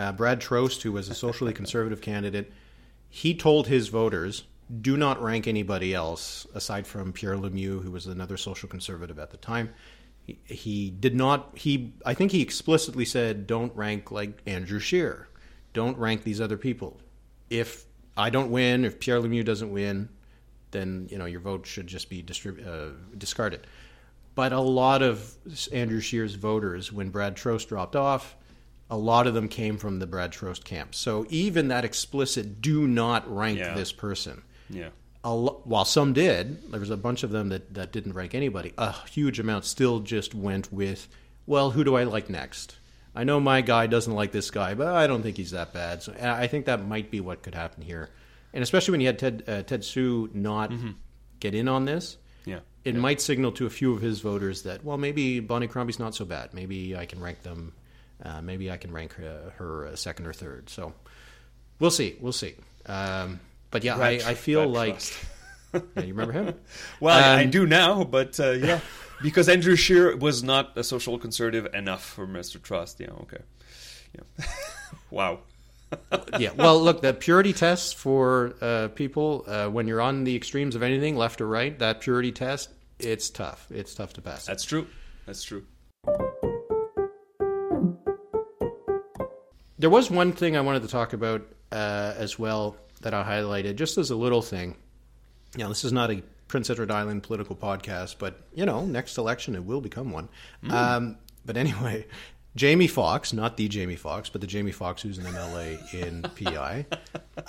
uh, 0.00 0.12
Brad 0.12 0.40
Trost, 0.40 0.82
who 0.82 0.92
was 0.92 1.08
a 1.08 1.14
socially 1.14 1.52
conservative 1.52 2.00
candidate, 2.00 2.52
he 3.08 3.34
told 3.34 3.66
his 3.66 3.88
voters, 3.88 4.44
do 4.80 4.96
not 4.96 5.20
rank 5.22 5.46
anybody 5.46 5.94
else 5.94 6.46
aside 6.54 6.86
from 6.86 7.12
Pierre 7.12 7.36
Lemieux, 7.36 7.82
who 7.82 7.90
was 7.90 8.06
another 8.06 8.36
social 8.36 8.68
conservative 8.68 9.18
at 9.18 9.30
the 9.30 9.36
time 9.36 9.70
he, 10.26 10.90
did 10.90 11.14
not 11.14 11.56
he 11.56 11.92
I 12.04 12.14
think 12.14 12.32
he 12.32 12.42
explicitly 12.42 13.04
said 13.04 13.46
don't 13.46 13.74
rank 13.74 14.10
like 14.10 14.40
Andrew 14.46 14.78
Scheer. 14.78 15.28
Don't 15.72 15.96
rank 15.98 16.24
these 16.24 16.40
other 16.40 16.56
people. 16.56 17.00
If 17.48 17.84
I 18.16 18.30
don't 18.30 18.50
win, 18.50 18.84
if 18.84 19.00
Pierre 19.00 19.20
Lemieux 19.20 19.44
doesn't 19.44 19.70
win, 19.70 20.08
then 20.70 21.08
you 21.10 21.18
know 21.18 21.26
your 21.26 21.40
vote 21.40 21.66
should 21.66 21.86
just 21.86 22.10
be 22.10 22.22
distrib- 22.22 22.66
uh, 22.66 22.94
discarded. 23.16 23.66
But 24.34 24.52
a 24.52 24.60
lot 24.60 25.02
of 25.02 25.34
Andrew 25.72 26.00
Scheer's 26.00 26.34
voters, 26.34 26.92
when 26.92 27.10
Brad 27.10 27.36
Trost 27.36 27.68
dropped 27.68 27.96
off, 27.96 28.36
a 28.90 28.96
lot 28.96 29.26
of 29.26 29.34
them 29.34 29.48
came 29.48 29.78
from 29.78 29.98
the 29.98 30.06
Brad 30.06 30.32
Trost 30.32 30.64
camp. 30.64 30.94
So 30.94 31.26
even 31.30 31.68
that 31.68 31.84
explicit 31.84 32.60
"do 32.60 32.86
not 32.86 33.32
rank 33.34 33.58
yeah. 33.58 33.74
this 33.74 33.92
person," 33.92 34.42
yeah, 34.68 34.90
while 35.22 35.84
some 35.84 36.12
did, 36.12 36.70
there 36.70 36.80
was 36.80 36.90
a 36.90 36.96
bunch 36.96 37.22
of 37.22 37.30
them 37.30 37.50
that, 37.50 37.74
that 37.74 37.92
didn't 37.92 38.14
rank 38.14 38.34
anybody. 38.34 38.72
A 38.78 38.92
huge 39.08 39.38
amount 39.38 39.64
still 39.64 40.00
just 40.00 40.34
went 40.34 40.72
with, 40.72 41.08
well, 41.46 41.70
who 41.70 41.84
do 41.84 41.96
I 41.96 42.04
like 42.04 42.30
next? 42.30 42.76
I 43.14 43.24
know 43.24 43.40
my 43.40 43.60
guy 43.60 43.86
doesn't 43.86 44.14
like 44.14 44.32
this 44.32 44.50
guy, 44.50 44.74
but 44.74 44.86
I 44.88 45.06
don't 45.06 45.22
think 45.22 45.36
he's 45.36 45.50
that 45.50 45.72
bad. 45.72 46.02
So 46.02 46.14
I 46.22 46.46
think 46.46 46.66
that 46.66 46.86
might 46.86 47.10
be 47.10 47.20
what 47.20 47.42
could 47.42 47.54
happen 47.54 47.82
here, 47.82 48.08
and 48.54 48.62
especially 48.62 48.92
when 48.92 49.00
you 49.00 49.08
had 49.08 49.18
Ted 49.18 49.44
uh, 49.48 49.62
Ted 49.62 49.84
Hsu 49.84 50.30
not 50.32 50.70
mm-hmm. 50.70 50.90
get 51.40 51.54
in 51.54 51.66
on 51.66 51.86
this. 51.86 52.16
Yeah, 52.46 52.60
it 52.84 52.94
yeah. 52.94 53.00
might 53.00 53.20
signal 53.20 53.50
to 53.52 53.66
a 53.66 53.70
few 53.70 53.92
of 53.92 54.00
his 54.00 54.20
voters 54.20 54.62
that 54.62 54.84
well, 54.84 54.96
maybe 54.96 55.40
Bonnie 55.40 55.66
Crombie's 55.66 55.98
not 55.98 56.14
so 56.14 56.24
bad. 56.24 56.54
Maybe 56.54 56.96
I 56.96 57.04
can 57.04 57.20
rank 57.20 57.42
them. 57.42 57.72
Uh, 58.22 58.42
maybe 58.42 58.70
I 58.70 58.76
can 58.76 58.92
rank 58.92 59.14
her, 59.14 59.52
her 59.56 59.86
uh, 59.86 59.96
second 59.96 60.26
or 60.26 60.32
third. 60.32 60.68
So 60.68 60.92
we'll 61.78 61.90
see. 61.90 62.16
We'll 62.20 62.32
see. 62.32 62.54
Um, 62.86 63.40
but 63.70 63.84
yeah, 63.84 63.96
I, 63.96 64.20
I, 64.24 64.34
feel 64.34 64.66
like. 64.68 65.00
yeah, 65.74 65.80
you 65.96 66.14
remember 66.14 66.32
him? 66.32 66.54
well, 67.00 67.18
um, 67.18 67.38
I 67.38 67.44
do 67.46 67.66
now, 67.66 68.04
but 68.04 68.38
uh, 68.40 68.52
yeah, 68.52 68.80
because 69.22 69.48
Andrew 69.48 69.76
Scheer 69.76 70.16
was 70.16 70.42
not 70.42 70.76
a 70.76 70.84
social 70.84 71.18
conservative 71.18 71.72
enough 71.74 72.04
for 72.04 72.26
Mr. 72.26 72.58
Trost. 72.58 73.00
Yeah, 73.00 73.12
okay. 73.22 73.42
Yeah. 74.14 74.46
wow. 75.10 75.40
yeah. 76.38 76.50
Well, 76.56 76.80
look, 76.80 77.02
the 77.02 77.12
purity 77.14 77.52
test 77.52 77.96
for 77.96 78.54
uh, 78.60 78.88
people 78.88 79.44
uh, 79.46 79.68
when 79.68 79.88
you're 79.88 80.00
on 80.00 80.24
the 80.24 80.36
extremes 80.36 80.74
of 80.74 80.82
anything, 80.82 81.16
left 81.16 81.40
or 81.40 81.46
right, 81.46 81.78
that 81.78 82.00
purity 82.00 82.32
test, 82.32 82.70
it's 82.98 83.30
tough. 83.30 83.66
It's 83.70 83.94
tough 83.94 84.12
to 84.14 84.20
pass. 84.22 84.46
That's 84.46 84.64
true. 84.64 84.86
That's 85.26 85.42
true. 85.42 85.64
There 89.80 89.88
was 89.88 90.10
one 90.10 90.32
thing 90.32 90.58
I 90.58 90.60
wanted 90.60 90.82
to 90.82 90.88
talk 90.88 91.14
about 91.14 91.40
uh, 91.72 92.12
as 92.18 92.38
well 92.38 92.76
that 93.00 93.14
I 93.14 93.24
highlighted, 93.24 93.76
just 93.76 93.96
as 93.96 94.10
a 94.10 94.14
little 94.14 94.42
thing. 94.42 94.76
You 95.56 95.64
know, 95.64 95.70
this 95.70 95.84
is 95.84 95.92
not 95.92 96.10
a 96.10 96.22
Prince 96.48 96.68
Edward 96.68 96.90
Island 96.90 97.22
political 97.22 97.56
podcast, 97.56 98.16
but 98.18 98.42
you 98.54 98.66
know, 98.66 98.84
next 98.84 99.16
election 99.16 99.54
it 99.54 99.64
will 99.64 99.80
become 99.80 100.12
one. 100.12 100.28
Mm. 100.62 100.70
Um, 100.70 101.16
but 101.46 101.56
anyway, 101.56 102.06
Jamie 102.56 102.88
Fox, 102.88 103.32
not 103.32 103.56
the 103.56 103.68
Jamie 103.68 103.96
Fox, 103.96 104.28
but 104.28 104.42
the 104.42 104.46
Jamie 104.46 104.70
Fox 104.70 105.00
who's 105.00 105.16
an 105.16 105.24
MLA 105.24 105.94
in 105.94 106.22
PEI, 106.34 106.84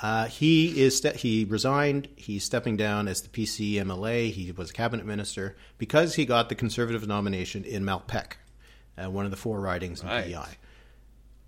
uh, 0.02 0.28
he 0.28 0.82
is 0.82 0.96
ste- 0.96 1.18
he 1.18 1.44
resigned. 1.44 2.08
He's 2.16 2.46
stepping 2.46 2.78
down 2.78 3.10
as 3.10 3.22
the 3.22 3.28
PC 3.28 3.74
MLA. 3.74 4.32
He 4.32 4.54
was 4.54 4.70
a 4.70 4.74
cabinet 4.74 5.06
minister 5.06 5.58
because 5.78 6.16
he 6.16 6.24
got 6.24 6.48
the 6.48 6.56
Conservative 6.56 7.06
nomination 7.06 7.66
in 7.66 7.84
Malpeque, 7.84 8.38
uh, 8.98 9.10
one 9.10 9.26
of 9.26 9.32
the 9.32 9.38
four 9.38 9.60
ridings 9.60 10.02
in 10.02 10.08
right. 10.08 10.28
PEI. 10.28 10.58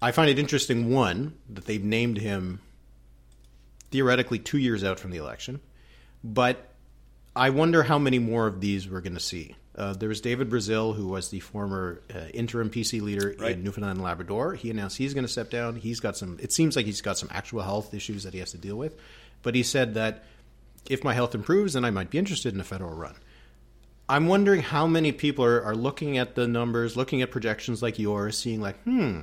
I 0.04 0.12
find 0.12 0.30
it 0.30 0.38
interesting, 0.38 0.92
one, 0.92 1.34
that 1.50 1.66
they've 1.66 1.84
named 1.84 2.18
him 2.18 2.60
theoretically 3.90 4.38
two 4.38 4.58
years 4.58 4.84
out 4.84 5.00
from 5.00 5.12
the 5.12 5.18
election. 5.18 5.62
But 6.22 6.74
I 7.34 7.52
wonder 7.52 7.84
how 7.84 8.00
many 8.00 8.20
more 8.20 8.46
of 8.46 8.60
these 8.60 8.90
we're 8.90 9.00
going 9.00 9.14
to 9.14 9.22
see. 9.22 9.56
Uh, 9.78 9.94
there 9.94 10.10
was 10.10 10.20
David 10.20 10.50
Brazil, 10.50 10.92
who 10.92 11.08
was 11.08 11.30
the 11.30 11.40
former 11.40 12.02
uh, 12.14 12.26
interim 12.34 12.70
PC 12.70 13.02
leader 13.02 13.34
right. 13.40 13.54
in 13.54 13.64
Newfoundland 13.64 13.98
and 13.98 14.04
Labrador. 14.04 14.56
He 14.56 14.70
announced 14.70 14.98
he's 14.98 15.14
going 15.14 15.24
to 15.24 15.32
step 15.32 15.50
down. 15.50 15.78
He's 15.78 16.02
got 16.02 16.18
some. 16.18 16.38
It 16.42 16.52
seems 16.52 16.76
like 16.76 16.86
he's 16.86 17.02
got 17.02 17.18
some 17.18 17.30
actual 17.32 17.62
health 17.62 17.94
issues 17.94 18.24
that 18.24 18.34
he 18.34 18.40
has 18.40 18.52
to 18.52 18.58
deal 18.58 18.76
with. 18.76 19.00
But 19.42 19.56
he 19.56 19.64
said 19.64 19.94
that 19.94 20.26
if 20.90 21.06
my 21.06 21.14
health 21.14 21.34
improves, 21.34 21.74
then 21.74 21.86
I 21.86 21.92
might 21.92 22.10
be 22.10 22.18
interested 22.18 22.54
in 22.54 22.60
a 22.60 22.66
federal 22.66 22.94
run. 22.94 23.16
I'm 24.10 24.28
wondering 24.28 24.62
how 24.64 24.86
many 24.86 25.14
people 25.14 25.46
are, 25.46 25.64
are 25.64 25.76
looking 25.76 26.18
at 26.18 26.36
the 26.36 26.46
numbers, 26.46 26.98
looking 26.98 27.22
at 27.22 27.32
projections 27.32 27.82
like 27.82 27.98
yours, 27.98 28.38
seeing 28.38 28.60
like, 28.60 28.84
hmm, 28.84 29.22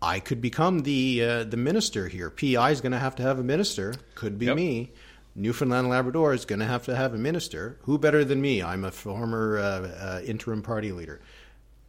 I 0.00 0.20
could 0.20 0.40
become 0.40 0.80
the 0.80 1.24
uh, 1.24 1.44
the 1.44 1.56
minister 1.56 2.08
here. 2.08 2.30
PEI 2.30 2.70
is 2.70 2.80
going 2.80 2.92
to 2.92 2.98
have 2.98 3.16
to 3.16 3.22
have 3.22 3.38
a 3.38 3.42
minister. 3.42 3.94
Could 4.14 4.38
be 4.38 4.46
yep. 4.46 4.56
me. 4.56 4.92
Newfoundland 5.34 5.88
Labrador 5.88 6.34
is 6.34 6.44
going 6.44 6.58
to 6.58 6.66
have 6.66 6.84
to 6.86 6.96
have 6.96 7.14
a 7.14 7.18
minister. 7.18 7.78
Who 7.82 7.98
better 7.98 8.24
than 8.24 8.40
me? 8.40 8.62
I'm 8.62 8.84
a 8.84 8.90
former 8.90 9.58
uh, 9.58 9.62
uh, 9.62 10.20
interim 10.24 10.62
party 10.62 10.92
leader. 10.92 11.20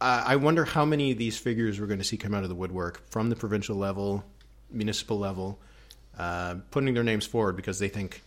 I 0.02 0.36
wonder 0.36 0.64
how 0.64 0.86
many 0.86 1.12
of 1.12 1.18
these 1.18 1.36
figures 1.36 1.78
we're 1.78 1.86
going 1.86 1.98
to 1.98 2.04
see 2.04 2.16
come 2.16 2.32
out 2.32 2.42
of 2.42 2.48
the 2.48 2.54
woodwork 2.54 3.06
from 3.10 3.28
the 3.28 3.36
provincial 3.36 3.76
level, 3.76 4.24
municipal 4.70 5.18
level, 5.18 5.58
uh, 6.16 6.54
putting 6.70 6.94
their 6.94 7.04
names 7.04 7.26
forward 7.26 7.54
because 7.54 7.78
they 7.78 7.90
think 7.90 8.22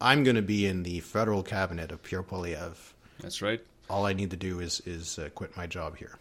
I'm 0.00 0.22
going 0.22 0.36
to 0.36 0.42
be 0.42 0.66
in 0.66 0.84
the 0.84 1.00
federal 1.00 1.42
cabinet 1.42 1.90
of 1.90 2.00
Pierre 2.04 2.22
Poilievre. 2.22 2.92
That's 3.18 3.42
right. 3.42 3.60
All 3.90 4.06
I 4.06 4.12
need 4.12 4.30
to 4.30 4.36
do 4.36 4.60
is 4.60 4.80
is 4.86 5.18
uh, 5.18 5.30
quit 5.34 5.56
my 5.56 5.66
job 5.66 5.96
here 5.96 6.16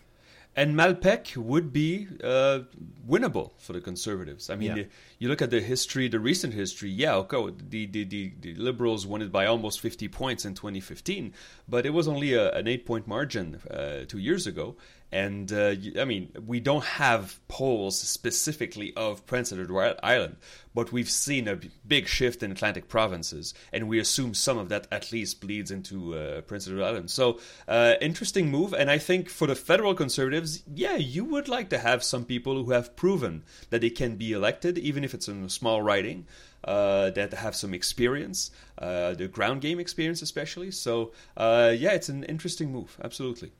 and 0.55 0.75
Malpeque 0.75 1.35
would 1.35 1.73
be 1.73 2.07
uh, 2.23 2.59
winnable 3.07 3.51
for 3.57 3.73
the 3.73 3.81
Conservatives. 3.81 4.49
I 4.49 4.55
mean, 4.55 4.69
yeah. 4.69 4.75
the, 4.75 4.87
you 5.19 5.27
look 5.27 5.41
at 5.41 5.49
the 5.49 5.59
history, 5.59 6.07
the 6.07 6.19
recent 6.19 6.53
history. 6.53 6.89
Yeah, 6.89 7.15
okay, 7.15 7.53
the, 7.69 7.85
the, 7.85 8.03
the, 8.05 8.31
the, 8.39 8.55
Liberals 8.55 9.05
won 9.05 9.21
it 9.21 9.31
by 9.31 9.45
almost 9.45 9.81
50 9.81 10.07
points 10.07 10.45
in 10.45 10.53
2015, 10.53 11.33
but 11.67 11.85
it 11.85 11.89
was 11.89 12.07
only 12.07 12.33
a, 12.33 12.51
an 12.53 12.67
eight 12.67 12.85
point 12.85 13.05
margin 13.05 13.61
uh, 13.69 14.05
two 14.07 14.19
years 14.19 14.47
ago. 14.47 14.77
And 15.15 15.49
uh, 15.53 15.75
I 15.97 16.03
mean, 16.03 16.29
we 16.45 16.59
don't 16.59 16.83
have 16.83 17.39
polls 17.47 17.97
specifically 17.97 18.91
of 18.97 19.25
Prince 19.25 19.53
Edward 19.53 19.97
Island, 20.03 20.35
but 20.73 20.91
we've 20.91 21.09
seen 21.09 21.47
a 21.47 21.57
big 21.87 22.05
shift 22.09 22.43
in 22.43 22.51
Atlantic 22.51 22.89
provinces, 22.89 23.53
and 23.71 23.87
we 23.87 23.97
assume 23.97 24.33
some 24.33 24.57
of 24.57 24.67
that 24.67 24.87
at 24.91 25.13
least 25.13 25.39
bleeds 25.39 25.71
into 25.71 26.17
uh, 26.17 26.41
Prince 26.41 26.67
Edward 26.67 26.83
Island. 26.83 27.09
So, 27.11 27.39
uh, 27.65 27.93
interesting 28.01 28.51
move. 28.51 28.73
And 28.73 28.91
I 28.91 28.97
think 28.97 29.29
for 29.29 29.47
the 29.47 29.55
federal 29.55 29.95
conservatives, 29.95 30.63
yeah, 30.67 30.97
you 30.97 31.23
would 31.23 31.47
like 31.47 31.69
to 31.69 31.77
have 31.77 32.03
some 32.03 32.25
people 32.25 32.65
who 32.65 32.71
have 32.71 32.97
proven 32.97 33.45
that 33.69 33.79
they 33.79 33.91
can 33.91 34.17
be 34.17 34.33
elected, 34.33 34.77
even 34.77 35.05
if 35.05 35.13
it's 35.13 35.29
in 35.29 35.45
a 35.45 35.49
small 35.49 35.81
riding. 35.81 36.27
Uh, 36.65 37.11
that 37.11 37.31
have 37.31 37.55
some 37.55 37.75
experience, 37.75 38.49
uh, 38.79 39.13
the 39.13 39.27
ground 39.27 39.61
game 39.61 39.79
experience 39.79 40.23
especially. 40.23 40.71
So, 40.71 41.11
uh, 41.37 41.71
yeah, 41.77 41.91
it's 41.91 42.09
an 42.09 42.23
interesting 42.23 42.71
move, 42.71 42.97
absolutely. 43.03 43.51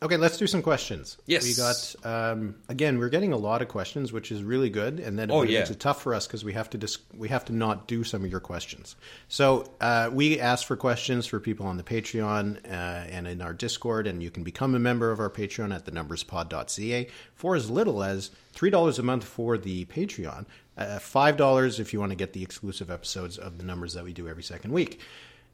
Okay, 0.00 0.16
let's 0.16 0.36
do 0.36 0.46
some 0.46 0.62
questions. 0.62 1.18
Yes, 1.26 1.42
we 1.44 1.54
got 1.54 2.30
um, 2.30 2.54
again. 2.68 2.98
We're 2.98 3.08
getting 3.08 3.32
a 3.32 3.36
lot 3.36 3.62
of 3.62 3.68
questions, 3.68 4.12
which 4.12 4.30
is 4.30 4.44
really 4.44 4.70
good, 4.70 5.00
and 5.00 5.18
then 5.18 5.28
oh, 5.28 5.42
yeah. 5.42 5.60
it's 5.60 5.74
tough 5.76 6.02
for 6.02 6.14
us 6.14 6.24
because 6.24 6.44
we 6.44 6.52
have 6.52 6.70
to 6.70 6.78
dis- 6.78 6.98
we 7.16 7.28
have 7.30 7.44
to 7.46 7.52
not 7.52 7.88
do 7.88 8.04
some 8.04 8.24
of 8.24 8.30
your 8.30 8.38
questions. 8.38 8.94
So 9.26 9.72
uh, 9.80 10.08
we 10.12 10.38
asked 10.38 10.66
for 10.66 10.76
questions 10.76 11.26
for 11.26 11.40
people 11.40 11.66
on 11.66 11.78
the 11.78 11.82
Patreon 11.82 12.64
uh, 12.64 12.68
and 12.68 13.26
in 13.26 13.42
our 13.42 13.52
Discord, 13.52 14.06
and 14.06 14.22
you 14.22 14.30
can 14.30 14.44
become 14.44 14.76
a 14.76 14.78
member 14.78 15.10
of 15.10 15.18
our 15.18 15.30
Patreon 15.30 15.74
at 15.74 15.84
thenumberspod.ca 15.84 17.08
for 17.34 17.56
as 17.56 17.68
little 17.68 18.04
as 18.04 18.30
three 18.52 18.70
dollars 18.70 19.00
a 19.00 19.02
month 19.02 19.24
for 19.24 19.58
the 19.58 19.84
Patreon, 19.86 20.46
uh, 20.76 21.00
five 21.00 21.36
dollars 21.36 21.80
if 21.80 21.92
you 21.92 21.98
want 21.98 22.12
to 22.12 22.16
get 22.16 22.34
the 22.34 22.42
exclusive 22.44 22.88
episodes 22.88 23.36
of 23.36 23.58
the 23.58 23.64
numbers 23.64 23.94
that 23.94 24.04
we 24.04 24.12
do 24.12 24.28
every 24.28 24.44
second 24.44 24.70
week. 24.70 25.00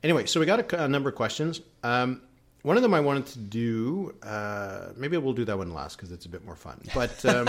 Anyway, 0.02 0.26
so 0.26 0.38
we 0.38 0.44
got 0.44 0.70
a, 0.70 0.84
a 0.84 0.88
number 0.88 1.08
of 1.08 1.14
questions. 1.14 1.62
Um, 1.82 2.20
one 2.64 2.76
of 2.76 2.82
them 2.82 2.92
I 2.94 3.00
wanted 3.00 3.26
to 3.26 3.38
do. 3.38 4.14
Uh, 4.22 4.88
maybe 4.96 5.16
we'll 5.18 5.32
do 5.34 5.44
that 5.44 5.56
one 5.56 5.72
last 5.72 5.96
because 5.96 6.10
it's 6.10 6.26
a 6.26 6.28
bit 6.28 6.44
more 6.44 6.56
fun. 6.56 6.80
But 6.94 7.24
um, 7.24 7.46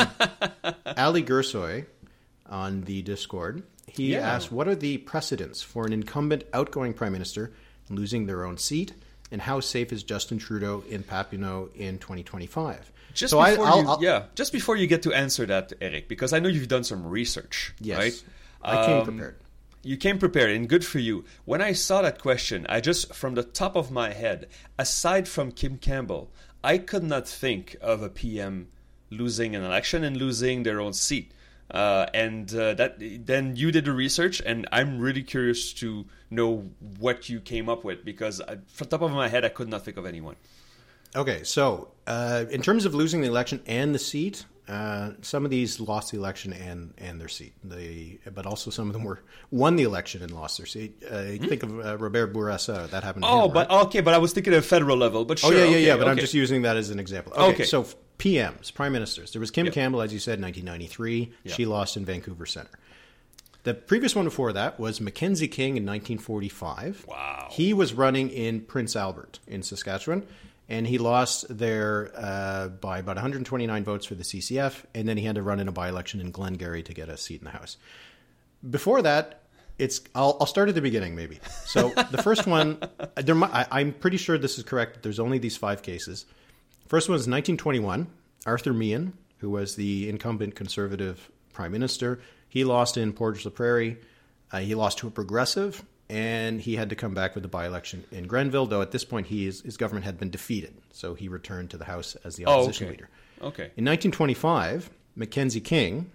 Ali 0.98 1.24
Gersoy 1.24 1.86
on 2.48 2.82
the 2.84 3.02
Discord 3.02 3.64
He 3.88 4.14
Yeah. 4.14 4.30
asked, 4.36 4.52
"What 4.52 4.68
are 4.68 4.76
the 4.76 4.98
precedents 5.00 5.62
for 5.64 5.86
an 5.88 5.94
incumbent 5.94 6.44
outgoing 6.54 6.94
prime 6.94 7.14
minister 7.14 7.52
losing 7.90 8.26
their 8.28 8.46
own 8.46 8.58
seat, 8.58 8.94
and 9.32 9.42
how 9.42 9.60
safe 9.62 9.92
is 9.94 10.04
Justin 10.04 10.38
Trudeau 10.38 10.84
in 10.90 11.02
Papineau 11.04 11.74
in 11.76 11.98
2025?" 11.98 12.92
Just 13.14 13.32
so 13.32 13.40
I, 13.40 13.52
before 13.52 13.66
I'll, 13.68 13.82
you, 13.82 13.88
I'll- 13.88 14.04
yeah, 14.04 14.24
just 14.36 14.52
before 14.52 14.76
you 14.76 14.88
get 14.88 15.02
to 15.04 15.14
answer 15.14 15.46
that, 15.46 15.72
Eric, 15.80 16.10
because 16.10 16.34
I 16.34 16.40
know 16.40 16.50
you've 16.50 16.68
done 16.68 16.84
some 16.84 17.08
research, 17.08 17.74
yes, 17.80 17.98
right? 17.98 18.24
I 18.62 18.86
came 18.86 18.98
Um, 19.00 19.06
prepared. 19.06 19.38
You 19.86 19.98
came 19.98 20.18
prepared, 20.18 20.50
and 20.50 20.68
good 20.68 20.84
for 20.84 20.98
you. 20.98 21.26
When 21.46 21.62
I 21.62 21.74
saw 21.74 22.02
that 22.02 22.20
question, 22.20 22.66
I 22.68 22.82
just, 22.82 23.14
from 23.14 23.36
the 23.36 23.44
top 23.44 23.76
of 23.76 23.92
my 23.92 24.14
head, 24.14 24.48
aside 24.80 25.28
from 25.28 25.52
Kim 25.52 25.78
Campbell, 25.78 26.32
I 26.64 26.80
could 26.80 27.04
not 27.04 27.28
think 27.28 27.76
of 27.82 28.02
a 28.02 28.10
PM 28.10 28.70
losing 29.12 29.56
an 29.56 29.64
election 29.64 30.04
and 30.04 30.18
losing 30.18 30.64
their 30.64 30.82
own 30.82 30.94
seat. 30.94 31.32
Uh, 31.70 32.08
and 32.16 32.52
uh, 32.56 32.74
that 32.74 32.96
then 33.28 33.56
you 33.56 33.72
did 33.72 33.86
the 33.86 33.92
research, 33.92 34.42
and 34.44 34.68
I'm 34.72 34.98
really 34.98 35.22
curious 35.22 35.72
to 35.74 36.08
know 36.32 36.68
what 36.98 37.30
you 37.30 37.40
came 37.40 37.70
up 37.70 37.84
with 37.84 38.04
because 38.04 38.42
I, 38.42 38.58
from 38.68 38.86
the 38.90 38.98
top 38.98 39.04
of 39.04 39.12
my 39.12 39.28
head, 39.28 39.46
I 39.46 39.50
could 39.50 39.70
not 39.70 39.86
think 39.86 39.98
of 39.98 40.08
anyone. 40.08 40.36
Okay, 41.16 41.44
so 41.44 41.90
uh, 42.08 42.46
in 42.50 42.64
terms 42.64 42.86
of 42.86 42.96
losing 42.96 43.22
the 43.22 43.28
election 43.28 43.62
and 43.68 43.94
the 43.94 44.00
seat, 44.00 44.46
uh, 44.68 45.12
some 45.22 45.46
of 45.46 45.52
these 45.52 45.80
lost 45.80 46.12
the 46.12 46.18
election 46.18 46.52
and, 46.54 46.94
and 46.98 47.22
their 47.22 47.28
seat. 47.28 47.54
They, 47.64 48.18
but 48.34 48.46
also 48.46 48.72
some 48.72 48.88
of 48.88 48.94
them 48.94 49.04
were 49.04 49.22
won 49.52 49.76
the 49.76 49.84
election 49.84 50.24
and 50.24 50.32
lost 50.32 50.58
their 50.58 50.66
seat. 50.66 51.04
Uh, 51.10 51.24
Think 51.48 51.64
of 51.64 51.80
uh, 51.86 51.98
Robert 51.98 52.34
Bourassa. 52.34 52.90
That 52.90 53.04
happened. 53.04 53.24
To 53.26 53.30
Hmm? 53.30 53.36
Oh, 53.36 53.46
him, 53.46 53.54
but 53.54 53.70
right? 53.70 53.82
okay, 53.86 54.02
but 54.02 54.14
I 54.14 54.18
was 54.18 54.34
thinking 54.34 54.54
of 54.54 54.60
a 54.60 54.68
federal 54.68 54.98
level. 54.98 55.24
But 55.26 55.44
oh 55.44 55.52
yeah, 55.52 55.58
yeah, 55.60 55.64
okay, 55.66 55.86
yeah. 55.86 55.98
But 55.98 56.08
I'm 56.08 56.18
just 56.18 56.34
using 56.34 56.64
that 56.64 56.78
as 56.78 56.90
an 56.90 57.00
example. 57.00 57.34
Okay, 57.34 57.44
Okay. 57.54 57.64
so 57.66 57.86
PMs, 58.18 58.74
prime 58.74 58.92
ministers. 58.94 59.32
There 59.34 59.40
was 59.40 59.52
Kim 59.52 59.66
Yep. 59.66 59.74
Campbell, 59.76 60.02
as 60.02 60.12
you 60.14 60.20
said, 60.20 60.40
in 60.40 60.44
1993. 60.46 61.32
Yeah. 61.44 61.54
She 61.54 61.66
lost 61.66 61.96
in 61.98 62.06
Vancouver 62.06 62.46
Center. 62.46 62.70
The 63.64 63.74
previous 63.74 64.16
one 64.16 64.26
before 64.26 64.54
that 64.54 64.80
was 64.80 65.02
Mackenzie 65.02 65.48
King 65.48 65.76
in 65.78 65.86
1945. 65.86 67.06
Wow. 67.08 67.48
He 67.52 67.74
was 67.74 67.94
running 67.94 68.30
in 68.30 68.62
Prince 68.62 68.96
Albert 68.96 69.40
in 69.48 69.64
Saskatchewan, 69.64 70.26
and 70.68 70.88
he 70.88 70.98
lost 70.98 71.46
there 71.50 72.12
uh, 72.16 72.70
by 72.70 73.00
about 73.00 73.16
129 73.16 73.84
votes 73.84 74.06
for 74.06 74.16
the 74.16 74.24
CCF, 74.24 74.84
and 74.94 75.08
then 75.08 75.18
he 75.18 75.26
had 75.26 75.36
to 75.36 75.44
run 75.44 75.60
in 75.60 75.68
a 75.68 75.72
by-election 75.72 76.20
in 76.20 76.32
Glengarry 76.32 76.84
to 76.84 76.94
get 76.94 77.10
a 77.10 77.18
seat 77.18 77.42
in 77.42 77.46
the 77.46 77.52
House. 77.52 77.78
Before 78.68 79.02
that, 79.04 79.42
it's 79.78 80.02
I'll, 80.16 80.38
I'll 80.40 80.48
start 80.48 80.70
at 80.70 80.76
the 80.76 80.82
beginning 80.82 81.16
maybe. 81.16 81.40
So 81.66 81.90
the 81.90 82.22
first 82.22 82.48
one, 82.48 82.80
there, 83.16 83.36
I, 83.44 83.66
I'm 83.72 83.94
pretty 83.94 84.18
sure 84.18 84.38
this 84.38 84.58
is 84.58 84.64
correct. 84.64 85.04
There's 85.04 85.20
only 85.20 85.38
these 85.38 85.58
five 85.58 85.82
cases. 85.82 86.26
First 86.88 87.10
one 87.10 87.14
was 87.14 87.22
1921. 87.22 88.08
Arthur 88.46 88.74
Meighen, 88.74 89.14
who 89.40 89.50
was 89.50 89.76
the 89.76 90.08
incumbent 90.08 90.56
Conservative 90.56 91.30
Prime 91.52 91.72
Minister, 91.72 92.20
he 92.48 92.64
lost 92.64 92.96
in 92.96 93.12
Portage 93.12 93.46
la 93.46 93.52
Prairie. 93.52 93.98
Uh, 94.52 94.60
he 94.60 94.76
lost 94.76 95.00
to 95.00 95.08
a 95.08 95.12
progressive, 95.12 95.84
and 96.10 96.62
he 96.62 96.76
had 96.76 96.90
to 96.90 96.96
come 96.96 97.14
back 97.14 97.34
with 97.36 97.42
the 97.42 97.48
by-election 97.48 98.04
in 98.12 98.28
Grenville. 98.28 98.66
Though 98.68 98.82
at 98.82 98.92
this 98.92 99.04
point, 99.04 99.28
he 99.28 99.46
is, 99.48 99.62
his 99.62 99.78
government 99.78 100.06
had 100.06 100.18
been 100.20 100.30
defeated, 100.30 100.74
so 100.92 101.14
he 101.16 101.28
returned 101.28 101.70
to 101.72 101.78
the 101.78 101.86
House 101.86 102.16
as 102.24 102.36
the 102.36 102.46
Oh, 102.46 102.62
opposition 102.64 102.88
okay. 102.88 102.92
leader. 102.92 103.10
Okay. 103.42 103.64
In 103.76 103.86
1925, 103.86 104.90
Mackenzie 105.16 105.62
King, 105.62 106.10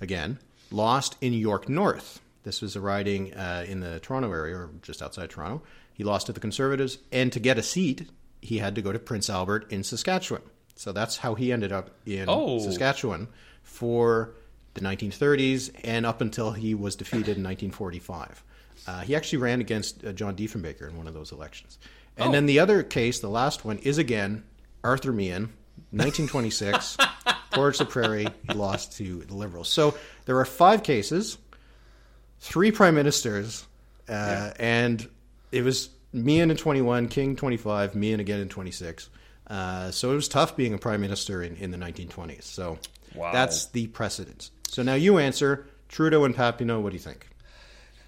again, 0.00 0.38
lost 0.70 1.16
in 1.20 1.32
York 1.32 1.68
North. 1.68 2.20
This 2.44 2.62
was 2.62 2.76
a 2.76 2.80
riding 2.80 3.34
uh, 3.34 3.64
in 3.68 3.80
the 3.80 4.00
Toronto 4.00 4.32
area, 4.32 4.56
or 4.56 4.70
just 4.82 5.02
outside 5.02 5.30
Toronto. 5.30 5.62
He 5.92 6.04
lost 6.04 6.26
to 6.26 6.32
the 6.32 6.40
Conservatives, 6.40 6.98
and 7.12 7.32
to 7.32 7.40
get 7.40 7.58
a 7.58 7.62
seat, 7.62 8.08
he 8.40 8.58
had 8.58 8.74
to 8.76 8.82
go 8.82 8.92
to 8.92 8.98
Prince 8.98 9.28
Albert 9.28 9.70
in 9.70 9.82
Saskatchewan. 9.82 10.42
So 10.74 10.92
that's 10.92 11.18
how 11.18 11.34
he 11.34 11.52
ended 11.52 11.72
up 11.72 11.90
in 12.06 12.24
Oh. 12.28 12.58
Saskatchewan 12.58 13.28
for 13.62 14.30
the 14.72 14.80
1930s 14.80 15.70
and 15.84 16.06
up 16.06 16.22
until 16.22 16.52
he 16.52 16.74
was 16.74 16.96
defeated 16.96 17.36
in 17.36 17.42
1945. 17.44 18.42
Uh, 18.86 19.00
he 19.00 19.14
actually 19.14 19.38
ran 19.38 19.60
against 19.60 20.04
uh, 20.04 20.12
John 20.12 20.34
Diefenbaker 20.36 20.88
in 20.88 20.96
one 20.96 21.06
of 21.06 21.14
those 21.14 21.32
elections. 21.32 21.78
And 22.16 22.28
Oh. 22.28 22.32
then 22.32 22.46
the 22.46 22.58
other 22.58 22.82
case, 22.82 23.20
the 23.20 23.28
last 23.30 23.64
one, 23.64 23.78
is 23.78 23.98
again 23.98 24.42
Arthur 24.82 25.12
Meighen, 25.12 25.50
1926, 25.92 26.96
Portage 27.52 27.80
la 27.80 27.86
Prairie. 27.86 28.26
He 28.48 28.54
lost 28.54 28.96
to 28.98 29.20
the 29.24 29.34
Liberals. 29.34 29.68
So 29.68 29.94
there 30.26 30.38
are 30.38 30.44
five 30.44 30.82
cases, 30.82 31.38
three 32.40 32.70
prime 32.72 32.94
ministers, 32.94 33.66
uh, 34.08 34.50
and 34.58 35.06
it 35.52 35.62
was 35.62 35.90
Meighen 36.12 36.50
in 36.50 36.56
21, 36.56 37.08
King 37.08 37.36
25, 37.36 37.94
Meighen 37.94 38.20
again 38.20 38.40
in 38.40 38.48
26. 38.48 39.08
Uh, 39.46 39.90
so 39.90 40.12
it 40.12 40.14
was 40.14 40.28
tough 40.28 40.56
being 40.56 40.74
a 40.74 40.78
prime 40.78 41.00
minister 41.00 41.42
in, 41.42 41.56
in 41.56 41.70
the 41.70 41.78
1920s. 41.78 42.42
So 42.44 42.78
Wow. 43.14 43.32
that's 43.32 43.66
the 43.66 43.88
precedent. 43.88 44.50
So 44.68 44.82
now 44.84 44.94
you 44.94 45.18
answer 45.18 45.66
Trudeau 45.88 46.24
and 46.24 46.34
Papineau. 46.34 46.80
What 46.80 46.90
do 46.90 46.94
you 46.96 47.00
think? 47.02 47.26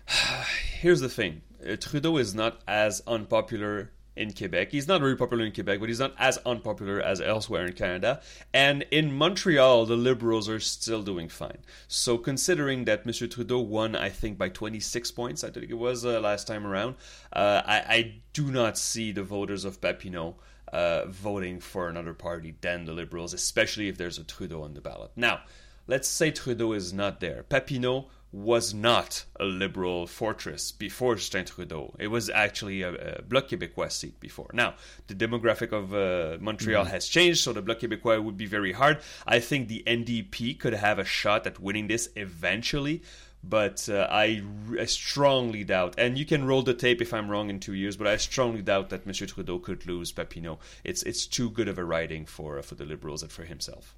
Here's 0.81 1.01
the 1.01 1.09
thing 1.09 1.43
uh, 1.67 1.77
Trudeau 1.77 2.17
is 2.17 2.35
not 2.35 2.61
as 2.67 3.03
unpopular 3.07 3.91
in 4.15 4.33
Quebec. 4.33 4.71
He's 4.71 4.89
not 4.89 5.01
very 5.01 5.17
popular 5.17 5.45
in 5.45 5.53
Quebec, 5.53 5.81
but 5.81 5.89
he's 5.89 5.99
not 5.99 6.15
as 6.19 6.39
unpopular 6.45 7.01
as 7.01 7.21
elsewhere 7.21 7.67
in 7.67 7.73
Canada. 7.73 8.21
And 8.53 8.85
in 8.91 9.13
Montreal, 9.13 9.87
the 9.87 9.97
Liberals 9.97 10.49
are 10.49 10.61
still 10.61 11.03
doing 11.03 11.29
fine. 11.29 11.59
So, 11.89 12.19
considering 12.19 12.85
that 12.85 13.07
Mr. 13.07 13.31
Trudeau 13.31 13.61
won, 13.61 13.97
I 13.97 14.11
think, 14.11 14.37
by 14.37 14.51
26 14.51 15.11
points, 15.13 15.45
I 15.45 15.51
think 15.51 15.71
it 15.71 15.75
was 15.75 16.05
uh, 16.05 16.21
last 16.21 16.47
time 16.47 16.67
around, 16.67 16.97
uh, 17.33 17.63
I, 17.65 17.77
I 17.79 18.15
do 18.33 18.51
not 18.51 18.77
see 18.77 19.13
the 19.13 19.23
voters 19.23 19.65
of 19.65 19.81
Papineau. 19.81 20.35
Uh, 20.73 21.05
voting 21.09 21.61
for 21.61 21.91
another 21.91 22.15
party 22.15 22.55
than 22.63 22.87
the 22.87 22.95
Liberals, 22.95 23.35
especially 23.35 23.89
if 23.89 23.99
there's 23.99 24.17
a 24.17 24.25
Trudeau 24.25 24.63
on 24.63 24.73
the 24.73 24.81
ballot. 24.81 25.11
Now, 25.17 25.43
let's 25.87 26.09
say 26.09 26.31
Trudeau 26.31 26.73
is 26.73 26.95
not 26.95 27.21
there. 27.21 27.45
Papineau 27.51 28.07
was 28.33 28.73
not 28.73 29.27
a 29.39 29.45
liberal 29.45 30.07
fortress 30.07 30.73
before 30.73 31.17
Justin 31.17 31.45
Trudeau. 31.45 31.95
It 31.99 32.09
was 32.09 32.31
actually 32.31 32.81
a, 32.81 33.19
a 33.19 33.23
Bloc 33.23 33.49
Québécois 33.49 33.93
seat 33.93 34.19
before. 34.21 34.51
Now, 34.55 34.75
the 35.07 35.15
demographic 35.15 35.73
of 35.73 35.95
uh, 35.95 36.39
Montreal 36.41 36.87
has 36.87 37.09
changed, 37.09 37.41
so 37.41 37.53
the 37.53 37.61
Bloc 37.61 37.81
Québécois 37.81 38.25
would 38.25 38.39
be 38.39 38.47
very 38.47 38.73
hard. 38.73 38.99
I 39.27 39.39
think 39.39 39.69
the 39.69 39.83
NDP 39.87 40.59
could 40.59 40.73
have 40.73 40.99
a 40.99 41.05
shot 41.05 41.47
at 41.47 41.61
winning 41.61 41.89
this 41.89 42.09
eventually. 42.17 43.03
But 43.45 43.89
uh, 43.89 44.07
I, 44.09 44.41
I 44.79 44.85
strongly 44.85 45.65
doubt, 45.65 45.97
and 45.99 46.17
you 46.17 46.25
can 46.25 46.45
roll 46.45 46.63
the 46.63 46.75
tape 46.75 47.03
if 47.03 47.13
I'm 47.13 47.29
wrong 47.29 47.51
in 47.51 47.59
two 47.59 47.75
years. 47.75 47.97
But 47.97 48.07
I 48.07 48.17
strongly 48.17 48.63
doubt 48.63 48.91
that 48.91 49.05
Monsieur 49.05 49.27
Trudeau 49.27 49.59
could 49.59 49.85
lose 49.85 50.13
Papineau. 50.13 50.59
It's 50.85 51.03
it's 51.03 51.27
too 51.27 51.51
good 51.51 51.67
of 51.67 51.77
a 51.77 51.85
riding 51.85 52.25
for 52.25 52.63
for 52.63 52.77
the 52.77 52.85
Liberals 52.85 53.21
and 53.21 53.33
for 53.33 53.43
himself. 53.43 53.97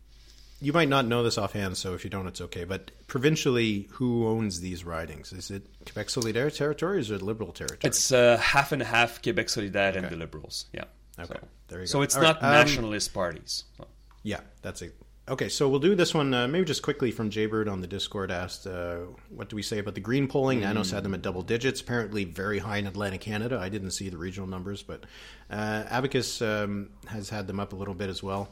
You 0.64 0.72
might 0.72 0.88
not 0.88 1.06
know 1.06 1.22
this 1.22 1.36
offhand, 1.36 1.76
so 1.76 1.92
if 1.94 2.04
you 2.04 2.10
don't, 2.10 2.26
it's 2.26 2.40
okay. 2.40 2.64
But 2.64 2.90
provincially, 3.06 3.86
who 3.92 4.26
owns 4.26 4.60
these 4.60 4.82
ridings? 4.84 5.32
Is 5.32 5.50
it 5.50 5.66
Quebec 5.84 6.06
Solidaire 6.06 6.54
territory 6.54 6.96
or 6.96 7.00
is 7.00 7.10
it 7.10 7.20
Liberal 7.20 7.52
territory? 7.52 7.80
It's 7.82 8.10
uh, 8.12 8.38
half 8.38 8.72
and 8.72 8.82
half 8.82 9.22
Quebec 9.22 9.48
Solidaire 9.48 9.96
and 9.96 10.08
the 10.08 10.16
Liberals. 10.16 10.66
Yeah. 10.72 10.84
Okay, 11.18 11.34
So, 11.34 11.48
there 11.68 11.78
you 11.80 11.84
go. 11.84 11.86
so 11.86 12.02
it's 12.02 12.16
All 12.16 12.22
not 12.22 12.42
right, 12.42 12.48
um, 12.60 12.66
nationalist 12.66 13.12
parties. 13.12 13.64
Yeah, 14.22 14.40
that's 14.62 14.80
it. 14.82 14.94
Okay, 15.28 15.48
so 15.48 15.68
we'll 15.68 15.80
do 15.80 15.94
this 15.94 16.12
one 16.12 16.34
uh, 16.34 16.48
maybe 16.48 16.64
just 16.66 16.82
quickly 16.82 17.10
from 17.10 17.30
Jaybird 17.30 17.68
on 17.68 17.80
the 17.80 17.86
Discord 17.86 18.30
asked, 18.30 18.66
uh, 18.66 18.96
what 19.30 19.48
do 19.48 19.56
we 19.56 19.62
say 19.62 19.78
about 19.78 19.94
the 19.94 20.00
green 20.00 20.28
polling? 20.28 20.60
Nanos 20.60 20.90
had 20.90 21.02
them 21.02 21.14
at 21.14 21.22
double 21.22 21.40
digits, 21.42 21.80
apparently 21.80 22.24
very 22.24 22.58
high 22.58 22.76
in 22.78 22.86
Atlantic 22.86 23.20
Canada. 23.22 23.58
I 23.58 23.68
didn't 23.70 23.92
see 23.92 24.08
the 24.10 24.18
regional 24.18 24.48
numbers, 24.48 24.82
but 24.82 25.04
uh, 25.50 25.84
Abacus 25.88 26.42
um, 26.42 26.90
has 27.06 27.28
had 27.30 27.46
them 27.46 27.60
up 27.60 27.72
a 27.72 27.76
little 27.76 27.94
bit 27.94 28.10
as 28.10 28.22
well. 28.22 28.50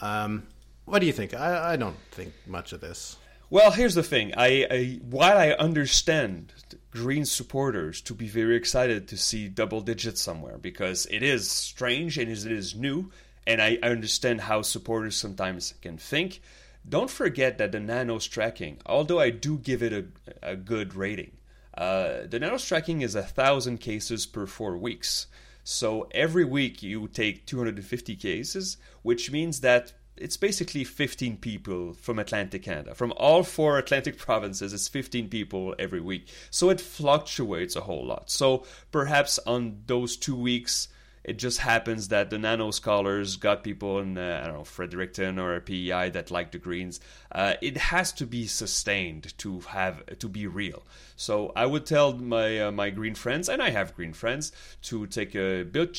Um, 0.00 0.44
what 0.86 1.00
do 1.00 1.06
you 1.06 1.12
think? 1.12 1.34
I, 1.34 1.74
I 1.74 1.76
don't 1.76 1.98
think 2.10 2.32
much 2.46 2.72
of 2.72 2.80
this. 2.80 3.16
Well, 3.48 3.70
here's 3.70 3.94
the 3.94 4.02
thing. 4.02 4.32
I, 4.36 4.66
I 4.68 5.00
while 5.08 5.38
I 5.38 5.50
understand 5.50 6.52
Green 6.90 7.24
supporters 7.24 8.00
to 8.02 8.14
be 8.14 8.26
very 8.26 8.56
excited 8.56 9.06
to 9.08 9.16
see 9.16 9.48
double 9.48 9.80
digits 9.80 10.20
somewhere 10.20 10.58
because 10.58 11.06
it 11.10 11.22
is 11.22 11.50
strange 11.50 12.18
and 12.18 12.30
it 12.30 12.46
is 12.46 12.74
new, 12.74 13.12
and 13.46 13.62
I, 13.62 13.78
understand 13.82 14.40
how 14.40 14.62
supporters 14.62 15.16
sometimes 15.16 15.74
can 15.82 15.98
think. 15.98 16.40
Don't 16.88 17.10
forget 17.10 17.58
that 17.58 17.72
the 17.72 17.80
Nanos 17.80 18.26
tracking, 18.26 18.78
although 18.86 19.20
I 19.20 19.30
do 19.30 19.58
give 19.58 19.82
it 19.82 19.92
a, 19.92 20.06
a 20.50 20.56
good 20.56 20.94
rating, 20.94 21.32
uh, 21.76 22.26
the 22.28 22.38
Nanos 22.40 22.66
tracking 22.66 23.02
is 23.02 23.14
a 23.14 23.22
thousand 23.22 23.78
cases 23.78 24.26
per 24.26 24.46
four 24.46 24.76
weeks. 24.76 25.26
So 25.62 26.08
every 26.12 26.44
week 26.44 26.82
you 26.82 27.08
take 27.08 27.46
250 27.46 28.16
cases, 28.16 28.76
which 29.02 29.30
means 29.30 29.60
that 29.60 29.92
it's 30.16 30.36
basically 30.36 30.84
15 30.84 31.36
people 31.38 31.92
from 31.94 32.18
Atlantic 32.18 32.62
Canada. 32.62 32.94
From 32.94 33.12
all 33.16 33.42
four 33.42 33.78
Atlantic 33.78 34.18
provinces, 34.26 34.72
it's 34.72 34.88
15 34.88 35.28
people 35.28 35.74
every 35.78 36.00
week. 36.00 36.28
So 36.50 36.70
it 36.70 36.80
fluctuates 36.80 37.76
a 37.76 37.82
whole 37.82 38.06
lot. 38.06 38.30
So 38.30 38.64
perhaps 38.90 39.38
on 39.46 39.82
those 39.86 40.16
two 40.16 40.36
weeks, 40.36 40.88
It 41.26 41.38
just 41.38 41.58
happens 41.58 42.06
that 42.08 42.30
the 42.30 42.38
Nanos 42.38 42.78
callers 42.78 43.34
got 43.34 43.64
people 43.64 43.98
in, 43.98 44.16
uh, 44.16 44.40
I 44.42 44.46
don't 44.46 44.58
know, 44.58 44.64
Fredericton 44.64 45.40
or 45.40 45.58
PEI 45.58 46.10
that 46.10 46.30
like 46.30 46.52
the 46.52 46.58
Greens. 46.58 47.00
Uh, 47.32 47.54
it 47.60 47.76
has 47.76 48.12
to 48.12 48.26
be 48.26 48.46
sustained 48.46 49.36
to 49.38 49.58
have 49.60 50.06
to 50.20 50.28
be 50.28 50.46
real. 50.46 50.84
So 51.16 51.50
I 51.56 51.66
would 51.66 51.84
tell 51.84 52.12
my 52.12 52.60
uh, 52.60 52.70
my 52.70 52.90
green 52.90 53.16
friends, 53.16 53.48
and 53.48 53.60
I 53.60 53.70
have 53.70 53.96
green 53.96 54.12
friends, 54.12 54.52
to 54.82 55.06
take 55.08 55.34
a 55.34 55.64
bit 55.64 55.94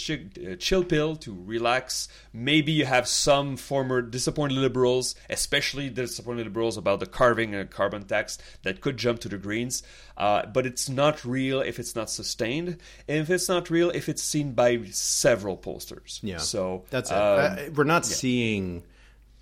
chill 0.60 0.86
pill 0.86 1.18
to 1.18 1.44
relax. 1.46 2.08
Maybe 2.32 2.72
you 2.72 2.86
have 2.86 3.06
some 3.06 3.58
former 3.58 4.02
disappointed 4.02 4.58
liberals, 4.58 5.14
especially 5.30 5.90
disappointed 5.90 6.46
liberals 6.46 6.78
about 6.78 7.02
the 7.02 7.06
carving 7.06 7.54
a 7.54 7.66
carbon 7.66 8.06
tax 8.06 8.38
that 8.64 8.80
could 8.80 8.96
jump 8.96 9.20
to 9.22 9.30
the 9.30 9.38
Greens. 9.38 9.84
Uh, 10.18 10.46
but 10.48 10.66
it's 10.66 10.90
not 10.90 11.24
real 11.24 11.62
if 11.62 11.78
it's 11.78 11.96
not 11.96 12.10
sustained, 12.10 12.78
and 13.08 13.20
if 13.20 13.30
it's 13.30 13.48
not 13.48 13.70
real 13.70 13.92
if 13.92 14.10
it's 14.10 14.24
seen 14.24 14.54
by 14.54 14.84
several 14.86 15.56
pollsters. 15.56 16.20
Yeah. 16.24 16.40
So 16.40 16.86
that's 16.90 17.12
um, 17.12 17.18
Uh, 17.18 17.56
we're 17.76 17.84
not 17.84 18.04
yeah. 18.10 18.16
seeing 18.16 18.84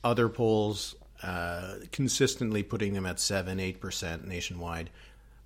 other 0.03 0.27
polls 0.27 0.95
uh, 1.23 1.75
consistently 1.93 2.61
putting 2.61 2.93
them 2.93 3.05
at 3.05 3.21
seven, 3.21 3.59
eight 3.59 3.79
percent 3.79 4.27
nationwide. 4.27 4.89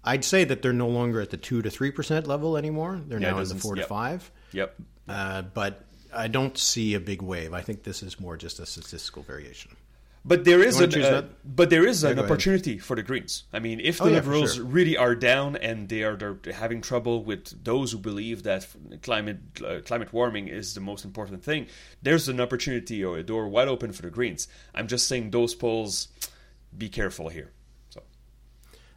I'd 0.04 0.26
say 0.26 0.46
that 0.46 0.62
they're 0.62 0.74
no 0.74 0.88
longer 0.88 1.22
at 1.22 1.30
the 1.30 1.38
two 1.38 1.62
to 1.62 1.70
three 1.70 1.92
percent 1.92 2.26
level 2.26 2.58
anymore. 2.58 3.00
They're 3.06 3.22
Yeah, 3.22 3.32
now 3.32 3.40
in 3.40 3.48
the 3.50 3.56
four 3.56 3.76
to 3.76 3.84
five. 3.86 4.32
Yep. 4.54 4.76
Uh, 5.08 5.44
but 5.44 5.86
I 6.14 6.28
don't 6.28 6.58
see 6.58 6.96
a 6.96 7.00
big 7.00 7.22
wave. 7.22 7.54
I 7.54 7.62
think 7.62 7.84
this 7.84 8.02
is 8.02 8.20
more 8.20 8.36
just 8.36 8.60
a 8.60 8.66
statistical 8.66 9.22
variation. 9.22 9.76
But 10.30 10.46
there 10.46 10.62
is 10.62 10.80
an 10.80 10.94
uh, 11.02 11.24
but 11.44 11.70
there 11.72 11.86
is 11.92 12.04
Yeah, 12.04 12.10
an 12.12 12.16
go 12.16 12.22
ahead. 12.22 12.32
opportunity 12.32 12.78
for 12.78 12.96
the 12.96 13.02
Greens. 13.04 13.44
I 13.52 13.60
mean, 13.60 13.80
if 13.80 13.98
the 13.98 14.04
Oh, 14.04 14.08
yeah, 14.08 14.14
Liberals 14.18 14.56
sure. 14.56 14.64
really 14.78 14.96
are 14.96 15.16
down 15.16 15.56
and 15.56 15.90
they 15.90 16.04
are 16.04 16.16
they're 16.16 16.38
having 16.54 16.82
trouble 16.82 17.24
with 17.24 17.64
those 17.64 17.92
who 17.94 17.98
believe 17.98 18.44
that 18.44 18.68
climate 19.02 19.40
uh, 19.66 19.80
climate 19.90 20.14
warming 20.14 20.48
is 20.48 20.74
the 20.76 20.82
most 20.82 21.04
important 21.04 21.44
thing, 21.44 21.66
there's 22.04 22.30
an 22.30 22.40
opportunity 22.40 23.04
or 23.04 23.18
a 23.18 23.24
door 23.24 23.48
wide 23.50 23.68
open 23.68 23.92
for 23.92 24.04
the 24.04 24.12
Greens. 24.12 24.48
I'm 24.76 24.88
just 24.88 25.08
saying 25.08 25.32
those 25.32 25.56
polls. 25.56 26.08
Be 26.78 26.90
careful 26.90 27.30
here. 27.30 27.50
So 27.90 28.04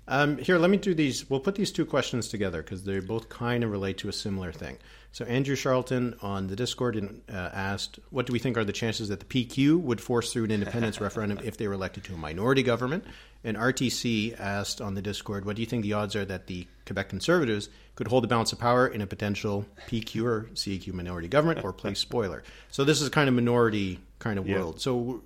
Um, 0.06 0.36
here, 0.38 0.58
let 0.58 0.68
me 0.70 0.76
do 0.76 0.92
these. 0.94 1.30
We'll 1.30 1.40
put 1.48 1.54
these 1.54 1.72
two 1.72 1.86
questions 1.86 2.28
together 2.28 2.62
because 2.62 2.84
they 2.84 3.00
both 3.00 3.30
kind 3.30 3.64
of 3.64 3.70
relate 3.70 3.96
to 3.98 4.08
a 4.08 4.12
similar 4.12 4.52
thing. 4.52 4.76
So, 5.14 5.26
Andrew 5.26 5.56
Charlton 5.56 6.14
on 6.22 6.46
the 6.46 6.56
Discord 6.56 6.96
uh, 7.30 7.32
asked, 7.34 7.98
"What 8.08 8.24
do 8.26 8.32
we 8.32 8.38
think 8.38 8.56
are 8.56 8.64
the 8.64 8.72
chances 8.72 9.08
that 9.10 9.20
the 9.20 9.26
PQ 9.26 9.78
would 9.78 10.00
force 10.00 10.32
through 10.32 10.44
an 10.44 10.50
independence 10.50 11.00
referendum 11.02 11.38
if 11.44 11.58
they 11.58 11.68
were 11.68 11.74
elected 11.74 12.04
to 12.04 12.14
a 12.14 12.16
minority 12.16 12.62
government?" 12.62 13.04
And 13.44 13.56
RTC 13.58 14.38
asked 14.40 14.80
on 14.80 14.94
the 14.94 15.02
Discord, 15.02 15.44
"What 15.44 15.56
do 15.56 15.60
you 15.62 15.66
think 15.66 15.82
the 15.82 15.92
odds 15.92 16.16
are 16.16 16.24
that 16.24 16.46
the 16.46 16.66
Quebec 16.86 17.10
Conservatives 17.10 17.68
could 17.94 18.08
hold 18.08 18.24
the 18.24 18.28
balance 18.28 18.52
of 18.54 18.58
power 18.58 18.86
in 18.86 19.02
a 19.02 19.06
potential 19.06 19.66
PQ 19.86 20.24
or 20.24 20.48
CAQ 20.54 20.94
minority 20.94 21.28
government 21.28 21.62
or 21.62 21.74
play 21.74 21.92
spoiler?" 21.92 22.42
So, 22.70 22.82
this 22.82 23.02
is 23.02 23.10
kind 23.10 23.28
of 23.28 23.34
minority 23.34 24.00
kind 24.18 24.38
of 24.38 24.48
Yeah. 24.48 24.60
world. 24.60 24.80
So, 24.80 25.22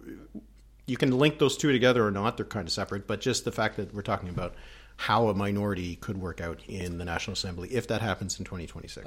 you 0.86 0.96
can 0.96 1.16
link 1.16 1.38
those 1.38 1.56
two 1.56 1.70
together 1.70 2.04
or 2.04 2.10
not. 2.10 2.36
They're 2.36 2.46
kind 2.46 2.66
of 2.66 2.72
separate, 2.72 3.06
but 3.06 3.20
just 3.20 3.44
the 3.44 3.52
fact 3.52 3.76
that 3.76 3.94
we're 3.94 4.02
talking 4.02 4.28
about 4.28 4.54
how 4.96 5.28
a 5.28 5.34
minority 5.34 5.96
could 5.96 6.16
work 6.16 6.40
out 6.40 6.60
in 6.66 6.98
the 6.98 7.04
National 7.04 7.34
Assembly 7.34 7.68
if 7.72 7.86
that 7.88 8.00
happens 8.00 8.38
in 8.38 8.44
2026. 8.44 9.06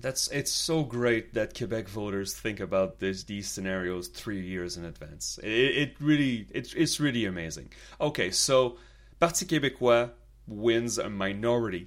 that's 0.00 0.28
it's 0.28 0.50
so 0.50 0.82
great 0.82 1.34
that 1.34 1.56
Quebec 1.56 1.88
voters 1.88 2.34
think 2.34 2.60
about 2.60 2.98
this 2.98 3.24
these 3.24 3.48
scenarios 3.48 4.08
three 4.08 4.40
years 4.40 4.76
in 4.76 4.84
advance. 4.84 5.38
It, 5.42 5.48
it 5.48 5.96
really 6.00 6.46
it's 6.50 6.74
it's 6.74 7.00
really 7.00 7.24
amazing. 7.24 7.70
Okay, 8.00 8.30
so 8.30 8.76
Parti 9.20 9.46
Québécois 9.46 10.10
wins 10.48 10.98
a 10.98 11.08
minority, 11.08 11.86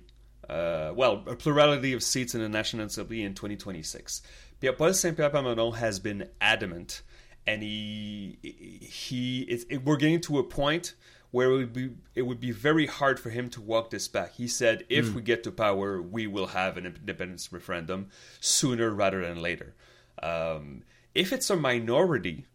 uh, 0.49 0.93
well, 0.95 1.23
a 1.27 1.35
plurality 1.35 1.93
of 1.93 2.01
seats 2.01 2.33
in 2.33 2.41
the 2.41 2.49
National 2.49 2.85
Assembly 2.85 3.23
in 3.23 3.33
2026. 3.33 4.21
Pierre 4.61 4.73
Paul 4.73 4.93
Saint 4.93 5.17
Pierre 5.17 5.29
Plamondon 5.29 5.75
has 5.75 5.99
been 5.99 6.29
adamant, 6.39 7.01
and 7.45 7.61
he 7.61 8.37
he 8.41 9.41
it, 9.41 9.83
we're 9.83 9.97
getting 9.97 10.21
to 10.21 10.39
a 10.39 10.43
point 10.43 10.95
where 11.31 11.51
it 11.51 11.55
would 11.55 11.73
be 11.73 11.89
it 12.13 12.23
would 12.23 12.39
be 12.39 12.51
very 12.51 12.85
hard 12.85 13.19
for 13.19 13.29
him 13.29 13.49
to 13.51 13.61
walk 13.61 13.89
this 13.89 14.07
back. 14.07 14.33
He 14.33 14.47
said, 14.47 14.85
"If 14.89 15.13
we 15.13 15.21
get 15.21 15.43
to 15.43 15.51
power, 15.51 16.01
we 16.01 16.27
will 16.27 16.47
have 16.47 16.77
an 16.77 16.85
independence 16.85 17.51
referendum 17.51 18.09
sooner 18.39 18.89
rather 18.91 19.21
than 19.21 19.41
later." 19.41 19.75
Um, 20.21 20.83
if 21.13 21.31
it's 21.33 21.49
a 21.49 21.55
minority, 21.55 22.45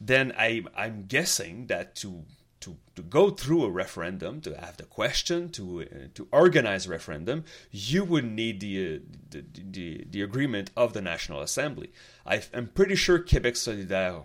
then 0.00 0.32
I 0.38 0.64
I'm 0.76 1.06
guessing 1.06 1.66
that 1.66 1.94
to 1.96 2.24
to, 2.60 2.76
to 2.96 3.02
go 3.02 3.30
through 3.30 3.64
a 3.64 3.70
referendum, 3.70 4.40
to 4.40 4.58
have 4.58 4.76
the 4.76 4.84
question, 4.84 5.48
to 5.50 5.82
uh, 5.82 5.84
to 6.14 6.28
organize 6.32 6.86
a 6.86 6.90
referendum, 6.90 7.44
you 7.70 8.04
would 8.04 8.24
need 8.24 8.60
the, 8.60 8.96
uh, 8.96 8.98
the, 9.30 9.44
the 9.54 10.06
the 10.10 10.22
agreement 10.22 10.70
of 10.76 10.92
the 10.92 11.00
National 11.00 11.40
Assembly. 11.40 11.92
I, 12.26 12.42
I'm 12.52 12.66
pretty 12.66 12.96
sure 12.96 13.18
Quebec 13.18 13.54
Solidaire, 13.54 14.24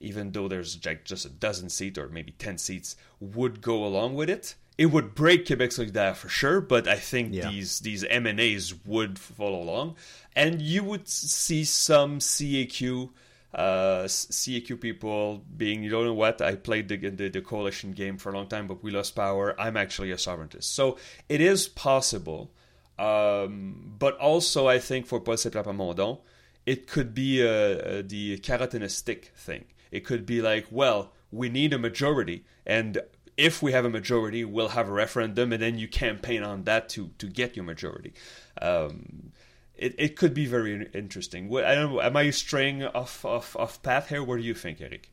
even 0.00 0.32
though 0.32 0.48
there's 0.48 0.84
like 0.84 1.04
just 1.04 1.24
a 1.24 1.28
dozen 1.30 1.68
seats 1.68 1.98
or 1.98 2.08
maybe 2.08 2.32
ten 2.32 2.58
seats, 2.58 2.96
would 3.20 3.60
go 3.60 3.84
along 3.84 4.14
with 4.14 4.30
it. 4.30 4.54
It 4.78 4.86
would 4.86 5.14
break 5.14 5.46
Quebec 5.46 5.70
Solidaire 5.70 6.16
for 6.16 6.28
sure, 6.30 6.60
but 6.62 6.88
I 6.88 6.96
think 6.96 7.34
Yeah. 7.34 7.50
these 7.50 7.80
these 7.80 8.02
MNAs 8.04 8.74
would 8.86 9.18
follow 9.18 9.60
along, 9.62 9.96
and 10.34 10.62
you 10.62 10.82
would 10.84 11.06
see 11.08 11.64
some 11.64 12.18
CAQ 12.18 13.10
uh, 13.52 14.04
CAQ 14.04 14.80
people 14.80 15.42
being, 15.56 15.82
you 15.82 15.90
don't 15.90 16.04
know 16.04 16.14
what, 16.14 16.40
I 16.40 16.54
played 16.54 16.88
the, 16.88 16.96
the, 16.96 17.28
the 17.28 17.40
coalition 17.42 17.90
game 17.90 18.16
for 18.16 18.30
a 18.30 18.36
long 18.36 18.46
time, 18.46 18.68
but 18.68 18.80
we 18.80 18.92
lost 18.92 19.16
power. 19.16 19.60
I'm 19.60 19.76
actually 19.76 20.12
a 20.12 20.16
sovereigntist. 20.16 20.62
So 20.64 20.98
it 21.28 21.40
is 21.40 21.66
possible. 21.66 22.52
Um, 22.96 23.94
but 23.98 24.16
also, 24.18 24.68
I 24.68 24.78
think 24.78 25.06
for 25.06 25.18
Paul 25.20 25.34
Plamondon, 25.34 26.20
it 26.64 26.86
could 26.86 27.14
be 27.14 27.42
uh, 27.42 28.02
the 28.06 28.38
carrot 28.42 28.74
and 28.74 28.84
a 28.84 28.88
stick 28.88 29.32
thing. 29.34 29.64
It 29.90 30.04
could 30.04 30.26
be 30.26 30.40
like, 30.40 30.66
well, 30.70 31.12
we 31.30 31.48
need 31.48 31.72
a 31.72 31.78
majority, 31.78 32.44
and 32.66 33.00
if 33.36 33.62
we 33.62 33.72
have 33.72 33.84
a 33.84 33.90
majority, 33.90 34.44
we'll 34.44 34.68
have 34.68 34.88
a 34.88 34.92
referendum, 34.92 35.52
and 35.52 35.62
then 35.62 35.78
you 35.78 35.88
campaign 35.88 36.42
on 36.42 36.64
that 36.64 36.88
to, 36.90 37.10
to 37.18 37.26
get 37.26 37.56
your 37.56 37.64
majority. 37.64 38.12
Um, 38.60 39.32
it, 39.74 39.94
it 39.98 40.16
could 40.16 40.34
be 40.34 40.44
very 40.46 40.90
interesting. 40.92 41.46
I 41.56 41.74
don't. 41.74 41.98
Am 42.00 42.16
I 42.16 42.30
straying 42.30 42.84
off, 42.84 43.24
off, 43.24 43.56
off 43.56 43.82
path 43.82 44.08
here? 44.08 44.22
What 44.22 44.36
do 44.36 44.42
you 44.42 44.54
think, 44.54 44.80
Eric? 44.80 45.10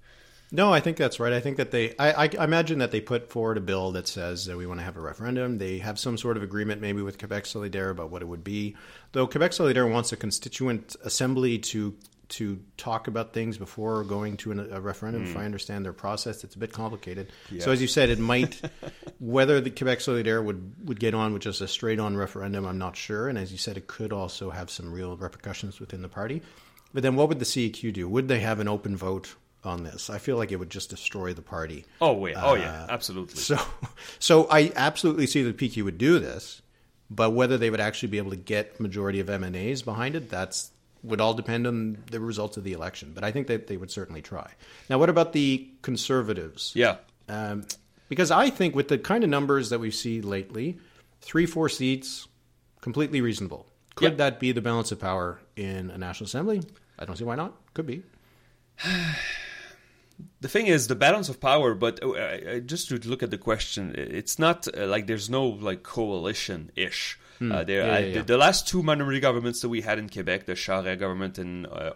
No, 0.52 0.74
I 0.74 0.80
think 0.80 0.96
that's 0.96 1.20
right. 1.20 1.34
I 1.34 1.42
think 1.42 1.58
that 1.58 1.72
they, 1.72 1.94
I, 2.00 2.26
I 2.26 2.44
imagine 2.44 2.80
that 2.80 2.92
they 2.92 3.02
put 3.02 3.30
forward 3.30 3.58
a 3.58 3.62
bill 3.62 3.92
that 3.92 4.08
says 4.08 4.46
that 4.46 4.56
we 4.56 4.66
want 4.66 4.80
to 4.80 4.86
have 4.86 4.96
a 4.96 5.02
referendum. 5.02 5.58
They 5.58 5.80
have 5.80 6.00
some 6.00 6.18
sort 6.18 6.38
of 6.38 6.44
agreement, 6.44 6.82
maybe 6.82 7.02
with 7.02 7.18
Quebec 7.18 7.44
Solidaire, 7.44 7.92
about 7.92 8.12
what 8.12 8.22
it 8.22 8.30
would 8.30 8.46
be. 8.46 8.76
Though 9.12 9.28
Quebec 9.28 9.52
Solidaire 9.52 9.92
wants 9.92 10.14
a 10.14 10.18
constituent 10.18 10.96
assembly 11.04 11.60
to 11.60 11.96
to 12.30 12.60
talk 12.76 13.08
about 13.08 13.34
things 13.34 13.58
before 13.58 14.04
going 14.04 14.38
to 14.38 14.52
an, 14.52 14.72
a 14.72 14.82
referendum. 14.82 15.24
If 15.24 15.34
hmm. 15.34 15.40
I 15.40 15.46
understand 15.46 15.86
their 15.86 15.94
process, 15.94 16.44
it's 16.44 16.56
a 16.56 16.60
bit 16.60 16.74
complicated. 16.74 17.32
So, 17.60 17.72
as 17.72 17.82
you 17.82 17.88
said, 17.88 18.10
it 18.10 18.20
might 18.20 18.62
whether 19.20 19.62
the 19.62 19.70
Quebec 19.70 20.00
Solidaire 20.00 20.44
would 20.44 20.88
would 20.88 21.00
get 21.00 21.14
on 21.14 21.34
with 21.34 21.42
just 21.42 21.62
a 21.62 21.68
straight 21.68 22.00
on 22.00 22.18
referendum. 22.18 22.66
I'm 22.66 22.78
not 22.78 22.96
sure. 22.96 23.30
And 23.30 23.38
as 23.38 23.52
you 23.52 23.58
said, 23.58 23.78
it 23.78 23.88
could 23.88 24.12
also 24.12 24.50
have 24.50 24.70
some 24.70 24.92
real 24.92 25.16
repercussions 25.16 25.80
within 25.80 26.02
the 26.02 26.10
party. 26.10 26.42
But 26.94 27.04
then, 27.04 27.16
what 27.16 27.30
would 27.30 27.40
the 27.40 27.46
CAQ 27.46 27.94
do? 27.94 28.10
Would 28.10 28.28
they 28.28 28.40
have 28.40 28.60
an 28.60 28.68
open 28.68 28.98
vote 28.98 29.36
on 29.64 29.84
this? 29.84 30.10
I 30.10 30.18
feel 30.18 30.38
like 30.38 30.52
it 30.52 30.58
would 30.58 30.70
just 30.70 30.90
destroy 30.90 31.34
the 31.34 31.42
party. 31.42 31.86
Oh, 32.02 32.14
wait. 32.14 32.36
Oh, 32.38 32.56
yeah. 32.56 32.84
Uh, 32.84 32.88
absolutely. 32.90 33.36
So, 33.36 33.60
so 34.20 34.48
I 34.50 34.72
absolutely 34.76 35.28
see 35.28 35.44
that 35.44 35.58
PQ 35.58 35.84
would 35.84 35.98
do 35.98 36.20
this, 36.20 36.62
but 37.10 37.32
whether 37.32 37.58
they 37.58 37.70
would 37.70 37.80
actually 37.80 38.10
be 38.10 38.18
able 38.18 38.32
to 38.32 38.38
get 38.38 38.80
majority 38.80 39.20
of 39.20 39.28
MNAs 39.28 39.84
behind 39.84 40.16
it, 40.16 40.30
that's 40.30 40.72
would 41.08 41.22
all 41.22 41.34
depend 41.34 41.66
on 41.68 41.98
the 42.12 42.20
results 42.20 42.58
of 42.58 42.64
the 42.64 42.74
election. 42.74 43.12
But 43.16 43.24
I 43.24 43.32
think 43.32 43.48
that 43.48 43.68
they 43.68 43.78
would 43.78 43.92
certainly 43.92 44.22
try. 44.22 44.52
Now, 44.90 44.98
what 45.00 45.10
about 45.10 45.34
the 45.34 45.68
conservatives? 45.82 46.72
yeah. 46.76 46.98
Um, 47.30 47.66
because 48.10 48.32
I 48.32 48.50
think 48.50 48.74
with 48.76 48.88
the 48.88 48.98
kind 48.98 49.24
of 49.24 49.30
numbers 49.30 49.70
that 49.70 49.80
we 49.80 49.92
see 49.92 50.22
lately, 50.22 50.80
three, 51.22 51.46
four 51.46 51.68
seats, 51.68 52.28
completely 52.80 53.20
reasonable. 53.22 53.68
Could 53.96 54.14
Yeah. 54.14 54.18
that 54.18 54.40
be 54.40 54.52
the 54.54 54.62
balance 54.62 54.92
of 54.94 55.00
power 55.00 55.40
in 55.58 55.90
a 55.92 55.98
national 55.98 56.26
assembly? 56.28 56.62
I 57.00 57.06
don't 57.06 57.18
see 57.18 57.24
why 57.26 57.36
not. 57.36 57.54
Could 57.74 57.86
be. 57.88 58.04
the 60.42 60.48
thing 60.48 60.68
is 60.68 60.88
the 60.88 60.96
balance 60.96 61.30
of 61.30 61.40
power 61.40 61.74
but 61.76 62.02
uh, 62.04 62.12
uh, 62.12 62.60
just 62.60 62.88
to 62.90 62.96
look 63.10 63.22
at 63.24 63.30
the 63.32 63.38
question 63.38 63.94
it's 63.98 64.38
not 64.40 64.68
uh, 64.78 64.86
like 64.88 65.08
there's 65.08 65.30
no 65.30 65.46
like 65.48 65.84
coalition 65.84 66.72
ish 66.76 67.20
uh, 67.40 67.64
there. 67.64 67.86
Yeah, 67.86 67.94
I- 67.94 68.00
yeah, 68.00 68.06
yeah. 68.08 68.14
The, 68.16 68.24
the 68.24 68.38
last 68.38 68.68
two 68.68 68.82
minority 68.82 69.20
governments 69.20 69.62
that 69.62 69.70
we 69.70 69.82
had 69.82 70.00
in 70.00 70.10
Quebec, 70.10 70.48
the 70.48 70.54
Charest 70.56 70.98
government 70.98 71.38
in 71.38 71.68
uh, 71.68 71.92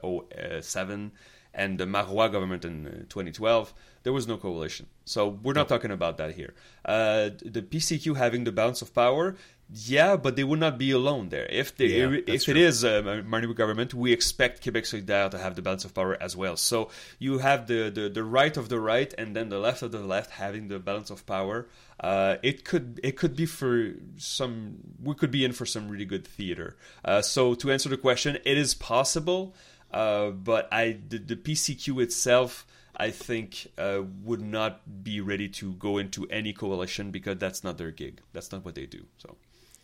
07 0.61 1.11
and 1.54 1.78
the 1.78 1.86
Marois 1.86 2.30
government 2.30 2.66
in 2.66 2.88
uh, 2.88 2.91
2012, 3.10 3.74
there 4.04 4.14
was 4.14 4.28
no 4.28 4.38
coalition. 4.38 4.88
So 5.06 5.28
we're 5.28 5.54
not 5.54 5.70
talking 5.70 5.91
about 5.91 6.18
that 6.18 6.36
here. 6.36 6.54
Uh, 6.84 7.30
the 7.43 7.62
PCQ 7.62 8.16
having 8.16 8.43
the 8.43 8.52
balance 8.52 8.82
of 8.82 8.93
power, 8.93 9.36
yeah, 9.74 10.18
but 10.18 10.36
they 10.36 10.43
would 10.43 10.60
not 10.60 10.78
be 10.78 10.91
alone 10.91 11.30
there. 11.30 11.45
If 11.49 11.78
they, 11.78 12.02
Yeah, 12.02 12.20
if 12.28 12.49
it 12.49 12.58
is 12.58 12.84
a 12.84 13.02
minority 13.02 13.54
government, 13.54 13.93
we 13.93 14.12
expect 14.12 14.64
Quebec 14.64 14.84
Solidaire 14.84 15.32
to 15.32 15.38
have 15.38 15.56
the 15.56 15.62
balance 15.62 15.86
of 15.86 15.93
power 15.93 16.18
as 16.22 16.36
well. 16.36 16.58
So 16.58 16.89
you 17.20 17.38
have 17.38 17.68
the, 17.68 17.89
the, 17.89 18.10
the 18.10 18.24
right 18.24 18.56
of 18.58 18.68
the 18.68 18.80
right 18.82 19.14
and 19.18 19.34
then 19.34 19.47
the 19.47 19.60
left 19.60 19.82
of 19.82 19.93
the 19.93 19.99
left 19.99 20.32
having 20.32 20.68
the 20.68 20.80
balance 20.80 21.10
of 21.10 21.26
power. 21.26 21.68
Uh, 22.02 22.38
it 22.41 22.66
could 22.66 22.99
it 23.04 23.16
could 23.16 23.36
be 23.36 23.45
for 23.45 23.93
some 24.18 24.78
we 25.04 25.14
could 25.14 25.30
be 25.30 25.45
in 25.45 25.52
for 25.54 25.68
some 25.68 25.88
really 25.88 26.06
good 26.06 26.28
theater. 26.28 26.76
Uh, 27.06 27.22
so 27.22 27.54
to 27.54 27.72
answer 27.72 27.89
the 27.89 27.97
question, 27.97 28.39
it 28.43 28.58
is 28.58 28.74
possible, 28.74 29.54
uh, 29.92 30.30
but 30.32 30.68
I 30.72 30.98
the, 31.08 31.18
the 31.18 31.36
PCQ 31.36 32.02
itself. 32.02 32.66
I 32.94 33.10
think 33.10 33.68
uh, 33.78 34.02
would 34.24 34.42
not 34.42 35.04
be 35.04 35.22
ready 35.22 35.48
to 35.50 35.74
go 35.74 35.98
into 35.98 36.28
any 36.28 36.54
coalition 36.54 37.10
because 37.10 37.38
that's 37.38 37.64
not 37.64 37.78
their 37.78 37.89
gig. 37.89 38.22
That's 38.34 38.52
not 38.52 38.64
what 38.64 38.76
they 38.76 38.86
do. 38.86 39.06
So 39.18 39.38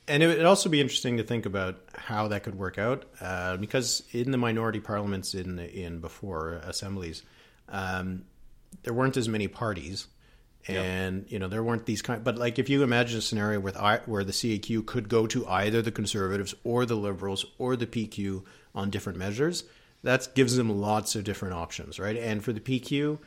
And 0.07 0.21
it 0.21 0.27
would 0.27 0.45
also 0.45 0.69
be 0.69 0.81
interesting 0.81 1.17
to 1.17 1.23
think 1.23 1.45
about 1.45 1.79
how 1.95 2.27
that 2.27 2.43
could 2.43 2.55
work 2.55 2.77
out, 2.77 3.05
uh, 3.21 3.57
because 3.57 4.03
in 4.11 4.31
the 4.31 4.37
minority 4.37 4.79
parliaments 4.79 5.33
in 5.33 5.57
in 5.57 5.99
before 5.99 6.53
assemblies, 6.63 7.23
um, 7.69 8.25
there 8.83 8.93
weren't 8.93 9.17
as 9.17 9.27
many 9.27 9.47
parties, 9.47 10.07
and 10.67 11.25
you 11.29 11.39
know 11.39 11.47
there 11.47 11.63
weren't 11.63 11.85
these 11.85 12.01
kind. 12.01 12.23
But 12.23 12.37
like 12.37 12.59
if 12.59 12.69
you 12.69 12.83
imagine 12.83 13.17
a 13.17 13.21
scenario 13.21 13.59
with 13.59 13.77
I, 13.77 13.99
where 14.05 14.23
the 14.23 14.33
CAQ 14.33 14.85
could 14.85 15.09
go 15.09 15.27
to 15.27 15.47
either 15.47 15.81
the 15.81 15.91
Conservatives 15.91 16.53
or 16.63 16.85
the 16.85 16.95
Liberals 16.95 17.45
or 17.57 17.75
the 17.75 17.87
PQ 17.87 18.43
on 18.75 18.89
different 18.89 19.17
measures, 19.17 19.63
that 20.03 20.33
gives 20.35 20.55
them 20.55 20.69
lots 20.69 21.15
of 21.15 21.23
different 21.23 21.55
options, 21.55 21.99
right? 21.99 22.17
And 22.17 22.43
for 22.43 22.53
the 22.53 22.59
PQ, 22.59 23.19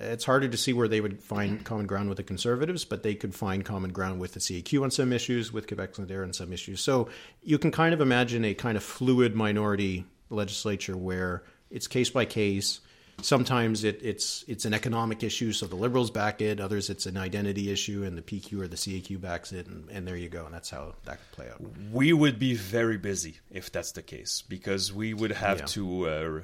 it's 0.00 0.24
harder 0.24 0.48
to 0.48 0.56
see 0.56 0.72
where 0.72 0.88
they 0.88 1.00
would 1.00 1.22
find 1.22 1.64
common 1.64 1.86
ground 1.86 2.08
with 2.08 2.16
the 2.16 2.22
Conservatives, 2.22 2.84
but 2.84 3.02
they 3.02 3.14
could 3.14 3.34
find 3.34 3.64
common 3.64 3.92
ground 3.92 4.20
with 4.20 4.34
the 4.34 4.40
CAQ 4.40 4.82
on 4.82 4.90
some 4.90 5.12
issues, 5.12 5.52
with 5.52 5.66
Quebec 5.66 5.94
Solidaire 5.94 6.22
on 6.22 6.32
some 6.32 6.52
issues. 6.52 6.80
So 6.80 7.08
you 7.42 7.58
can 7.58 7.70
kind 7.70 7.94
of 7.94 8.00
imagine 8.00 8.44
a 8.44 8.54
kind 8.54 8.76
of 8.76 8.82
fluid 8.82 9.34
minority 9.34 10.04
legislature 10.30 10.96
where 10.96 11.42
it's 11.70 11.86
case 11.86 12.10
by 12.10 12.24
case. 12.24 12.80
Sometimes 13.22 13.84
it, 13.84 14.00
it's 14.02 14.44
it's 14.48 14.64
an 14.64 14.74
economic 14.74 15.22
issue, 15.22 15.52
so 15.52 15.66
the 15.66 15.76
Liberals 15.76 16.10
back 16.10 16.40
it. 16.42 16.60
Others, 16.60 16.90
it's 16.90 17.06
an 17.06 17.16
identity 17.16 17.70
issue, 17.70 18.04
and 18.04 18.18
the 18.18 18.22
PQ 18.22 18.60
or 18.60 18.68
the 18.68 18.76
CAQ 18.76 19.20
backs 19.20 19.52
it, 19.52 19.66
and, 19.66 19.88
and 19.90 20.06
there 20.06 20.16
you 20.16 20.28
go. 20.28 20.44
And 20.44 20.52
that's 20.54 20.70
how 20.70 20.94
that 21.04 21.18
could 21.18 21.32
play 21.32 21.48
out. 21.50 21.60
we 21.92 22.12
would 22.12 22.38
be 22.38 22.54
very 22.54 22.98
busy 22.98 23.38
if 23.50 23.70
that's 23.72 23.92
the 23.92 24.02
case 24.02 24.42
because 24.48 24.92
we 24.92 25.14
would 25.14 25.32
have 25.32 25.60
Yeah. 25.60 25.66
to 25.66 26.08
uh, 26.08 26.40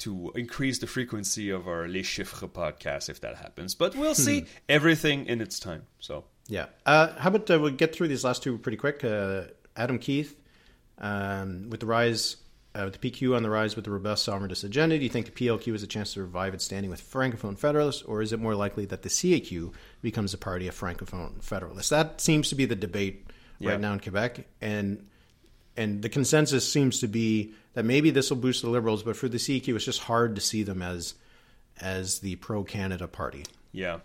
to 0.00 0.32
increase 0.36 0.78
the 0.78 0.86
frequency 0.86 1.50
of 1.50 1.66
our 1.66 1.88
Les 1.88 2.02
Chiffres 2.04 2.48
podcast 2.50 3.08
if 3.08 3.20
that 3.22 3.36
happens. 3.36 3.74
But 3.74 3.96
we'll 3.96 4.14
see 4.14 4.46
everything 4.68 5.26
in 5.26 5.40
its 5.40 5.58
time. 5.58 5.86
So 6.00 6.24
Yeah. 6.48 6.66
Uh, 6.86 7.08
how 7.18 7.28
about 7.30 7.50
uh, 7.50 7.58
we'll 7.60 7.72
get 7.72 7.94
through 7.94 8.08
these 8.08 8.24
last 8.24 8.42
two 8.42 8.58
pretty 8.58 8.78
quick? 8.78 9.02
Uh, 9.04 9.42
Adam 9.76 9.98
Keith, 9.98 10.34
um, 10.98 11.68
with 11.70 11.80
the 11.80 11.86
rise, 11.86 12.36
uh, 12.78 12.84
with 12.84 13.00
the 13.00 13.10
PQ 13.10 13.34
on 13.34 13.42
the 13.42 13.50
rise 13.50 13.74
with 13.74 13.84
the 13.84 13.90
robust 13.90 14.26
sovereignist 14.26 14.62
agenda, 14.62 14.96
do 14.96 15.02
you 15.02 15.10
think 15.10 15.26
the 15.26 15.32
PLQ 15.32 15.72
has 15.72 15.82
a 15.82 15.86
chance 15.86 16.14
to 16.14 16.20
revive 16.20 16.54
its 16.54 16.64
standing 16.64 16.90
with 16.90 17.02
Francophone 17.02 17.58
Federalists, 17.58 18.02
or 18.02 18.22
is 18.22 18.32
it 18.32 18.38
more 18.38 18.54
likely 18.54 18.84
that 18.86 19.02
the 19.02 19.08
CAQ 19.08 19.72
becomes 20.00 20.32
a 20.32 20.38
party 20.38 20.68
of 20.68 20.78
Francophone 20.78 21.42
Federalists? 21.42 21.88
That 21.88 22.20
seems 22.20 22.48
to 22.50 22.54
be 22.54 22.66
the 22.66 22.76
debate 22.76 23.26
right 23.60 23.80
now 23.80 23.92
in 23.94 24.00
Quebec, 24.00 24.46
and 24.60 25.04
and 25.76 26.02
the 26.02 26.08
consensus 26.08 26.70
seems 26.70 27.00
to 27.00 27.08
be 27.08 27.52
that 27.74 27.84
maybe 27.84 28.10
this 28.10 28.30
will 28.30 28.36
boost 28.36 28.62
the 28.62 28.70
Liberals, 28.70 29.02
but 29.02 29.16
for 29.16 29.28
the 29.28 29.38
CAQ, 29.38 29.74
it's 29.74 29.84
just 29.84 30.02
hard 30.02 30.36
to 30.36 30.40
see 30.40 30.62
them 30.62 30.82
as 30.82 31.14
as 31.80 32.20
the 32.20 32.36
pro 32.36 32.62
Canada 32.64 33.08
party. 33.08 33.44
yeah. 33.72 33.98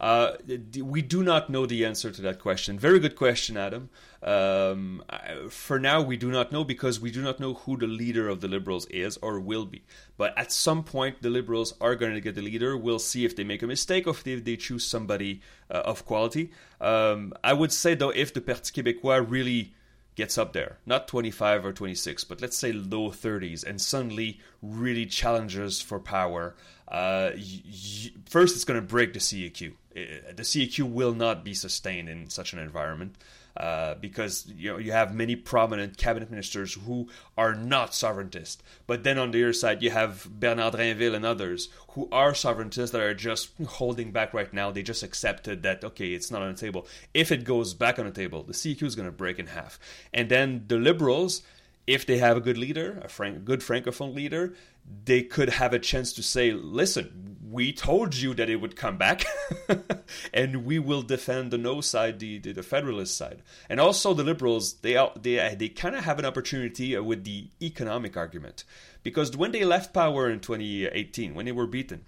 Uh, 0.00 0.32
we 0.82 1.02
do 1.02 1.22
not 1.22 1.48
know 1.48 1.66
the 1.66 1.84
answer 1.84 2.10
to 2.10 2.22
that 2.22 2.38
question. 2.38 2.78
Very 2.78 2.98
good 2.98 3.16
question, 3.16 3.56
Adam. 3.56 3.88
Um, 4.22 5.02
for 5.50 5.78
now, 5.78 6.02
we 6.02 6.16
do 6.16 6.30
not 6.30 6.52
know 6.52 6.64
because 6.64 7.00
we 7.00 7.10
do 7.10 7.22
not 7.22 7.40
know 7.40 7.54
who 7.54 7.76
the 7.76 7.86
leader 7.86 8.28
of 8.28 8.40
the 8.40 8.48
Liberals 8.48 8.86
is 8.86 9.16
or 9.18 9.40
will 9.40 9.64
be. 9.64 9.84
But 10.16 10.36
at 10.36 10.52
some 10.52 10.84
point, 10.84 11.22
the 11.22 11.30
Liberals 11.30 11.74
are 11.80 11.94
going 11.94 12.14
to 12.14 12.20
get 12.20 12.34
the 12.34 12.42
leader. 12.42 12.76
We'll 12.76 12.98
see 12.98 13.24
if 13.24 13.36
they 13.36 13.44
make 13.44 13.62
a 13.62 13.66
mistake 13.66 14.06
or 14.06 14.10
if 14.10 14.24
they, 14.24 14.36
they 14.36 14.56
choose 14.56 14.84
somebody 14.84 15.40
uh, 15.70 15.82
of 15.84 16.04
quality. 16.04 16.50
Um, 16.80 17.32
I 17.42 17.52
would 17.52 17.72
say, 17.72 17.94
though, 17.94 18.10
if 18.10 18.34
the 18.34 18.40
Parti 18.40 18.82
Québécois 18.82 19.24
really 19.28 19.74
gets 20.16 20.38
up 20.38 20.54
there, 20.54 20.78
not 20.86 21.06
25 21.06 21.66
or 21.66 21.72
26, 21.72 22.24
but 22.24 22.40
let's 22.40 22.56
say 22.56 22.72
low 22.72 23.10
30s, 23.10 23.62
and 23.62 23.80
suddenly 23.80 24.40
really 24.62 25.06
challenges 25.06 25.80
for 25.80 26.00
power. 26.00 26.56
Uh, 26.88 27.30
first, 28.28 28.54
it's 28.54 28.64
going 28.64 28.80
to 28.80 28.86
break 28.86 29.12
the 29.12 29.18
CAQ. 29.18 29.72
The 29.94 30.42
CAQ 30.42 30.90
will 30.90 31.14
not 31.14 31.44
be 31.44 31.54
sustained 31.54 32.08
in 32.08 32.30
such 32.30 32.52
an 32.52 32.58
environment. 32.58 33.16
Uh, 33.56 33.94
because 33.94 34.46
you 34.54 34.70
know 34.70 34.76
you 34.76 34.92
have 34.92 35.14
many 35.14 35.34
prominent 35.34 35.96
cabinet 35.96 36.30
ministers 36.30 36.74
who 36.74 37.08
are 37.38 37.54
not 37.54 37.92
sovereigntists, 37.92 38.58
but 38.86 39.02
then 39.02 39.16
on 39.16 39.30
the 39.30 39.42
other 39.42 39.52
side 39.54 39.82
you 39.82 39.88
have 39.88 40.28
Bernard 40.28 40.74
Drainville 40.74 41.14
and 41.14 41.24
others 41.24 41.70
who 41.92 42.06
are 42.12 42.32
sovereigntists 42.32 42.90
that 42.90 43.00
are 43.00 43.14
just 43.14 43.52
holding 43.66 44.12
back 44.12 44.34
right 44.34 44.52
now. 44.52 44.70
They 44.70 44.82
just 44.82 45.02
accepted 45.02 45.62
that 45.62 45.82
okay, 45.82 46.12
it's 46.12 46.30
not 46.30 46.42
on 46.42 46.52
the 46.52 46.58
table. 46.58 46.86
If 47.14 47.32
it 47.32 47.44
goes 47.44 47.72
back 47.72 47.98
on 47.98 48.04
the 48.04 48.12
table, 48.12 48.42
the 48.42 48.52
CQ 48.52 48.82
is 48.82 48.94
going 48.94 49.08
to 49.08 49.12
break 49.12 49.38
in 49.38 49.46
half, 49.46 49.78
and 50.12 50.28
then 50.28 50.64
the 50.68 50.76
liberals, 50.76 51.40
if 51.86 52.04
they 52.04 52.18
have 52.18 52.36
a 52.36 52.42
good 52.42 52.58
leader, 52.58 53.00
a 53.02 53.08
frank, 53.08 53.46
good 53.46 53.60
francophone 53.60 54.14
leader, 54.14 54.52
they 55.04 55.22
could 55.22 55.50
have 55.50 55.72
a 55.72 55.78
chance 55.78 56.12
to 56.14 56.22
say, 56.22 56.52
"Listen, 56.52 57.26
we 57.48 57.72
told 57.72 58.14
you 58.14 58.34
that 58.34 58.50
it 58.50 58.56
would 58.56 58.76
come 58.76 58.96
back, 58.98 59.24
and 60.34 60.64
we 60.64 60.78
will 60.78 61.02
defend 61.02 61.50
the 61.50 61.58
no 61.58 61.80
side, 61.80 62.18
the, 62.18 62.38
the, 62.38 62.52
the 62.52 62.62
federalist 62.62 63.16
side, 63.16 63.42
and 63.68 63.80
also 63.80 64.12
the 64.14 64.24
liberals. 64.24 64.74
They 64.74 64.94
they 65.20 65.38
uh, 65.38 65.54
they 65.56 65.68
kind 65.68 65.94
of 65.94 66.04
have 66.04 66.18
an 66.18 66.24
opportunity 66.24 66.96
uh, 66.96 67.02
with 67.02 67.24
the 67.24 67.48
economic 67.62 68.16
argument 68.16 68.64
because 69.02 69.36
when 69.36 69.52
they 69.52 69.64
left 69.64 69.94
power 69.94 70.28
in 70.28 70.40
2018, 70.40 71.34
when 71.34 71.46
they 71.46 71.52
were 71.52 71.66
beaten, 71.66 72.04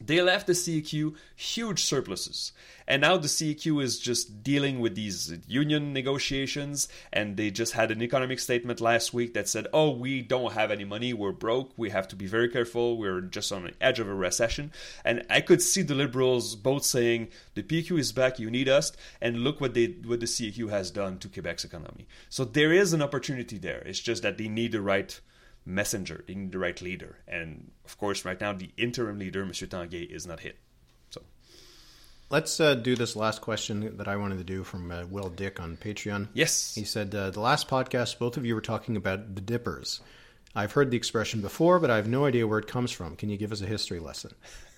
they 0.00 0.20
left 0.20 0.46
the 0.46 0.52
CAQ 0.52 1.14
huge 1.34 1.84
surpluses. 1.84 2.52
And 2.88 3.00
now 3.00 3.16
the 3.16 3.28
CAQ 3.28 3.82
is 3.82 3.98
just 3.98 4.42
dealing 4.44 4.78
with 4.78 4.94
these 4.94 5.36
union 5.48 5.92
negotiations. 5.92 6.88
And 7.12 7.36
they 7.36 7.50
just 7.50 7.72
had 7.72 7.90
an 7.90 8.02
economic 8.02 8.38
statement 8.38 8.80
last 8.80 9.12
week 9.12 9.34
that 9.34 9.48
said, 9.48 9.66
oh, 9.72 9.90
we 9.90 10.22
don't 10.22 10.52
have 10.52 10.70
any 10.70 10.84
money. 10.84 11.12
We're 11.12 11.32
broke. 11.32 11.72
We 11.76 11.90
have 11.90 12.06
to 12.08 12.16
be 12.16 12.26
very 12.26 12.48
careful. 12.48 12.96
We're 12.96 13.22
just 13.22 13.50
on 13.52 13.64
the 13.64 13.72
edge 13.80 13.98
of 13.98 14.08
a 14.08 14.14
recession. 14.14 14.70
And 15.04 15.24
I 15.28 15.40
could 15.40 15.62
see 15.62 15.82
the 15.82 15.94
liberals 15.94 16.54
both 16.54 16.84
saying, 16.84 17.28
the 17.54 17.62
PQ 17.62 17.98
is 17.98 18.12
back. 18.12 18.38
You 18.38 18.50
need 18.50 18.68
us. 18.68 18.92
And 19.20 19.38
look 19.38 19.60
what, 19.60 19.74
they, 19.74 19.86
what 20.04 20.20
the 20.20 20.26
CAQ 20.26 20.70
has 20.70 20.90
done 20.90 21.18
to 21.18 21.28
Quebec's 21.28 21.64
economy. 21.64 22.06
So 22.28 22.44
there 22.44 22.72
is 22.72 22.92
an 22.92 23.02
opportunity 23.02 23.58
there. 23.58 23.82
It's 23.86 24.00
just 24.00 24.22
that 24.22 24.38
they 24.38 24.48
need 24.48 24.72
the 24.72 24.80
right 24.80 25.18
messenger, 25.66 26.24
they 26.26 26.34
need 26.34 26.52
the 26.52 26.58
right 26.58 26.80
leader. 26.80 27.18
And 27.26 27.70
of 27.84 27.98
course, 27.98 28.24
right 28.24 28.40
now, 28.40 28.52
the 28.52 28.70
interim 28.76 29.18
leader, 29.18 29.44
Monsieur 29.44 29.66
Tanguay, 29.66 30.08
is 30.10 30.26
not 30.26 30.40
hit. 30.40 30.58
So, 31.10 31.22
Let's 32.30 32.58
uh, 32.60 32.74
do 32.74 32.96
this 32.96 33.16
last 33.16 33.40
question 33.40 33.96
that 33.96 34.08
I 34.08 34.16
wanted 34.16 34.38
to 34.38 34.44
do 34.44 34.64
from 34.64 34.90
uh, 34.90 35.04
Will 35.10 35.28
Dick 35.28 35.60
on 35.60 35.76
Patreon. 35.76 36.28
yes. 36.32 36.74
He 36.74 36.84
said, 36.84 37.14
uh, 37.14 37.30
The 37.30 37.40
last 37.40 37.68
podcast, 37.68 38.18
both 38.18 38.36
of 38.36 38.46
you 38.46 38.54
were 38.54 38.60
talking 38.60 38.96
about 38.96 39.34
the 39.34 39.40
dippers. 39.40 40.00
I've 40.54 40.72
heard 40.72 40.90
the 40.90 40.96
expression 40.96 41.42
before, 41.42 41.78
but 41.78 41.90
I 41.90 41.96
have 41.96 42.08
no 42.08 42.24
idea 42.24 42.46
where 42.46 42.58
it 42.58 42.66
comes 42.66 42.90
from. 42.90 43.14
Can 43.16 43.28
you 43.28 43.36
give 43.36 43.52
us 43.52 43.60
a 43.60 43.66
history 43.66 43.98
lesson? 44.00 44.32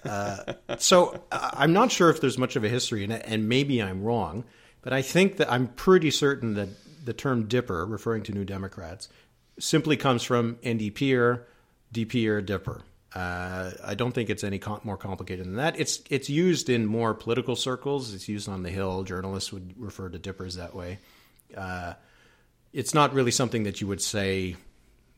Uh, 0.04 0.54
so 0.78 1.22
uh, 1.30 1.50
I'm 1.52 1.72
not 1.72 1.92
sure 1.92 2.10
if 2.10 2.20
there's 2.20 2.36
much 2.36 2.56
of 2.56 2.64
a 2.64 2.68
history 2.68 3.04
in 3.04 3.12
it, 3.12 3.22
and 3.24 3.48
maybe 3.48 3.80
I'm 3.80 4.02
wrong, 4.02 4.44
but 4.82 4.92
I 4.92 5.02
think 5.02 5.36
that 5.36 5.50
I'm 5.52 5.68
pretty 5.68 6.10
certain 6.10 6.54
that 6.54 6.68
the 7.04 7.12
term 7.12 7.44
dipper, 7.46 7.86
referring 7.86 8.24
to 8.24 8.32
New 8.32 8.44
Democrats, 8.44 9.08
simply 9.58 9.96
comes 9.96 10.22
from 10.22 10.56
NDPer, 10.56 11.42
DPer, 11.92 12.44
dipper. 12.44 12.82
Uh, 13.14 13.70
I 13.84 13.94
don't 13.94 14.12
think 14.12 14.28
it's 14.30 14.44
any 14.44 14.58
com- 14.58 14.80
more 14.84 14.96
complicated 14.96 15.46
than 15.46 15.56
that. 15.56 15.78
It's 15.80 16.02
it's 16.10 16.28
used 16.28 16.68
in 16.68 16.86
more 16.86 17.14
political 17.14 17.56
circles. 17.56 18.12
It's 18.14 18.28
used 18.28 18.48
on 18.48 18.62
the 18.62 18.70
Hill. 18.70 19.02
Journalists 19.04 19.52
would 19.52 19.74
refer 19.80 20.08
to 20.10 20.18
dippers 20.18 20.56
that 20.56 20.74
way. 20.74 20.98
Uh, 21.56 21.94
it's 22.72 22.92
not 22.92 23.14
really 23.14 23.30
something 23.30 23.62
that 23.62 23.80
you 23.80 23.86
would 23.86 24.02
say 24.02 24.56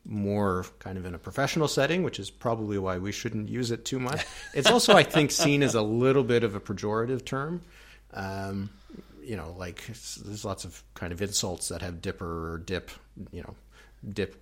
more 0.05 0.65
kind 0.79 0.97
of 0.97 1.05
in 1.05 1.13
a 1.13 1.19
professional 1.19 1.67
setting, 1.67 2.03
which 2.03 2.19
is 2.19 2.29
probably 2.29 2.77
why 2.77 2.97
we 2.97 3.11
shouldn't 3.11 3.49
use 3.49 3.71
it 3.71 3.85
too 3.85 3.99
much. 3.99 4.25
It's 4.53 4.69
also, 4.69 4.93
I 4.93 5.03
think, 5.03 5.31
seen 5.31 5.63
as 5.63 5.75
a 5.75 5.81
little 5.81 6.23
bit 6.23 6.43
of 6.43 6.55
a 6.55 6.59
pejorative 6.59 7.23
term. 7.23 7.61
Um, 8.13 8.69
you 9.23 9.37
know, 9.37 9.55
like 9.57 9.85
there's 9.85 10.43
lots 10.43 10.65
of 10.65 10.83
kind 10.93 11.13
of 11.13 11.21
insults 11.21 11.69
that 11.69 11.81
have 11.81 12.01
dipper 12.01 12.53
or 12.53 12.57
dip. 12.57 12.89
You 13.31 13.43
know, 13.43 13.55
dip. 14.07 14.35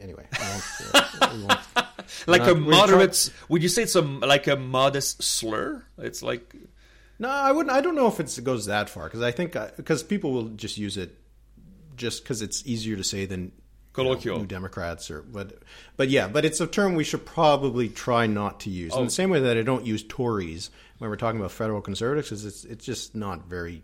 Anyway, 0.00 0.26
uh, 0.40 0.60
Like 2.26 2.42
not- 2.42 2.50
a 2.50 2.54
moderate, 2.54 3.30
would 3.48 3.62
you 3.62 3.68
say 3.68 3.82
it's 3.84 3.94
a 3.94 4.00
like 4.02 4.46
a 4.46 4.56
modest 4.56 5.22
slur? 5.22 5.84
It's 5.98 6.22
like 6.22 6.54
No, 7.18 7.28
I 7.28 7.52
wouldn't. 7.52 7.74
I 7.74 7.80
don't 7.80 7.94
know 7.94 8.08
if 8.08 8.20
it 8.20 8.38
goes 8.44 8.66
that 8.66 8.90
far 8.90 9.04
because 9.04 9.22
I 9.22 9.30
think 9.30 9.56
because 9.76 10.02
people 10.02 10.32
will 10.32 10.48
just 10.50 10.76
use 10.78 10.96
it 10.96 11.16
just 11.96 12.22
because 12.22 12.42
it's 12.42 12.66
easier 12.66 12.96
to 12.96 13.04
say 13.04 13.24
than 13.26 13.52
Colloquial. 13.92 14.38
New 14.40 14.46
Democrats 14.46 15.10
or 15.10 15.22
but 15.22 15.62
but 15.96 16.08
yeah, 16.08 16.26
but 16.28 16.44
it's 16.44 16.60
a 16.60 16.66
term 16.66 16.94
we 16.96 17.04
should 17.04 17.24
probably 17.24 17.88
try 17.88 18.26
not 18.26 18.60
to 18.60 18.70
use. 18.70 18.92
In 18.92 19.00
Oh. 19.00 19.04
the 19.04 19.10
same 19.10 19.30
way 19.30 19.40
that 19.40 19.56
I 19.56 19.62
don't 19.62 19.86
use 19.86 20.02
Tories 20.02 20.70
when 20.98 21.08
we're 21.08 21.16
talking 21.16 21.38
about 21.38 21.52
federal 21.52 21.80
conservatives, 21.80 22.28
'cause 22.30 22.44
it's 22.44 22.64
it's 22.64 22.84
just 22.84 23.14
not 23.14 23.46
very. 23.48 23.82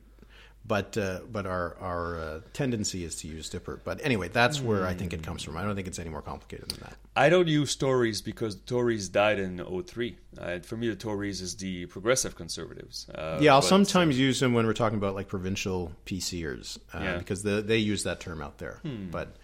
But 0.71 0.97
uh, 0.97 1.21
but 1.29 1.47
our 1.47 1.77
our 1.81 2.17
uh, 2.21 2.41
tendency 2.53 3.03
is 3.03 3.17
to 3.17 3.27
use 3.27 3.49
Dipper. 3.51 3.81
But 3.83 4.01
anyway, 4.05 4.29
that's 4.29 4.61
where 4.61 4.87
I 4.87 4.95
think 4.95 5.13
it 5.13 5.21
comes 5.25 5.43
from. 5.43 5.57
I 5.57 5.65
don't 5.65 5.75
think 5.75 5.89
it's 5.89 5.99
any 5.99 6.11
more 6.11 6.23
complicated 6.23 6.69
than 6.71 6.79
that. 6.85 6.95
I 7.17 7.29
don't 7.29 7.49
use 7.49 7.75
Tories 7.75 8.23
because 8.23 8.55
Tories 8.55 9.09
died 9.09 9.41
in 9.41 9.59
03. 9.59 10.17
Uh, 10.39 10.61
for 10.61 10.77
me, 10.77 10.89
the 10.89 10.95
Tories 10.95 11.41
is 11.41 11.57
the 11.57 11.87
progressive 11.87 12.37
conservatives. 12.37 13.09
Uh, 13.13 13.39
Yeah, 13.41 13.55
I'll 13.55 13.63
but- 13.63 13.67
sometimes 13.69 14.17
use 14.17 14.39
them 14.39 14.55
when 14.55 14.65
we're 14.65 14.73
talking 14.85 14.99
about 14.99 15.17
like 15.17 15.27
provincial 15.27 15.91
PCers 16.07 16.79
uh, 16.95 17.01
Yeah. 17.03 17.19
because 17.19 17.43
the, 17.43 17.63
they 17.63 17.79
use 17.79 18.05
that 18.05 18.21
term 18.21 18.41
out 18.41 18.59
there. 18.59 18.79
But 19.11 19.35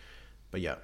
but 0.53 0.61
yeah, 0.61 0.77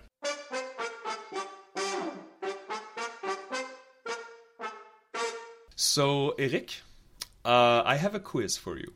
So, 5.76 6.30
Eric, 6.38 6.80
uh, 7.44 7.82
I 7.84 7.96
have 7.96 8.14
a 8.14 8.20
quiz 8.20 8.56
for 8.56 8.78
you. 8.78 8.92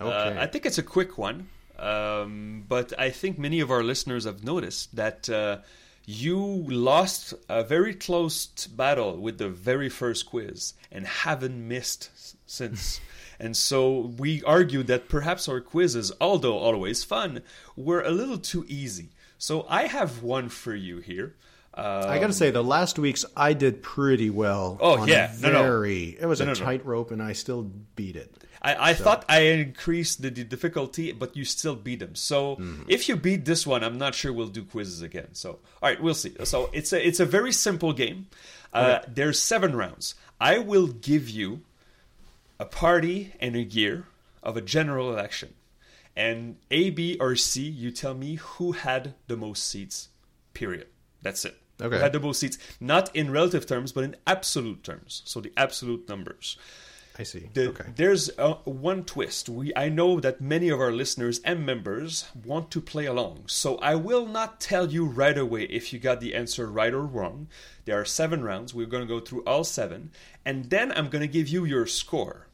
Okay. 0.00 0.36
Uh, 0.38 0.42
I 0.42 0.46
think 0.46 0.66
it's 0.66 0.78
a 0.78 0.82
quick 0.82 1.18
one, 1.18 1.48
um, 1.78 2.64
but 2.68 2.92
I 2.98 3.10
think 3.10 3.38
many 3.38 3.60
of 3.60 3.70
our 3.70 3.82
listeners 3.82 4.24
have 4.24 4.44
noticed 4.44 4.94
that 4.96 5.28
uh, 5.28 5.58
you 6.06 6.36
lost 6.68 7.34
a 7.48 7.62
very 7.62 7.94
close 7.94 8.46
battle 8.66 9.16
with 9.16 9.38
the 9.38 9.48
very 9.48 9.88
first 9.88 10.26
quiz 10.26 10.74
and 10.90 11.06
haven't 11.06 11.66
missed 11.68 12.10
since. 12.48 13.00
and 13.40 13.56
so 13.56 14.12
we 14.18 14.42
argued 14.44 14.86
that 14.88 15.08
perhaps 15.08 15.48
our 15.48 15.60
quizzes, 15.60 16.12
although 16.20 16.58
always 16.58 17.04
fun, 17.04 17.42
were 17.76 18.02
a 18.02 18.10
little 18.10 18.38
too 18.38 18.64
easy. 18.68 19.10
So 19.38 19.64
I 19.68 19.86
have 19.86 20.22
one 20.22 20.48
for 20.48 20.74
you 20.74 20.98
here. 20.98 21.36
Uh, 21.72 22.04
I 22.08 22.18
got 22.18 22.26
to 22.26 22.32
say, 22.32 22.50
the 22.50 22.64
last 22.64 22.98
weeks 22.98 23.24
I 23.36 23.52
did 23.52 23.80
pretty 23.82 24.28
well. 24.28 24.76
Oh, 24.80 24.98
on 24.98 25.08
yeah. 25.08 25.32
a 25.32 25.40
No, 25.40 25.52
no. 25.52 25.62
very. 25.62 26.16
It 26.20 26.26
was 26.26 26.40
No, 26.40 26.46
a 26.46 26.48
no. 26.48 26.54
tightrope, 26.54 27.10
and 27.12 27.22
I 27.22 27.32
still 27.32 27.62
beat 27.94 28.16
it. 28.16 28.34
I, 28.62 28.90
I 28.90 28.94
thought 28.94 29.24
I 29.28 29.40
increased 29.40 30.20
the, 30.22 30.28
the 30.30 30.44
difficulty, 30.44 31.12
but 31.12 31.34
you 31.36 31.44
still 31.44 31.74
beat 31.76 32.00
them. 32.00 32.14
So 32.14 32.56
Mm-hmm. 32.56 32.82
if 32.88 33.08
you 33.08 33.16
beat 33.16 33.44
this 33.46 33.66
one, 33.66 33.82
I'm 33.82 33.96
not 33.98 34.14
sure 34.14 34.32
we'll 34.32 34.48
do 34.48 34.64
quizzes 34.64 35.00
again. 35.02 35.28
So 35.32 35.50
all 35.82 35.88
right, 35.88 36.00
we'll 36.02 36.14
see. 36.14 36.34
So 36.44 36.68
it's 36.72 36.92
a 36.92 37.06
it's 37.06 37.20
a 37.20 37.26
very 37.26 37.52
simple 37.52 37.92
game. 37.92 38.26
Uh, 38.72 39.00
There's 39.08 39.40
seven 39.40 39.74
rounds. 39.74 40.14
I 40.40 40.58
will 40.58 40.86
give 40.88 41.28
you 41.28 41.62
a 42.58 42.64
party 42.66 43.32
and 43.40 43.56
a 43.56 43.62
year 43.62 44.04
of 44.42 44.56
a 44.56 44.60
general 44.60 45.10
election, 45.10 45.54
and 46.14 46.56
A, 46.70 46.90
B, 46.90 47.16
or 47.18 47.36
C. 47.36 47.62
You 47.62 47.90
tell 47.90 48.14
me 48.14 48.34
who 48.36 48.72
had 48.72 49.14
the 49.26 49.36
most 49.36 49.66
seats. 49.66 50.08
Period. 50.54 50.86
That's 51.22 51.44
it. 51.44 51.56
Okay. 51.80 51.96
Who 51.96 52.02
had 52.02 52.12
the 52.12 52.20
most 52.20 52.40
seats? 52.40 52.58
Not 52.78 53.14
in 53.16 53.30
relative 53.30 53.64
terms, 53.66 53.92
but 53.92 54.04
in 54.04 54.16
absolute 54.26 54.84
terms. 54.84 55.22
So 55.24 55.40
the 55.40 55.52
absolute 55.56 56.08
numbers. 56.08 56.56
I 57.20 57.22
see. 57.22 57.50
The- 57.52 57.68
okay. 57.68 57.84
There's 57.94 58.30
uh, 58.38 58.54
one 58.64 59.04
twist. 59.04 59.50
We 59.50 59.74
I 59.76 59.90
know 59.90 60.20
that 60.20 60.40
many 60.40 60.70
of 60.70 60.80
our 60.80 60.90
listeners 60.90 61.38
and 61.44 61.66
members 61.66 62.24
want 62.46 62.70
to 62.70 62.80
play 62.80 63.04
along, 63.04 63.44
so 63.46 63.76
I 63.76 63.94
will 63.94 64.24
not 64.24 64.58
tell 64.58 64.90
you 64.90 65.04
right 65.04 65.36
away 65.36 65.64
if 65.64 65.92
you 65.92 65.98
got 65.98 66.20
the 66.20 66.34
answer 66.34 66.66
right 66.70 66.94
or 66.94 67.04
wrong. 67.04 67.48
There 67.84 68.00
are 68.00 68.06
seven 68.06 68.42
rounds. 68.42 68.72
We're 68.72 68.86
going 68.86 69.06
to 69.06 69.14
go 69.14 69.20
through 69.20 69.44
all 69.44 69.64
seven, 69.64 70.12
and 70.46 70.70
then 70.70 70.92
I'm 70.92 71.10
going 71.10 71.20
to 71.20 71.28
give 71.28 71.48
you 71.48 71.66
your 71.66 71.86
score. 71.86 72.46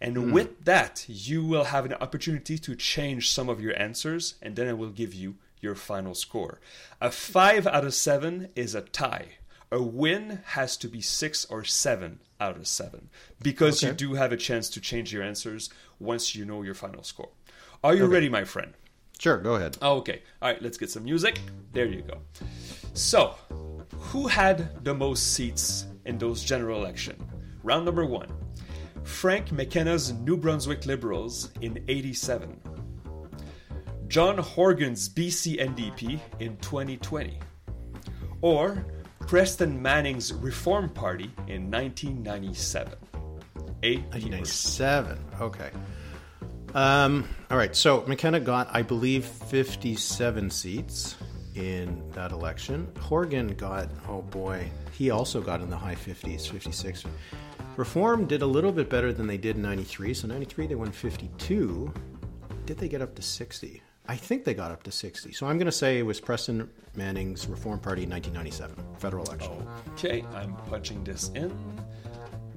And 0.00 0.32
with 0.32 0.64
that, 0.64 1.06
you 1.08 1.44
will 1.44 1.64
have 1.64 1.84
an 1.84 1.94
opportunity 1.94 2.56
to 2.58 2.76
change 2.76 3.30
some 3.30 3.48
of 3.48 3.60
your 3.60 3.76
answers, 3.76 4.34
and 4.40 4.54
then 4.54 4.68
I 4.68 4.74
will 4.74 4.90
give 4.90 5.12
you 5.12 5.36
your 5.60 5.74
final 5.74 6.14
score. 6.14 6.60
A 7.00 7.10
five 7.10 7.66
out 7.66 7.84
of 7.84 7.94
seven 7.94 8.50
is 8.54 8.76
a 8.76 8.82
tie. 8.82 9.38
A 9.72 9.82
win 9.82 10.40
has 10.44 10.76
to 10.76 10.88
be 10.88 11.00
six 11.00 11.44
or 11.46 11.64
seven 11.64 12.20
out 12.40 12.56
of 12.56 12.66
seven 12.66 13.08
because 13.42 13.82
you 13.82 13.92
do 13.92 14.14
have 14.14 14.32
a 14.32 14.36
chance 14.36 14.68
to 14.70 14.80
change 14.80 15.12
your 15.12 15.22
answers 15.22 15.70
once 15.98 16.34
you 16.34 16.44
know 16.44 16.62
your 16.62 16.74
final 16.74 17.02
score. 17.02 17.30
Are 17.82 17.94
you 17.94 18.06
ready, 18.06 18.28
my 18.28 18.44
friend? 18.44 18.72
Sure, 19.18 19.38
go 19.38 19.54
ahead. 19.54 19.76
Oh, 19.80 19.96
okay. 19.98 20.22
All 20.42 20.50
right, 20.50 20.60
let's 20.60 20.76
get 20.76 20.90
some 20.90 21.04
music. 21.04 21.40
There 21.72 21.86
you 21.86 22.02
go. 22.02 22.18
So, 22.94 23.34
who 23.98 24.26
had 24.26 24.84
the 24.84 24.94
most 24.94 25.34
seats 25.34 25.86
in 26.04 26.18
those 26.18 26.42
general 26.42 26.80
election? 26.80 27.16
Round 27.62 27.84
number 27.84 28.04
one. 28.04 28.28
Frank 29.04 29.52
McKenna's 29.52 30.12
New 30.12 30.36
Brunswick 30.36 30.86
Liberals 30.86 31.50
in 31.60 31.84
87. 31.88 32.60
John 34.08 34.38
Horgan's 34.38 35.08
BC 35.08 35.58
NDP 35.58 36.20
in 36.40 36.56
2020. 36.58 37.38
Or 38.40 38.84
Preston 39.26 39.80
Manning's 39.80 40.32
Reform 40.32 40.88
Party 40.90 41.30
in 41.48 41.70
1997. 41.70 42.92
A, 43.82 43.96
B, 43.96 43.96
1997. 43.96 45.18
Okay. 45.40 45.70
Um, 46.74 47.28
all 47.50 47.56
right. 47.56 47.74
So 47.74 48.04
McKenna 48.06 48.40
got, 48.40 48.68
I 48.72 48.82
believe, 48.82 49.24
57 49.24 50.50
seats 50.50 51.16
in 51.54 52.02
that 52.10 52.32
election. 52.32 52.90
Horgan 53.00 53.48
got, 53.54 53.88
oh 54.08 54.22
boy, 54.22 54.70
he 54.92 55.10
also 55.10 55.40
got 55.40 55.60
in 55.60 55.70
the 55.70 55.76
high 55.76 55.94
50s, 55.94 56.48
56. 56.48 57.04
Reform 57.76 58.26
did 58.26 58.42
a 58.42 58.46
little 58.46 58.72
bit 58.72 58.88
better 58.88 59.12
than 59.12 59.26
they 59.26 59.38
did 59.38 59.56
in 59.56 59.62
93. 59.62 60.14
So 60.14 60.28
93, 60.28 60.66
they 60.66 60.74
won 60.74 60.92
52. 60.92 61.92
Did 62.66 62.78
they 62.78 62.88
get 62.88 63.02
up 63.02 63.14
to 63.16 63.22
60? 63.22 63.82
I 64.06 64.16
think 64.16 64.44
they 64.44 64.52
got 64.52 64.70
up 64.70 64.82
to 64.82 64.90
60. 64.92 65.32
So 65.32 65.46
I'm 65.46 65.56
going 65.56 65.66
to 65.66 65.72
say 65.72 65.98
it 65.98 66.02
was 66.02 66.20
Preston 66.20 66.68
Manning's 66.94 67.46
Reform 67.46 67.78
Party 67.78 68.02
in 68.02 68.10
1997, 68.10 68.98
federal 68.98 69.24
election. 69.24 69.66
Okay, 69.92 70.22
I'm 70.34 70.54
punching 70.68 71.04
this 71.04 71.30
in. 71.30 71.52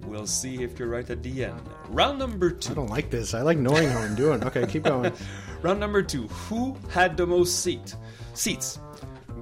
We'll 0.05 0.27
see 0.27 0.63
if 0.63 0.77
you're 0.77 0.89
right 0.89 1.09
at 1.09 1.23
the 1.23 1.45
end. 1.45 1.61
Round 1.89 2.19
number 2.19 2.49
two. 2.51 2.71
I 2.71 2.75
don't 2.75 2.89
like 2.89 3.09
this. 3.09 3.33
I 3.33 3.41
like 3.41 3.57
knowing 3.57 3.89
how 3.89 3.99
I'm 3.99 4.15
doing. 4.15 4.43
Okay, 4.43 4.65
keep 4.65 4.83
going. 4.83 5.11
Round 5.61 5.79
number 5.79 6.01
two. 6.01 6.27
Who 6.27 6.75
had 6.89 7.17
the 7.17 7.25
most 7.25 7.61
seat 7.61 7.95
seats? 8.33 8.79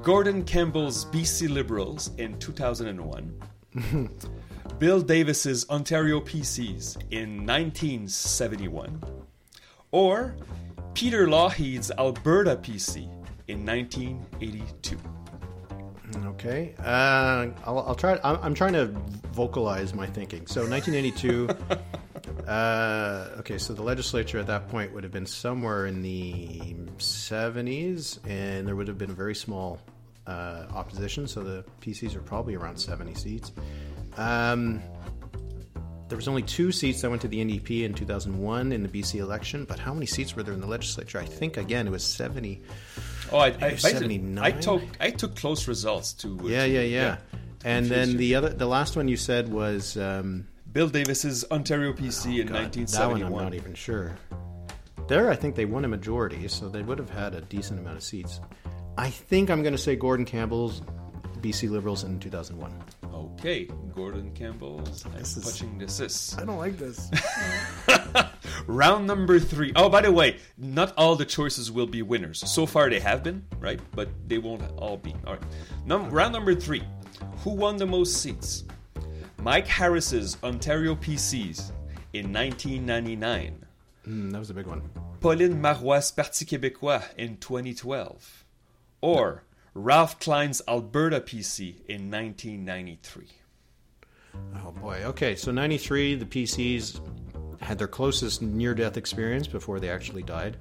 Gordon 0.01 0.43
Campbell's 0.43 1.05
BC 1.05 1.49
Liberals 1.49 2.11
in 2.17 2.37
2001. 2.37 3.41
Bill 4.79 5.01
Davis's 5.01 5.67
Ontario 5.69 6.19
PCs 6.19 6.97
in 7.11 7.45
1971. 7.45 9.01
Or 9.91 10.35
Peter 10.95 11.27
Lougheed's 11.27 11.91
Alberta 11.97 12.55
PC 12.55 13.03
in 13.49 13.65
1982. 13.65 14.97
Okay. 16.27 16.73
Uh, 16.79 17.47
I'll, 17.65 17.79
I'll 17.79 17.95
try. 17.95 18.17
I'm, 18.23 18.37
I'm 18.41 18.53
trying 18.53 18.71
to 18.73 18.85
vocalize 19.33 19.93
my 19.93 20.07
thinking. 20.07 20.47
So 20.47 20.61
1982. 20.65 21.49
uh, 22.47 23.27
okay, 23.39 23.57
so 23.57 23.73
the 23.73 23.83
legislature 23.83 24.39
at 24.39 24.47
that 24.47 24.69
point 24.69 24.93
would 24.93 25.03
have 25.03 25.11
been 25.11 25.25
somewhere 25.25 25.85
in 25.85 26.01
the 26.01 26.61
70s, 26.97 28.19
and 28.25 28.65
there 28.65 28.77
would 28.77 28.87
have 28.87 28.97
been 28.97 29.11
a 29.11 29.15
very 29.15 29.35
small 29.35 29.81
uh, 30.27 30.65
opposition. 30.73 31.27
So 31.27 31.43
the 31.43 31.65
PCs 31.81 32.15
are 32.15 32.21
probably 32.21 32.55
around 32.55 32.77
70 32.77 33.15
seats. 33.15 33.51
Um, 34.15 34.81
there 36.07 36.15
was 36.15 36.27
only 36.27 36.43
two 36.43 36.71
seats 36.71 37.01
that 37.01 37.09
went 37.09 37.21
to 37.23 37.27
the 37.27 37.43
NDP 37.43 37.83
in 37.83 37.93
2001 37.93 38.71
in 38.71 38.83
the 38.83 38.89
BC 38.89 39.19
election, 39.19 39.65
but 39.65 39.79
how 39.79 39.93
many 39.93 40.05
seats 40.05 40.35
were 40.35 40.43
there 40.43 40.53
in 40.53 40.61
the 40.61 40.67
legislature? 40.67 41.17
I 41.19 41.25
think 41.25 41.57
again 41.57 41.87
it 41.87 41.91
was 41.91 42.03
70. 42.03 42.61
Oh, 43.31 43.37
I, 43.37 43.55
I, 43.59 43.75
79? 43.75 44.43
I 44.43 44.51
took 44.51 44.83
I 44.99 45.09
took 45.09 45.35
close 45.35 45.67
results 45.67 46.13
to 46.13 46.39
Yeah, 46.43 46.63
to- 46.63 46.69
yeah, 46.69 46.81
yeah. 46.81 47.17
And 47.63 47.87
then 47.87 48.11
you. 48.11 48.17
the 48.17 48.35
other, 48.35 48.49
the 48.49 48.67
last 48.67 48.95
one 48.95 49.07
you 49.07 49.17
said 49.17 49.51
was 49.51 49.97
um, 49.97 50.47
Bill 50.71 50.87
Davis's 50.87 51.43
Ontario 51.49 51.93
PC 51.93 52.41
in 52.41 52.47
God, 52.47 52.71
that 52.71 53.09
one 53.09 53.23
I'm 53.23 53.31
not 53.31 53.55
even 53.55 53.73
sure. 53.73 54.15
There, 55.07 55.31
I 55.31 55.35
think 55.35 55.55
they 55.55 55.65
won 55.65 55.83
a 55.83 55.87
majority, 55.87 56.47
so 56.47 56.69
they 56.69 56.83
would 56.83 56.99
have 56.99 57.09
had 57.09 57.33
a 57.33 57.41
decent 57.41 57.79
amount 57.79 57.97
of 57.97 58.03
seats. 58.03 58.39
I 58.97 59.09
think 59.09 59.49
I'm 59.49 59.63
going 59.63 59.73
to 59.73 59.81
say 59.81 59.95
Gordon 59.95 60.25
Campbell's 60.25 60.81
BC 61.45 61.69
Liberals 61.69 62.03
in 62.03 62.19
2001. 62.19 62.73
Okay, 63.13 63.67
Gordon 63.93 64.31
Campbell's. 64.33 65.05
I'm 65.05 65.21
is- 65.21 65.37
punching 65.43 65.77
this 65.77 65.99
is 65.99 66.35
I 66.39 66.43
don't 66.43 66.57
like 66.57 66.75
this. 66.75 67.11
round 68.67 69.05
number 69.05 69.39
three. 69.39 69.71
Oh, 69.75 69.87
by 69.87 70.01
the 70.01 70.11
way, 70.11 70.37
not 70.57 70.91
all 70.97 71.15
the 71.15 71.23
choices 71.25 71.71
will 71.71 71.85
be 71.85 72.01
winners. 72.01 72.39
So 72.49 72.65
far, 72.65 72.89
they 72.89 72.99
have 72.99 73.21
been 73.21 73.45
right, 73.59 73.79
but 73.93 74.09
they 74.27 74.39
won't 74.39 74.63
all 74.77 74.97
be. 74.97 75.13
All 75.27 75.33
right. 75.33 75.43
Num- 75.85 76.09
round 76.09 76.33
number 76.33 76.55
three. 76.55 76.81
Who 77.43 77.51
won 77.51 77.77
the 77.77 77.85
most 77.85 78.23
seats? 78.23 78.63
Mike 79.39 79.67
Harris's 79.67 80.37
Ontario 80.43 80.95
PCs 80.95 81.69
in 82.13 82.33
1999. 82.33 83.63
Mm, 84.07 84.31
that 84.31 84.39
was 84.39 84.49
a 84.49 84.53
big 84.55 84.65
one. 84.65 84.81
Pauline 85.19 85.61
Marois' 85.61 86.09
Parti 86.09 86.43
québécois 86.45 87.03
in 87.17 87.37
2012, 87.37 88.45
or 89.01 89.43
Ralph 89.77 90.19
Klein's 90.21 90.61
Alberta 90.69 91.19
PC 91.19 91.75
in 91.87 92.09
1993. 92.09 93.27
Oh 94.63 94.71
boy. 94.71 95.01
Okay, 95.03 95.35
so 95.35 95.51
93, 95.51 96.15
the 96.15 96.25
PCs 96.25 97.01
had 97.59 97.77
their 97.77 97.87
closest 97.87 98.41
near-death 98.41 98.95
experience 98.95 99.47
before 99.47 99.81
they 99.81 99.89
actually 99.89 100.23
died. 100.23 100.55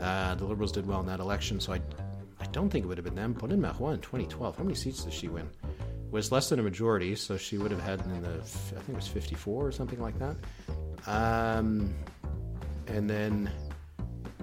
Uh, 0.00 0.34
the 0.34 0.44
Liberals 0.44 0.72
did 0.72 0.84
well 0.84 0.98
in 0.98 1.06
that 1.06 1.20
election, 1.20 1.60
so 1.60 1.74
I, 1.74 1.80
I 2.40 2.46
don't 2.46 2.68
think 2.68 2.84
it 2.84 2.88
would 2.88 2.98
have 2.98 3.04
been 3.04 3.14
them. 3.14 3.34
Pauline 3.34 3.60
Marois 3.60 3.92
in 3.92 4.00
2012. 4.00 4.56
How 4.56 4.64
many 4.64 4.74
seats 4.74 5.04
did 5.04 5.12
she 5.12 5.28
win? 5.28 5.48
Was 6.10 6.32
less 6.32 6.48
than 6.48 6.58
a 6.58 6.62
majority, 6.62 7.14
so 7.14 7.36
she 7.36 7.58
would 7.58 7.70
have 7.70 7.82
had 7.82 8.00
in 8.00 8.22
the 8.22 8.30
I 8.30 8.80
think 8.80 8.88
it 8.88 8.94
was 8.96 9.06
54 9.06 9.66
or 9.66 9.70
something 9.70 10.00
like 10.00 10.18
that. 10.18 10.36
Um, 11.06 11.94
and 12.88 13.08
then 13.08 13.48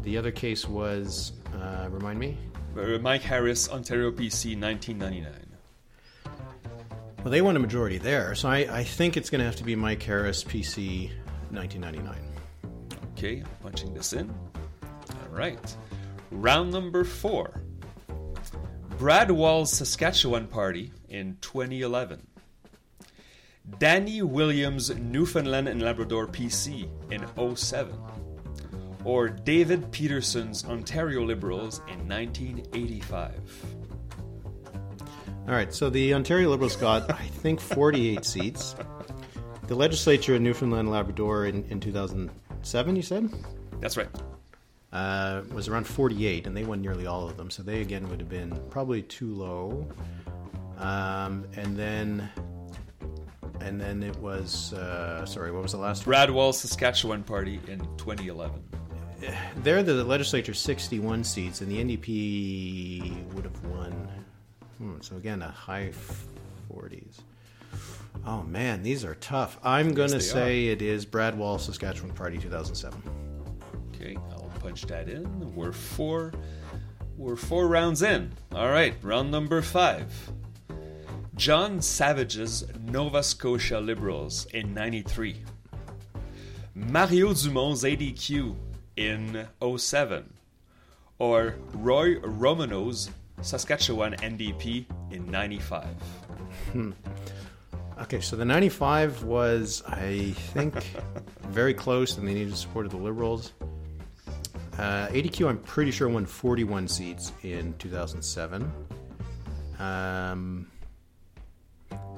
the 0.03 0.17
other 0.17 0.32
case 0.32 0.65
was 0.65 1.34
uh, 1.61 1.88
remind 1.89 2.19
me. 2.19 2.38
Uh, 2.76 2.97
Mike 2.99 3.21
Harris, 3.21 3.69
Ontario 3.69 4.11
PC, 4.11 4.59
1999. 4.59 5.32
Well, 7.24 7.32
they 7.32 7.41
won 7.41 7.55
a 7.55 7.59
majority 7.59 7.99
there, 7.99 8.36
so 8.36 8.49
I, 8.49 8.80
I 8.80 8.84
think 8.84 9.15
it's 9.15 9.30
going 9.30 9.39
to 9.39 9.45
have 9.45 9.55
to 9.57 9.63
be 9.63 9.76
Mike 9.76 10.01
Harris, 10.01 10.43
PC, 10.43 11.11
1999. 11.51 12.17
Okay, 13.13 13.43
punching 13.61 13.93
this 13.93 14.13
in. 14.13 14.30
All 14.82 15.30
right. 15.30 15.78
Round 16.32 16.71
number 16.71 17.03
four. 17.03 17.61
Brad 18.97 19.32
Wall's 19.32 19.71
Saskatchewan 19.71 20.47
Party 20.47 20.91
in 21.09 21.38
2011. 21.41 22.28
Danny 23.78 24.21
Williams 24.21 24.89
Newfoundland 24.95 25.67
and 25.69 25.82
Labrador 25.82 26.28
PC 26.28 26.89
in 27.11 27.55
07. 27.55 27.93
Or 29.06 29.30
David 29.30 29.91
Peterson's 29.91 30.66
Ontario 30.66 31.24
Liberals 31.24 31.80
in 31.88 32.08
1985. 32.08 33.41
All 35.45 35.54
right, 35.54 35.74
so 35.74 35.89
the 35.89 36.14
Ontario 36.14 36.49
Liberals 36.49 36.78
got, 36.78 37.12
I 37.12 37.26
think, 37.28 37.60
48 37.60 38.24
seats. 38.24 38.76
The 39.68 39.76
legislature 39.76 40.36
in 40.36 40.43
Newfoundland 40.43 40.88
and 40.88 40.91
Labrador 40.91 41.45
in, 41.45 41.66
in 41.66 41.80
2007, 41.80 42.95
you 42.95 43.01
said? 43.01 43.30
That's 43.82 43.97
right. 43.97 44.08
Uh, 44.93 45.41
was 45.51 45.68
around 45.68 45.86
48, 45.86 46.47
and 46.47 46.56
they 46.56 46.64
won 46.64 46.82
nearly 46.82 47.08
all 47.08 47.28
of 47.28 47.36
them. 47.36 47.49
So 47.49 47.64
they 47.64 47.82
again 47.82 48.08
would 48.10 48.20
have 48.20 48.30
been 48.30 48.58
probably 48.70 49.01
too 49.01 49.34
low. 49.34 49.88
Um, 50.78 51.45
and 51.56 51.76
then, 51.76 52.30
and 53.60 53.82
then 53.82 54.04
it 54.04 54.16
was 54.18 54.72
uh, 54.74 55.26
sorry, 55.26 55.51
what 55.51 55.64
was 55.64 55.72
the 55.72 55.78
last 55.78 56.06
one? 56.06 56.28
Brad 56.28 56.56
Saskatchewan 56.56 57.24
Party 57.24 57.60
in 57.68 57.80
2011. 57.97 58.64
There, 59.57 59.78
are 59.78 59.84
the 59.84 60.03
legislature 60.03 60.53
61 60.53 61.24
seats, 61.24 61.61
and 61.61 61.71
the 61.71 61.84
NDP 61.84 63.34
would 63.34 63.45
have 63.45 63.65
won. 63.65 64.09
Hmm, 64.78 64.99
so 65.01 65.15
again, 65.15 65.41
a 65.41 65.49
high 65.49 65.91
40s. 66.71 67.19
Oh 68.26 68.43
man, 68.43 68.84
these 68.84 69.03
are 69.05 69.15
tough. 69.15 69.59
I'm 69.63 69.93
going 69.93 70.09
to 70.09 70.15
they 70.15 70.21
say 70.21 70.67
it 70.67 70.82
is 70.82 71.05
Brad 71.05 71.38
Wall, 71.38 71.57
Saskatchewan 71.57 72.13
Party 72.13 72.38
2007. 72.38 73.01
Okay, 73.95 74.17
I'll 74.32 74.51
punch 74.59 74.84
that 74.84 75.09
in. 75.09 75.55
We're 75.55 75.71
four. 75.71 76.34
We're 77.17 77.36
four 77.36 77.67
rounds 77.67 78.01
in. 78.01 78.32
All 78.53 78.69
right, 78.69 78.95
round 79.01 79.32
number 79.32 79.61
five. 79.61 80.32
John 81.36 81.82
Savage's 81.82 82.65
Nova 82.86 83.24
Scotia 83.24 83.80
Liberals 83.80 84.45
in 84.53 84.74
'93. 84.74 85.38
Mario 86.76 87.34
Dumont's 87.34 87.84
ADQ 87.84 88.55
in 88.96 89.48
07. 89.78 90.34
Or 91.20 91.56
Roy 91.74 92.20
Romanow's 92.20 93.10
Saskatchewan 93.41 94.14
NDP 94.16 94.86
in 95.12 95.30
95. 95.30 95.86
Okay, 98.02 98.20
so 98.22 98.36
the 98.36 98.46
95 98.46 99.24
was, 99.24 99.84
I 99.88 100.32
think, 100.54 100.76
very 101.50 101.74
close, 101.74 102.18
and 102.18 102.28
they 102.28 102.34
needed 102.34 102.58
support 102.58 102.86
of 102.86 102.91
the 102.91 102.98
Liberals. 102.98 103.54
Uh, 104.78 105.08
ADQ, 105.10 105.48
I'm 105.48 105.60
pretty 105.60 105.91
sure, 105.91 106.10
won 106.10 106.26
41 106.26 106.88
seats 106.88 107.32
in 107.44 107.76
2007. 107.78 108.72
Um, 109.80 110.68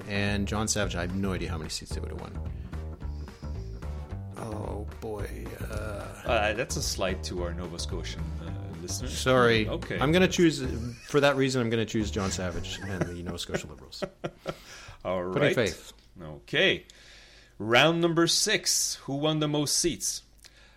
and 0.07 0.47
John 0.47 0.67
Savage, 0.67 0.95
I 0.95 1.01
have 1.01 1.15
no 1.15 1.33
idea 1.33 1.49
how 1.49 1.57
many 1.57 1.69
seats 1.69 1.93
they 1.93 1.99
would 1.99 2.11
have 2.11 2.21
won. 2.21 2.31
Oh, 4.37 4.85
boy. 5.01 5.45
Uh, 5.71 6.01
Uh, 6.25 6.53
that's 6.53 6.75
a 6.75 6.81
slight 6.81 7.23
to 7.23 7.43
our 7.43 7.53
Nova 7.53 7.77
Scotian 7.77 8.23
uh, 8.41 8.49
listeners. 8.81 9.15
sorry. 9.17 9.67
Okay. 9.69 9.99
I'm 9.99 10.11
going 10.11 10.21
to 10.23 10.27
choose, 10.27 10.63
for 11.07 11.19
that 11.19 11.35
reason, 11.35 11.61
I'm 11.61 11.69
going 11.69 11.85
to 11.85 11.91
choose 11.91 12.09
John 12.11 12.31
Savage 12.31 12.79
and 12.83 13.01
the 13.03 13.21
Nova 13.23 13.37
Scotia 13.37 13.67
Liberals. 13.67 14.03
All 15.05 15.31
Putting 15.31 15.53
faith. 15.53 15.93
Okay. 16.21 16.85
Round 17.59 18.01
number 18.01 18.25
six. 18.27 18.95
Who 19.03 19.15
won 19.17 19.39
the 19.39 19.47
most 19.47 19.77
seats? 19.77 20.23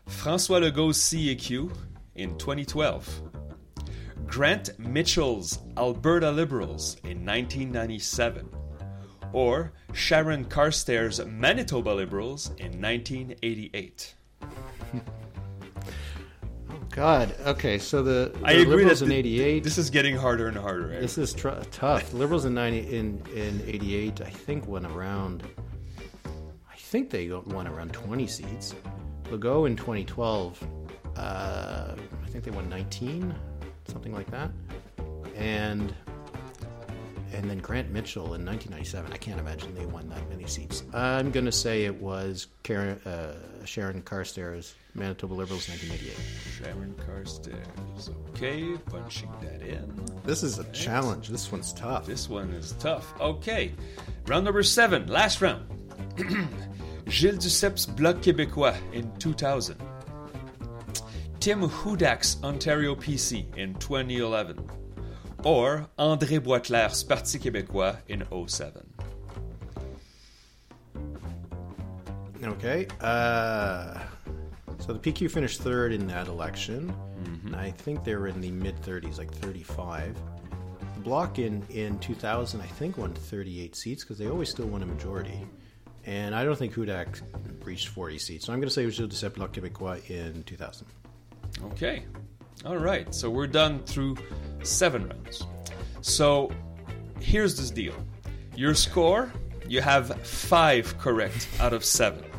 François 0.09 0.61
Legault's 0.61 0.99
CAQ 1.13 1.75
in 2.15 2.37
2012. 2.39 3.23
Grant 4.27 4.79
Mitchell's 4.79 5.59
Alberta 5.79 6.31
Liberals 6.31 6.97
in 7.05 7.25
1997. 7.25 8.49
Or 9.33 9.73
Sharon 9.93 10.45
Carstairs' 10.47 11.25
Manitoba 11.25 11.91
Liberals 11.91 12.49
in 12.59 12.81
1988. 12.81 14.15
Oh 14.43 14.49
God. 16.91 17.35
Okay, 17.47 17.79
so 17.79 18.03
the, 18.03 18.33
the 18.41 18.47
I 18.47 18.53
agree 18.53 18.77
Liberals 18.77 19.01
that 19.01 19.07
in 19.07 19.11
the- 19.11 19.17
88. 19.17 19.65
This 19.65 19.79
is 19.79 19.91
getting 19.91 20.17
harder 20.17 20.49
and 20.49 20.57
harder. 20.57 20.89
This 21.01 21.19
is 21.19 21.33
tr- 21.35 21.51
tough. 21.71 22.13
Liberals 22.13 22.45
in 22.45 22.55
ninety 22.55 22.81
in 22.97 23.23
in 23.35 23.63
eighty 23.67 23.95
eight, 23.97 24.21
I 24.21 24.31
think, 24.31 24.67
won 24.67 24.87
around. 24.87 25.43
I 26.71 26.77
think 26.77 27.11
they 27.11 27.29
won 27.31 27.67
around 27.67 27.93
twenty 27.93 28.27
seats. 28.27 28.75
Legault 29.31 29.67
in 29.67 29.77
twenty 29.77 30.05
twelve, 30.05 30.63
uh, 31.17 31.95
I 32.25 32.29
think 32.31 32.45
they 32.45 32.51
won 32.51 32.69
nineteen, 32.71 33.35
something 33.87 34.15
like 34.15 34.31
that, 34.31 34.51
and 35.37 35.95
and 37.33 37.49
then 37.49 37.59
Grant 37.59 37.91
Mitchell 37.91 38.35
in 38.35 38.45
nineteen 38.45 38.71
ninety 38.73 38.87
seven. 38.87 39.13
I 39.13 39.17
can't 39.17 39.39
imagine 39.39 39.75
they 39.75 39.87
won 39.87 40.09
that 40.11 40.29
many 40.29 40.47
seats. 40.47 40.83
I'm 40.93 41.31
going 41.31 41.47
to 41.47 41.53
say 41.53 41.85
it 41.85 42.01
was 42.01 42.47
Karen, 42.63 42.99
uh, 43.07 43.35
Sharon 43.65 44.03
Carstairs, 44.03 44.75
Manitoba 44.95 45.35
Liberals, 45.35 45.69
nineteen 45.69 45.93
eighty 45.93 46.09
eight. 46.09 46.21
Sharon 46.57 46.95
Carstairs. 47.07 48.11
Okay, 48.31 48.77
punching 48.87 49.31
that 49.43 49.63
in. 49.63 49.93
This 50.25 50.43
is 50.43 50.59
a 50.59 50.65
challenge. 50.73 51.29
This 51.29 51.51
one's 51.53 51.73
tough. 51.73 52.07
This 52.07 52.29
one 52.29 52.51
is 52.51 52.73
tough. 52.73 53.13
Okay. 53.21 53.75
Round 54.27 54.45
number 54.45 54.63
seven, 54.63 55.07
last 55.07 55.41
round. 55.41 55.67
Gilles 57.09 57.39
Duceppe's 57.39 57.87
Bloc 57.87 58.17
Québécois 58.17 58.77
in 58.93 59.11
2000. 59.19 59.77
Tim 61.41 61.63
Hudak's 61.63 62.43
Ontario 62.43 62.95
PC 62.95 63.57
in 63.57 63.75
2011. 63.77 64.59
Or 65.45 65.89
André 65.99 66.41
Boisclair's 66.41 67.03
Parti 67.05 67.39
Québécois 67.39 67.97
in 68.09 68.25
07. 68.49 68.83
Okay. 72.43 72.87
Uh, 73.01 73.99
so 74.79 74.93
the 74.93 74.99
PQ 74.99 75.31
finished 75.31 75.61
third 75.61 75.93
in 75.93 76.07
that 76.09 76.29
election. 76.29 76.95
And 77.49 77.57
I 77.57 77.71
think 77.71 78.05
they 78.05 78.15
were 78.15 78.29
in 78.29 78.41
the 78.41 78.51
mid 78.51 78.81
30s, 78.83 79.19
like 79.19 79.33
35. 79.33 80.15
The 80.95 81.01
Bloc 81.01 81.39
in, 81.39 81.65
in 81.71 81.99
2000, 81.99 82.61
I 82.61 82.67
think, 82.67 82.99
won 82.99 83.15
38 83.15 83.75
seats 83.75 84.05
because 84.05 84.19
they 84.19 84.29
always 84.29 84.51
still 84.51 84.67
won 84.67 84.83
a 84.83 84.87
majority. 84.87 85.47
And 86.05 86.35
I 86.35 86.45
don't 86.45 86.57
think 86.59 86.75
Hudak 86.75 87.21
reached 87.65 87.89
40 87.89 88.19
seats. 88.19 88.47
So 88.47 88.53
I'm 88.53 88.61
going 88.61 88.69
to 88.69 88.75
say 88.75 88.83
it 88.83 88.87
was 88.87 88.99
Duceppe 88.99 89.35
Bloc 89.35 89.53
Québécois 89.53 90.09
in 90.11 90.43
2000. 90.45 90.87
Okay. 91.73 92.05
All 92.65 92.79
right. 92.79 93.15
So 93.15 93.31
we're 93.31 93.47
done 93.47 93.83
through 93.85 94.17
seven 94.63 95.09
rounds. 95.09 95.47
So 96.01 96.51
here's 97.21 97.57
this 97.57 97.71
deal 97.71 97.95
your 98.55 98.75
score, 98.75 99.33
you 99.69 99.81
have 99.81 100.21
five 100.27 100.97
correct 100.99 101.49
out 101.61 101.73
of 101.73 101.85
seven. 101.85 102.25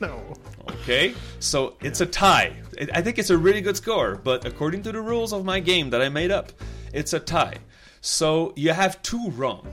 No. 0.00 0.34
Okay, 0.70 1.14
so 1.40 1.74
it's 1.80 2.02
a 2.02 2.06
tie. 2.06 2.54
I 2.94 3.00
think 3.00 3.18
it's 3.18 3.30
a 3.30 3.36
really 3.36 3.62
good 3.62 3.76
score, 3.76 4.16
but 4.16 4.44
according 4.44 4.82
to 4.82 4.92
the 4.92 5.00
rules 5.00 5.32
of 5.32 5.44
my 5.44 5.58
game 5.58 5.88
that 5.90 6.02
I 6.02 6.08
made 6.10 6.30
up, 6.30 6.52
it's 6.92 7.14
a 7.14 7.18
tie. 7.18 7.56
So 8.02 8.52
you 8.56 8.72
have 8.72 9.00
two 9.02 9.30
wrong. 9.30 9.66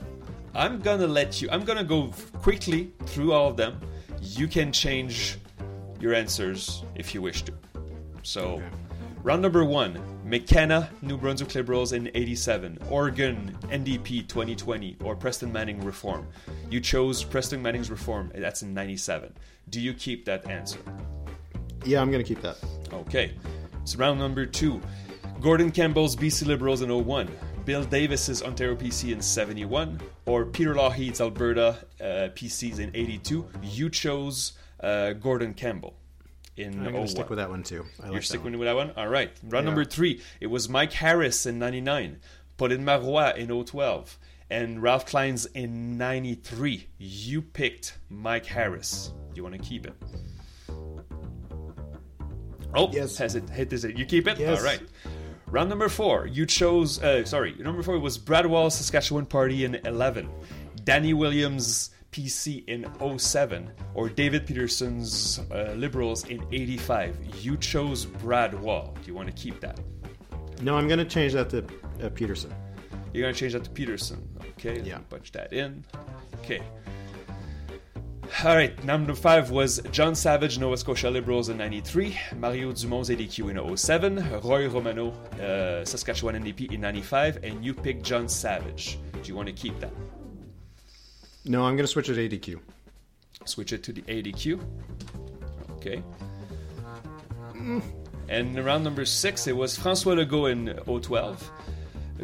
I'm 0.56 0.80
gonna 0.80 1.08
let 1.08 1.42
you. 1.42 1.50
I'm 1.52 1.66
gonna 1.66 1.84
go 1.84 2.14
quickly 2.42 2.94
through 3.06 3.34
all 3.34 3.50
of 3.50 3.58
them. 3.58 3.80
You 4.22 4.48
can 4.48 4.72
change 4.72 5.38
your 6.00 6.14
answers 6.16 6.84
if 6.96 7.14
you 7.14 7.22
wish 7.22 7.44
to. 7.44 7.54
So, 8.24 8.62
round 9.24 9.42
number 9.42 9.64
one: 9.64 10.00
McKenna, 10.24 10.90
New 11.02 11.18
Brunswick 11.18 11.54
Liberals 11.56 11.94
in 11.94 12.10
'87, 12.14 12.80
Horgan 12.88 13.58
NDP 13.64 14.28
2020, 14.28 14.98
or 15.04 15.16
Preston 15.16 15.52
Manning 15.52 15.84
Reform. 15.84 16.28
You 16.70 16.80
chose 16.80 17.24
Preston 17.24 17.62
Manning's 17.62 17.90
Reform. 17.90 18.32
That's 18.36 18.62
in 18.62 18.74
'97. 18.74 19.34
Do 19.70 19.82
you 19.82 19.94
keep 19.94 20.26
that 20.26 20.50
answer? 20.50 20.80
Yeah, 21.86 22.02
I'm 22.02 22.12
going 22.12 22.24
to 22.24 22.28
keep 22.28 22.42
that. 22.42 22.58
Okay. 22.92 23.34
So 23.86 23.98
round 23.98 24.20
number 24.20 24.46
two. 24.46 24.82
Gordon 25.40 25.72
Campbell's 25.72 26.16
BC 26.16 26.48
Liberals 26.48 26.82
in 26.82 26.90
01. 27.06 27.30
Bill 27.64 27.84
Davis's 27.84 28.42
Ontario 28.42 28.76
PC 28.76 29.12
in 29.12 29.22
71. 29.22 30.00
Or 30.26 30.46
Peter 30.46 30.74
Lougheed's 30.74 31.22
Alberta 31.22 31.78
uh, 32.02 32.04
PCs 32.36 32.80
in 32.80 32.92
82. 32.94 33.46
You 33.62 33.90
chose 33.90 34.54
uh, 34.80 35.14
Gordon 35.14 35.54
Campbell 35.54 35.96
in 36.58 36.74
I'm 36.74 36.84
going 36.84 36.94
01. 36.96 37.06
to 37.06 37.12
stick 37.12 37.30
with 37.30 37.38
that 37.40 37.50
one 37.50 37.64
too. 37.64 37.86
I 38.02 38.06
You're 38.06 38.14
like 38.16 38.24
sticking 38.24 38.44
one. 38.46 38.58
with 38.60 38.68
that 38.68 38.76
one? 38.76 38.92
All 38.98 39.08
right. 39.08 39.32
Round 39.44 39.64
Yeah. 39.66 39.70
number 39.70 39.86
three, 39.86 40.22
it 40.42 40.48
was 40.48 40.68
Mike 40.70 40.94
Harris 40.94 41.46
in 41.46 41.60
99, 41.60 42.18
Pauline 42.58 42.84
Marois 42.86 43.34
in 43.38 43.48
012, 43.50 44.18
and 44.50 44.82
Ralph 44.82 45.06
Klein's 45.06 45.46
in 45.48 45.98
93. 45.98 46.88
You 46.98 47.42
picked 47.42 47.98
Mike 48.10 48.46
Harris. 48.46 49.12
You 49.36 49.44
want 49.44 49.56
to 49.56 49.62
keep 49.62 49.86
it? 49.86 49.94
Oh, 52.74 52.90
Yes. 52.92 53.18
has 53.18 53.36
it 53.36 53.50
hit 53.50 53.72
Is 53.74 53.86
it? 53.86 53.98
You 53.98 54.06
keep 54.06 54.28
it? 54.28 54.40
Yes. 54.40 54.60
All 54.60 54.66
right. 54.66 54.82
Round 55.50 55.70
number 55.70 55.88
four, 55.88 56.28
you 56.28 56.46
chose, 56.46 57.02
uh, 57.02 57.24
sorry, 57.24 57.56
number 57.60 57.82
four 57.82 57.98
was 58.00 58.18
Brad 58.18 58.46
Wall, 58.46 58.70
Saskatchewan 58.70 59.26
Party 59.26 59.64
in 59.64 59.76
11, 59.86 60.30
Danny 60.84 61.14
Williams, 61.14 61.92
PC 62.12 62.64
in 62.68 62.86
07, 63.20 63.72
or 63.94 64.10
David 64.10 64.46
Peterson's 64.48 65.40
uh, 65.52 65.74
Liberals 65.76 66.26
in 66.30 66.44
85. 66.52 67.18
You 67.42 67.58
chose 67.58 68.06
Brad 68.06 68.54
Wall. 68.60 68.94
Do 69.02 69.08
you 69.08 69.14
want 69.14 69.28
to 69.28 69.34
keep 69.34 69.60
that? 69.62 69.80
No, 70.62 70.76
I'm 70.78 70.88
going 70.88 71.00
to 71.00 71.06
change 71.06 71.34
that 71.34 71.50
to 71.52 71.66
uh, 72.04 72.10
Peterson. 72.10 72.54
You're 73.14 73.24
going 73.24 73.34
to 73.34 73.40
change 73.40 73.54
that 73.54 73.64
to 73.64 73.70
Peterson. 73.70 74.28
Okay, 74.52 74.82
Yeah. 74.82 75.00
punch 75.10 75.32
that 75.34 75.54
in. 75.54 75.84
Okay. 76.40 76.62
All 78.44 78.56
right, 78.56 78.84
number 78.84 79.14
five 79.16 79.52
was 79.52 79.80
John 79.92 80.14
Savage, 80.14 80.60
Nova 80.60 80.76
Scotia 80.76 81.10
Liberals 81.10 81.48
in 81.50 81.58
93, 81.58 82.18
Mario 82.38 82.72
Dumont's 82.74 83.10
ADQ 83.10 83.50
in 83.70 83.78
07, 83.78 84.16
Roy 84.44 84.68
Romanow, 84.68 85.14
uh, 85.40 85.86
Saskatchewan 85.86 86.36
NDP 86.36 86.74
in 86.74 86.82
95, 86.82 87.40
and 87.44 87.64
you 87.64 87.74
picked 87.74 88.04
John 88.04 88.28
Savage. 88.28 89.00
Do 89.14 89.20
you 89.30 89.36
want 89.36 89.48
to 89.48 89.54
keep 89.54 89.80
that? 89.80 89.94
No, 91.48 91.64
I'm 91.64 91.76
going 91.76 91.86
to 91.86 91.88
switch 91.88 92.10
it 92.10 92.16
to 92.16 92.38
ADQ. 92.38 92.60
Switch 93.46 93.72
it 93.72 93.84
to 93.84 93.94
the 93.94 94.02
ADQ. 94.04 94.60
Okay. 95.78 96.04
Mm. 97.54 97.82
And 98.30 98.66
round 98.66 98.84
number 98.84 99.06
six, 99.06 99.48
it 99.48 99.56
was 99.56 99.78
Francois 99.78 100.16
Legault 100.16 100.52
in 100.52 101.02
012, 101.02 101.52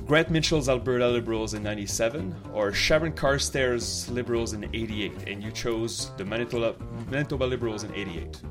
Grant 0.02 0.30
Mitchell's 0.32 0.70
Alberta 0.70 1.08
Liberals 1.08 1.54
in 1.54 1.64
97, 1.64 2.36
or 2.54 2.74
Sharon 2.74 3.12
Carstairs 3.14 4.10
Liberals 4.10 4.54
in 4.54 4.64
88, 4.74 5.12
and 5.28 5.44
you 5.44 5.52
chose 5.52 6.12
the 6.18 6.26
Manitoba, 6.26 6.76
Manitoba 7.10 7.44
Liberals 7.46 7.84
in 7.84 7.94
88. 7.94 8.42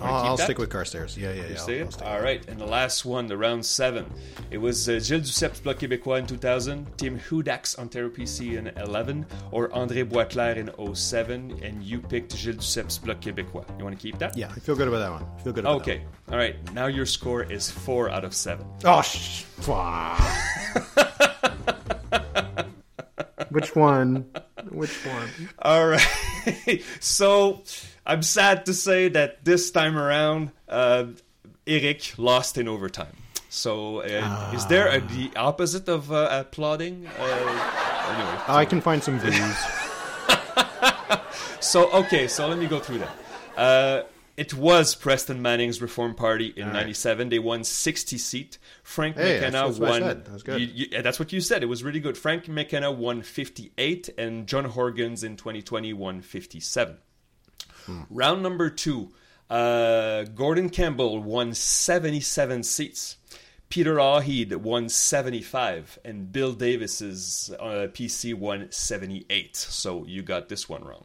I'll, 0.00 0.36
that? 0.36 0.44
stick 0.44 0.58
with 0.58 0.70
Carstairs. 0.70 1.16
Yeah, 1.16 1.32
yeah, 1.32 1.42
yeah. 1.68 1.88
I'll- 2.02 2.06
I'll 2.08 2.14
All 2.16 2.22
right, 2.22 2.46
and 2.48 2.60
the 2.60 2.66
last 2.66 3.04
one, 3.04 3.26
the 3.26 3.36
round 3.36 3.64
seven. 3.64 4.06
It 4.50 4.58
was 4.58 4.88
uh, 4.88 5.00
Gilles 5.00 5.22
Duceppe's 5.28 5.60
Bloc 5.60 5.78
Québécois 5.78 6.20
in 6.20 6.26
2000, 6.26 6.86
Tim 6.96 7.18
Hudak's 7.18 7.78
Ontario 7.78 8.08
PC 8.08 8.56
in 8.58 8.68
11, 8.78 9.26
or 9.50 9.68
André 9.70 10.08
Boisclair 10.08 10.56
in 10.56 10.70
07, 10.94 11.60
and 11.62 11.82
you 11.82 12.00
picked 12.00 12.36
Gilles 12.36 12.56
Duceppe's 12.56 12.98
Bloc 12.98 13.20
Québécois. 13.20 13.64
You 13.78 13.84
want 13.84 13.96
to 13.98 14.02
keep 14.02 14.18
that? 14.18 14.36
Yeah, 14.36 14.50
I 14.54 14.60
feel 14.60 14.76
good 14.76 14.88
about 14.88 14.98
that 14.98 15.10
one. 15.12 15.26
I 15.36 15.42
feel 15.42 15.52
good 15.52 15.64
about 15.64 15.80
Okay. 15.80 16.02
All 16.30 16.36
right. 16.36 16.56
Now 16.74 16.86
your 16.86 17.06
score 17.06 17.42
is 17.42 17.70
four 17.70 18.10
out 18.10 18.24
of 18.24 18.34
seven. 18.34 18.66
Oh, 18.84 19.02
sh-. 19.02 19.44
Which 23.50 23.74
one? 23.74 24.26
Which 24.70 24.94
one? 25.06 25.28
All 25.60 25.86
right. 25.88 26.82
so 27.00 27.62
I'm 28.06 28.22
sad 28.22 28.66
to 28.66 28.74
say 28.74 29.08
that 29.08 29.44
this 29.44 29.70
time 29.70 29.96
around, 29.96 30.50
uh, 30.68 31.06
Eric 31.66 32.14
lost 32.18 32.58
in 32.58 32.68
overtime. 32.68 33.16
So 33.48 34.02
uh, 34.02 34.52
is 34.54 34.66
there 34.66 34.88
a, 34.88 35.00
the 35.00 35.30
opposite 35.36 35.88
of 35.88 36.12
uh, 36.12 36.28
applauding? 36.30 37.06
Uh, 37.06 37.22
anyway. 37.22 38.42
I 38.48 38.66
can 38.68 38.80
find 38.80 39.02
some 39.02 39.18
views. 39.20 39.56
So 41.60 41.90
okay, 41.90 42.28
so 42.28 42.48
let 42.48 42.58
me 42.58 42.66
go 42.66 42.78
through 42.78 43.00
that. 43.00 44.06
It 44.38 44.54
was 44.54 44.94
Preston 44.94 45.42
Manning's 45.42 45.82
Reform 45.82 46.14
Party 46.14 46.52
in 46.56 46.62
All 46.62 46.68
right. 46.70 46.76
'97. 46.80 47.28
They 47.28 47.38
won 47.38 47.64
60 47.64 48.16
seat. 48.18 48.58
Frank 48.84 49.16
Hey, 49.16 49.34
McKenna 49.40 49.66
that's 49.66 49.78
what 49.78 49.88
I 49.88 49.90
won. 49.92 50.00
That 50.24 50.32
was 50.32 50.42
good. 50.44 50.60
You- 50.60 50.86
you- 50.92 51.02
that's 51.02 51.18
what 51.18 51.32
you 51.32 51.40
said. 51.40 51.62
It 51.62 51.66
was 51.66 51.82
really 51.82 52.00
good. 52.00 52.16
Frank 52.16 52.46
McKenna 52.48 52.92
won 52.92 53.22
58, 53.22 54.10
and 54.16 54.46
John 54.46 54.70
Horgans 54.70 55.24
in 55.24 55.36
2020 55.36 55.92
won 55.92 56.20
57. 56.22 56.98
Hmm. 57.86 58.02
Round 58.10 58.42
number 58.42 58.70
two, 58.70 59.12
uh, 59.50 60.22
Gordon 60.24 60.70
Campbell 60.70 61.22
won 61.22 61.52
77 61.54 62.62
seats. 62.62 63.16
Peter 63.70 63.96
Lougheed 63.96 64.54
won 64.56 64.88
75, 64.88 65.98
and 66.04 66.32
Bill 66.32 66.52
Davis's 66.54 67.50
uh, 67.60 67.88
PC 67.92 68.34
won 68.34 68.68
78. 68.70 69.56
So 69.56 70.04
you 70.06 70.22
got 70.22 70.48
this 70.48 70.68
one 70.68 70.84
wrong. 70.84 71.04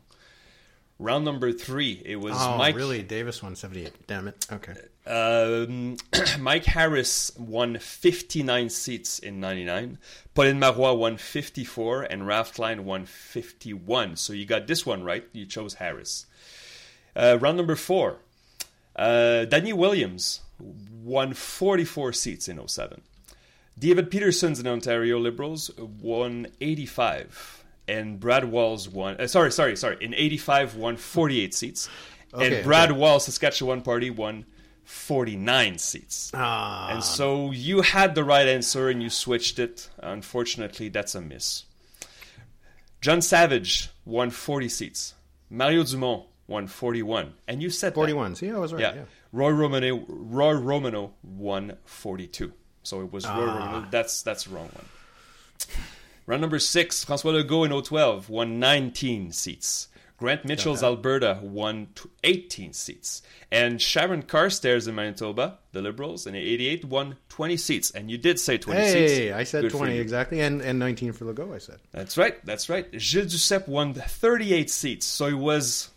Round 1.04 1.26
number 1.26 1.52
three, 1.52 2.02
it 2.06 2.16
was 2.16 2.34
Oh, 2.38 2.58
Mike. 2.58 2.78
really? 2.78 3.04
Davis 3.04 3.44
won 3.44 3.58
78. 3.58 4.08
Damn 4.08 4.30
it. 4.30 4.46
Okay. 4.50 4.74
Um, 5.06 5.98
Mike 6.40 6.64
Harris 6.64 7.30
won 7.38 7.78
59 7.78 8.70
seats 8.70 9.20
in 9.20 9.42
99. 9.42 9.98
Pauline 10.34 10.60
Marois 10.60 10.94
won 10.94 11.18
54, 11.18 12.04
and 12.04 12.26
Ralph 12.26 12.54
Klein 12.54 12.86
won 12.86 13.06
51. 13.06 14.16
So 14.16 14.32
you 14.32 14.46
got 14.46 14.66
this 14.68 14.86
one 14.86 15.04
right. 15.04 15.26
You 15.34 15.46
chose 15.46 15.74
Harris. 15.74 16.26
Uh, 17.16 17.38
round 17.42 17.58
number 17.58 17.76
four, 17.76 18.20
uh, 18.96 19.44
Danny 19.44 19.74
Williams 19.74 20.40
won 21.04 21.34
44 21.34 22.14
seats 22.14 22.48
in 22.48 22.66
07. 22.66 23.02
David 23.78 24.10
Peterson's 24.10 24.60
in 24.60 24.68
Ontario 24.68 25.20
Liberals 25.20 25.70
won 25.78 26.48
85, 26.62 27.63
and 27.88 28.20
Brad 28.20 28.46
Walls 28.46 28.88
won. 28.90 29.20
Uh, 29.20 29.28
sorry, 29.28 29.52
sorry, 29.52 29.76
sorry. 29.76 29.98
In 30.02 30.14
85, 30.14 30.76
won 30.76 30.98
48 30.98 31.54
seats, 31.54 31.90
Okay, 32.34 32.56
and 32.58 32.64
Brad 32.66 32.92
okay. 32.92 33.00
Walls 33.00 33.26
Saskatchewan 33.26 33.82
Party 33.82 34.10
won 34.10 34.46
49 34.86 35.78
seats. 35.78 36.32
Ah, 36.34 36.92
And 36.94 37.04
so 37.04 37.52
you 37.52 37.82
had 37.82 38.16
the 38.16 38.24
right 38.24 38.48
answer 38.48 38.90
and 38.90 39.02
you 39.04 39.10
switched 39.10 39.60
it. 39.60 39.90
Unfortunately, 40.00 40.90
that's 40.90 41.16
a 41.16 41.22
miss. 41.22 41.66
John 43.02 43.22
Savage 43.22 43.90
won 44.06 44.30
40 44.30 44.70
seats. 44.70 45.14
Mario 45.50 45.84
Dumont 45.84 46.24
won 46.48 46.68
41. 46.68 47.34
And 47.48 47.62
you 47.62 47.70
said 47.70 47.92
that. 47.92 47.96
41. 47.96 48.36
See, 48.36 48.50
I 48.50 48.58
was 48.58 48.74
right. 48.74 48.82
Yeah. 48.82 48.96
Yeah. 48.96 49.02
Roy 49.32 49.52
Romanow 49.52 50.06
Roy 50.08 50.54
Romanow 50.54 51.12
won 51.24 51.78
42. 51.86 52.54
So 52.84 53.02
it 53.02 53.12
was 53.12 53.26
Roy 53.26 53.32
Ah. 53.48 53.58
Romanow. 53.58 53.92
That's 53.92 54.22
that's 54.22 54.46
the 54.46 54.56
wrong 54.56 54.70
one. 54.74 54.86
Round 56.26 56.42
number 56.42 56.60
6, 56.60 57.06
François 57.06 57.44
Legault 57.44 57.66
in 57.66 57.84
012 57.84 58.30
won 58.30 58.60
19 58.60 59.32
seats. 59.32 59.90
Grant 60.18 60.46
Mitchell's 60.46 60.84
Alberta 60.84 61.40
won 61.42 61.90
18 62.24 62.72
seats. 62.72 63.24
And 63.52 63.82
Sharon 63.82 64.24
Carstairs 64.24 64.88
in 64.88 64.96
Manitoba, 64.96 65.60
the 65.74 65.82
Liberals, 65.82 66.26
in 66.26 66.34
88 66.34 66.86
won 66.86 67.18
20 67.28 67.58
seats. 67.58 67.92
And 67.92 68.10
you 68.10 68.18
did 68.18 68.40
say 68.40 68.58
20 68.58 68.80
seats. 68.88 69.12
Hey, 69.12 69.34
I 69.34 69.44
said 69.44 69.64
Good 69.64 69.72
20 69.72 69.98
exactly, 69.98 70.40
and, 70.40 70.62
and 70.62 70.80
19 70.80 71.12
for 71.12 71.26
Legault, 71.26 71.54
I 71.54 71.58
said. 71.58 71.80
That's 71.92 72.18
right. 72.18 72.44
That's 72.46 72.70
right. 72.70 72.88
Gilles 72.98 73.34
Duceppe 73.34 73.68
won 73.68 73.94
38 73.96 74.70
seats, 74.70 75.06
so 75.06 75.26
it 75.26 75.34
was 75.34 75.90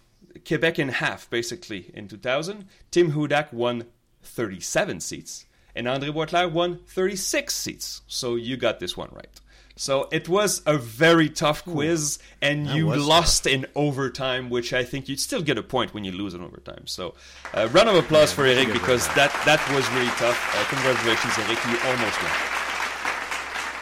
Quebec 0.45 0.81
in 0.81 0.89
half 0.89 1.31
basically 1.31 1.91
in 1.95 2.09
2000. 2.09 2.67
Tim 2.91 3.13
Hudak 3.13 3.53
won 3.53 3.85
37 4.23 5.01
seats, 5.01 5.47
and 5.77 5.87
André 5.87 6.13
Boisclair 6.13 6.51
won 6.51 6.81
36 6.87 7.55
seats. 7.55 8.03
So 8.09 8.35
you 8.35 8.57
got 8.57 8.81
this 8.81 8.97
one 8.97 9.11
right. 9.13 9.41
So 9.79 10.09
it 10.11 10.27
was 10.27 10.63
a 10.65 10.79
very 10.79 11.29
tough 11.29 11.63
quiz, 11.65 12.19
and 12.41 12.67
you 12.67 12.95
lost 12.95 13.47
in 13.47 13.67
overtime, 13.75 14.49
which 14.49 14.73
I 14.73 14.83
think 14.85 15.07
you'd 15.07 15.21
still 15.21 15.43
get 15.43 15.59
a 15.59 15.63
point 15.63 15.93
when 15.93 16.03
you 16.03 16.13
lose 16.13 16.33
in 16.33 16.43
overtime. 16.43 16.87
So, 16.87 17.15
uh, 17.53 17.69
round 17.73 17.91
of 17.91 17.97
applause 17.97 18.33
for 18.33 18.47
Eric 18.47 18.73
because 18.73 19.07
that 19.09 19.31
that 19.45 19.61
was 19.75 19.87
really 19.93 20.11
tough. 20.17 20.39
Uh, 20.57 20.65
congratulations, 20.71 21.35
Eric! 21.37 21.59
You 21.69 21.77
almost 21.91 22.23
won. 22.23 22.33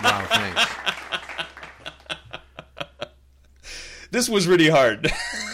Wow, 0.03 0.27
thanks. 0.31 0.65
This 4.11 4.29
was 4.29 4.47
really 4.47 4.69
hard. 4.69 5.11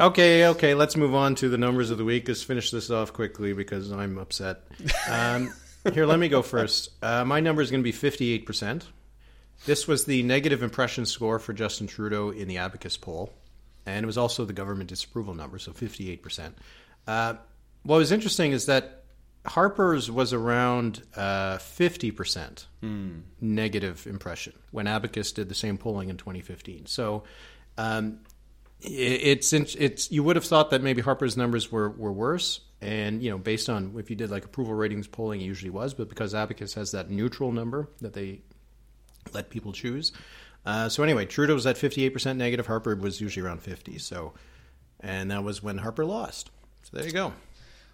Okay, 0.00 0.46
okay, 0.46 0.74
let's 0.74 0.96
move 0.96 1.12
on 1.12 1.34
to 1.36 1.48
the 1.48 1.58
numbers 1.58 1.90
of 1.90 1.98
the 1.98 2.04
week. 2.04 2.28
Let's 2.28 2.44
finish 2.44 2.70
this 2.70 2.88
off 2.88 3.12
quickly 3.12 3.52
because 3.52 3.90
I'm 3.90 4.16
upset. 4.16 4.62
Um, 5.10 5.52
here, 5.92 6.06
let 6.06 6.20
me 6.20 6.28
go 6.28 6.40
first. 6.40 6.90
Uh, 7.02 7.24
my 7.24 7.40
number 7.40 7.62
is 7.62 7.72
going 7.72 7.82
to 7.82 7.84
be 7.84 7.92
58%. 7.92 8.82
This 9.66 9.88
was 9.88 10.04
the 10.04 10.22
negative 10.22 10.62
impression 10.62 11.04
score 11.04 11.40
for 11.40 11.52
Justin 11.52 11.88
Trudeau 11.88 12.30
in 12.30 12.46
the 12.46 12.58
Abacus 12.58 12.96
poll, 12.96 13.32
and 13.86 14.04
it 14.04 14.06
was 14.06 14.16
also 14.16 14.44
the 14.44 14.52
government 14.52 14.88
disapproval 14.88 15.34
number, 15.34 15.58
so 15.58 15.72
58%. 15.72 16.52
Uh, 17.08 17.34
what 17.82 17.96
was 17.96 18.12
interesting 18.12 18.52
is 18.52 18.66
that 18.66 19.02
Harper's 19.46 20.10
was 20.12 20.32
around 20.32 21.02
uh, 21.16 21.56
50% 21.56 22.66
negative 23.40 24.06
impression 24.06 24.52
when 24.70 24.86
Abacus 24.86 25.32
did 25.32 25.48
the 25.48 25.56
same 25.56 25.76
polling 25.76 26.08
in 26.08 26.16
2015. 26.16 26.86
So 26.86 27.24
um, 27.76 28.20
it's 28.80 29.52
it's 29.52 30.10
you 30.10 30.22
would 30.22 30.36
have 30.36 30.44
thought 30.44 30.70
that 30.70 30.82
maybe 30.82 31.02
Harper's 31.02 31.36
numbers 31.36 31.70
were, 31.72 31.90
were 31.90 32.12
worse, 32.12 32.60
and 32.80 33.22
you 33.22 33.30
know, 33.30 33.38
based 33.38 33.68
on 33.68 33.94
if 33.98 34.10
you 34.10 34.16
did 34.16 34.30
like 34.30 34.44
approval 34.44 34.74
ratings 34.74 35.06
polling, 35.06 35.40
it 35.40 35.44
usually 35.44 35.70
was, 35.70 35.94
but 35.94 36.08
because 36.08 36.34
Abacus 36.34 36.74
has 36.74 36.92
that 36.92 37.10
neutral 37.10 37.52
number 37.52 37.88
that 38.00 38.12
they 38.12 38.42
let 39.32 39.50
people 39.50 39.72
choose. 39.72 40.12
Uh, 40.64 40.88
so 40.88 41.02
anyway, 41.02 41.24
Trudeau 41.24 41.54
was 41.54 41.66
at 41.66 41.76
58% 41.76 42.36
negative. 42.36 42.66
Harper 42.66 42.94
was 42.94 43.20
usually 43.20 43.46
around 43.46 43.62
50. 43.62 43.98
So, 43.98 44.34
and 45.00 45.30
that 45.30 45.42
was 45.42 45.62
when 45.62 45.78
Harper 45.78 46.04
lost. 46.04 46.50
So 46.82 46.96
there 46.96 47.06
you 47.06 47.12
go. 47.12 47.32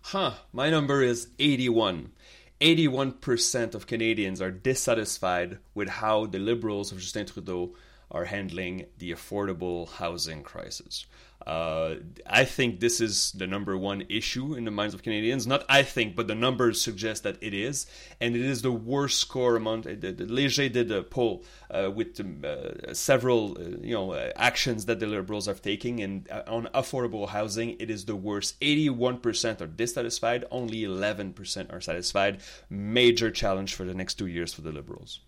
Huh. 0.02 0.32
My 0.52 0.70
number 0.70 1.02
is 1.02 1.28
81. 1.38 2.12
81% 2.60 3.74
of 3.74 3.86
Canadians 3.86 4.40
are 4.40 4.50
dissatisfied 4.50 5.58
with 5.74 5.88
how 5.88 6.26
the 6.26 6.38
Liberals 6.38 6.92
of 6.92 6.98
Justin 6.98 7.26
Trudeau 7.26 7.74
are 8.14 8.24
handling 8.24 8.86
the 8.98 9.10
affordable 9.10 9.88
housing 10.00 10.42
crisis. 10.42 11.06
Uh, 11.46 11.96
I 12.24 12.46
think 12.46 12.80
this 12.80 13.02
is 13.02 13.32
the 13.32 13.46
number 13.46 13.76
one 13.76 14.04
issue 14.08 14.54
in 14.54 14.64
the 14.64 14.70
minds 14.70 14.94
of 14.94 15.02
Canadians. 15.02 15.46
Not 15.46 15.62
I 15.68 15.82
think, 15.82 16.16
but 16.16 16.26
the 16.26 16.34
numbers 16.34 16.80
suggest 16.80 17.22
that 17.24 17.36
it 17.42 17.52
is, 17.52 17.86
and 18.18 18.34
it 18.34 18.40
is 18.40 18.62
the 18.62 18.72
worst 18.72 19.18
score 19.20 19.54
among. 19.54 19.82
The, 19.82 20.12
the 20.12 20.24
Leger 20.24 20.70
did 20.70 20.90
a 20.90 21.02
poll 21.02 21.44
uh, 21.70 21.90
with 21.94 22.18
uh, 22.18 22.94
several, 22.94 23.58
uh, 23.58 23.76
you 23.82 23.92
know, 23.92 24.12
uh, 24.12 24.30
actions 24.36 24.86
that 24.86 25.00
the 25.00 25.06
Liberals 25.06 25.46
are 25.46 25.54
taking, 25.70 26.00
and 26.00 26.30
uh, 26.30 26.44
on 26.46 26.68
affordable 26.72 27.28
housing, 27.28 27.76
it 27.78 27.90
is 27.90 28.06
the 28.06 28.16
worst. 28.16 28.56
Eighty-one 28.62 29.18
percent 29.18 29.60
are 29.60 29.66
dissatisfied. 29.66 30.46
Only 30.50 30.84
eleven 30.84 31.34
percent 31.34 31.70
are 31.74 31.82
satisfied. 31.82 32.40
Major 32.70 33.30
challenge 33.30 33.74
for 33.74 33.84
the 33.84 33.94
next 33.94 34.14
two 34.14 34.28
years 34.28 34.54
for 34.54 34.62
the 34.62 34.72
Liberals. 34.72 35.20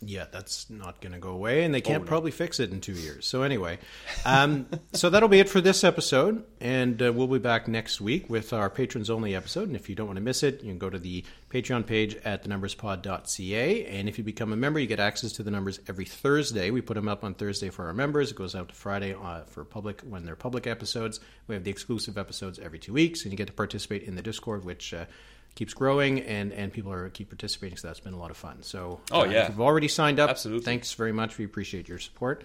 Yeah, 0.00 0.26
that's 0.30 0.68
not 0.68 1.00
going 1.00 1.12
to 1.12 1.18
go 1.18 1.30
away, 1.30 1.64
and 1.64 1.74
they 1.74 1.80
can't 1.80 2.02
oh, 2.02 2.04
no. 2.04 2.08
probably 2.08 2.30
fix 2.30 2.60
it 2.60 2.70
in 2.70 2.80
two 2.80 2.92
years. 2.92 3.26
So 3.26 3.42
anyway, 3.42 3.78
um, 4.24 4.66
so 4.92 5.10
that'll 5.10 5.28
be 5.28 5.40
it 5.40 5.48
for 5.48 5.60
this 5.60 5.84
episode, 5.84 6.44
and 6.60 7.00
uh, 7.00 7.12
we'll 7.12 7.26
be 7.26 7.38
back 7.38 7.68
next 7.68 8.00
week 8.00 8.28
with 8.28 8.52
our 8.52 8.68
patrons 8.68 9.08
only 9.10 9.34
episode. 9.34 9.68
And 9.68 9.76
if 9.76 9.88
you 9.88 9.94
don't 9.94 10.06
want 10.06 10.16
to 10.16 10.22
miss 10.22 10.42
it, 10.42 10.62
you 10.62 10.70
can 10.70 10.78
go 10.78 10.90
to 10.90 10.98
the 10.98 11.24
Patreon 11.50 11.86
page 11.86 12.16
at 12.24 12.44
thenumberspod.ca, 12.44 13.86
and 13.86 14.08
if 14.08 14.18
you 14.18 14.24
become 14.24 14.52
a 14.52 14.56
member, 14.56 14.78
you 14.78 14.86
get 14.86 15.00
access 15.00 15.32
to 15.32 15.42
the 15.42 15.50
numbers 15.50 15.80
every 15.88 16.04
Thursday. 16.04 16.70
We 16.70 16.80
put 16.80 16.94
them 16.94 17.08
up 17.08 17.24
on 17.24 17.34
Thursday 17.34 17.70
for 17.70 17.86
our 17.86 17.94
members. 17.94 18.30
It 18.30 18.36
goes 18.36 18.54
out 18.54 18.68
to 18.68 18.74
Friday 18.74 19.14
uh, 19.14 19.42
for 19.44 19.64
public 19.64 20.02
when 20.02 20.24
they're 20.24 20.36
public 20.36 20.66
episodes. 20.66 21.20
We 21.46 21.54
have 21.54 21.64
the 21.64 21.70
exclusive 21.70 22.18
episodes 22.18 22.58
every 22.58 22.78
two 22.78 22.92
weeks, 22.92 23.22
and 23.22 23.32
you 23.32 23.38
get 23.38 23.46
to 23.46 23.52
participate 23.52 24.02
in 24.02 24.16
the 24.16 24.22
Discord, 24.22 24.64
which. 24.64 24.92
Uh, 24.92 25.06
keeps 25.54 25.74
growing 25.74 26.20
and 26.20 26.52
and 26.52 26.72
people 26.72 26.92
are 26.92 27.08
keep 27.10 27.28
participating 27.28 27.76
so 27.76 27.86
that's 27.88 28.00
been 28.00 28.14
a 28.14 28.18
lot 28.18 28.30
of 28.30 28.36
fun. 28.36 28.62
So 28.62 29.00
oh 29.10 29.22
uh, 29.22 29.24
yeah. 29.24 29.48
you've 29.48 29.60
already 29.60 29.88
signed 29.88 30.20
up 30.20 30.30
absolutely. 30.30 30.64
thanks 30.64 30.92
very 30.92 31.12
much. 31.12 31.38
We 31.38 31.44
appreciate 31.44 31.88
your 31.88 31.98
support. 31.98 32.44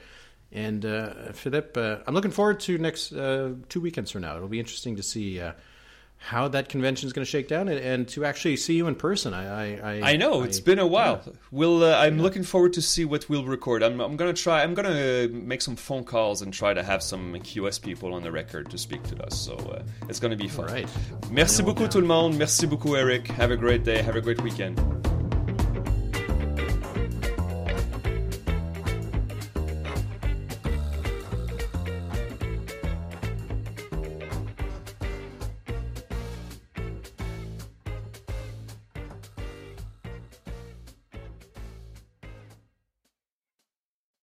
And 0.52 0.84
uh, 0.84 1.32
Philippe, 1.34 1.80
uh, 1.80 1.98
I'm 2.08 2.16
looking 2.16 2.32
forward 2.32 2.60
to 2.62 2.78
next 2.80 3.14
uh, 3.14 3.52
two 3.70 3.82
weekends 3.82 4.10
from 4.10 4.24
now. 4.24 4.36
It'll 4.36 4.48
be 4.48 4.60
interesting 4.60 4.96
to 4.96 5.04
see 5.04 5.40
uh, 5.40 5.52
how 6.20 6.50
that 6.50 6.68
convention 6.68 7.08
is 7.08 7.14
going 7.14 7.26
to 7.26 7.30
shake 7.30 7.48
down 7.48 7.70
and, 7.70 7.80
and, 7.80 8.08
to 8.10 8.26
actually 8.26 8.58
see 8.58 8.76
you 8.76 8.88
in 8.88 8.96
person. 8.96 9.34
I 9.34 9.46
I, 9.48 9.80
I, 9.82 10.12
I 10.12 10.16
know 10.18 10.44
it's 10.44 10.60
been 10.60 10.78
a 10.78 10.86
while. 10.86 11.22
Yeah. 11.26 11.34
We'll 11.52 11.84
uh, 11.84 11.98
I'm 11.98 12.18
yeah. 12.18 12.24
looking 12.24 12.44
forward 12.44 12.74
to 12.74 12.82
see 12.82 13.06
what 13.06 13.30
we'll 13.30 13.46
record. 13.46 13.82
I'm 13.82 14.00
I'm 14.02 14.18
gonna 14.18 14.34
try. 14.34 14.62
I'm 14.62 14.74
gonna 14.74 15.30
make 15.30 15.62
some 15.62 15.76
phone 15.76 16.04
calls 16.04 16.42
and 16.42 16.54
try 16.54 16.74
to 16.74 16.84
have 16.84 17.02
some 17.02 17.34
QS 17.34 17.82
people 17.82 18.14
on 18.14 18.22
the 18.22 18.32
record 18.32 18.70
to 18.72 18.78
speak 18.78 19.02
to 19.04 19.24
us. 19.24 19.40
So 19.40 19.56
uh, 19.56 19.84
it's 20.10 20.20
gonna 20.20 20.36
be 20.36 20.48
fun. 20.48 20.68
Right. 20.68 20.90
Merci 21.32 21.64
beaucoup 21.64 21.88
tout 21.88 22.02
le 22.02 22.08
monde. 22.08 22.38
Merci 22.38 22.68
beaucoup 22.68 22.96
Eric. 22.96 23.28
Have 23.28 23.52
a 23.52 23.58
great 23.58 23.84
day. 23.84 24.02
Have 24.02 24.18
a 24.18 24.22
great 24.22 24.42
weekend. 24.42 24.80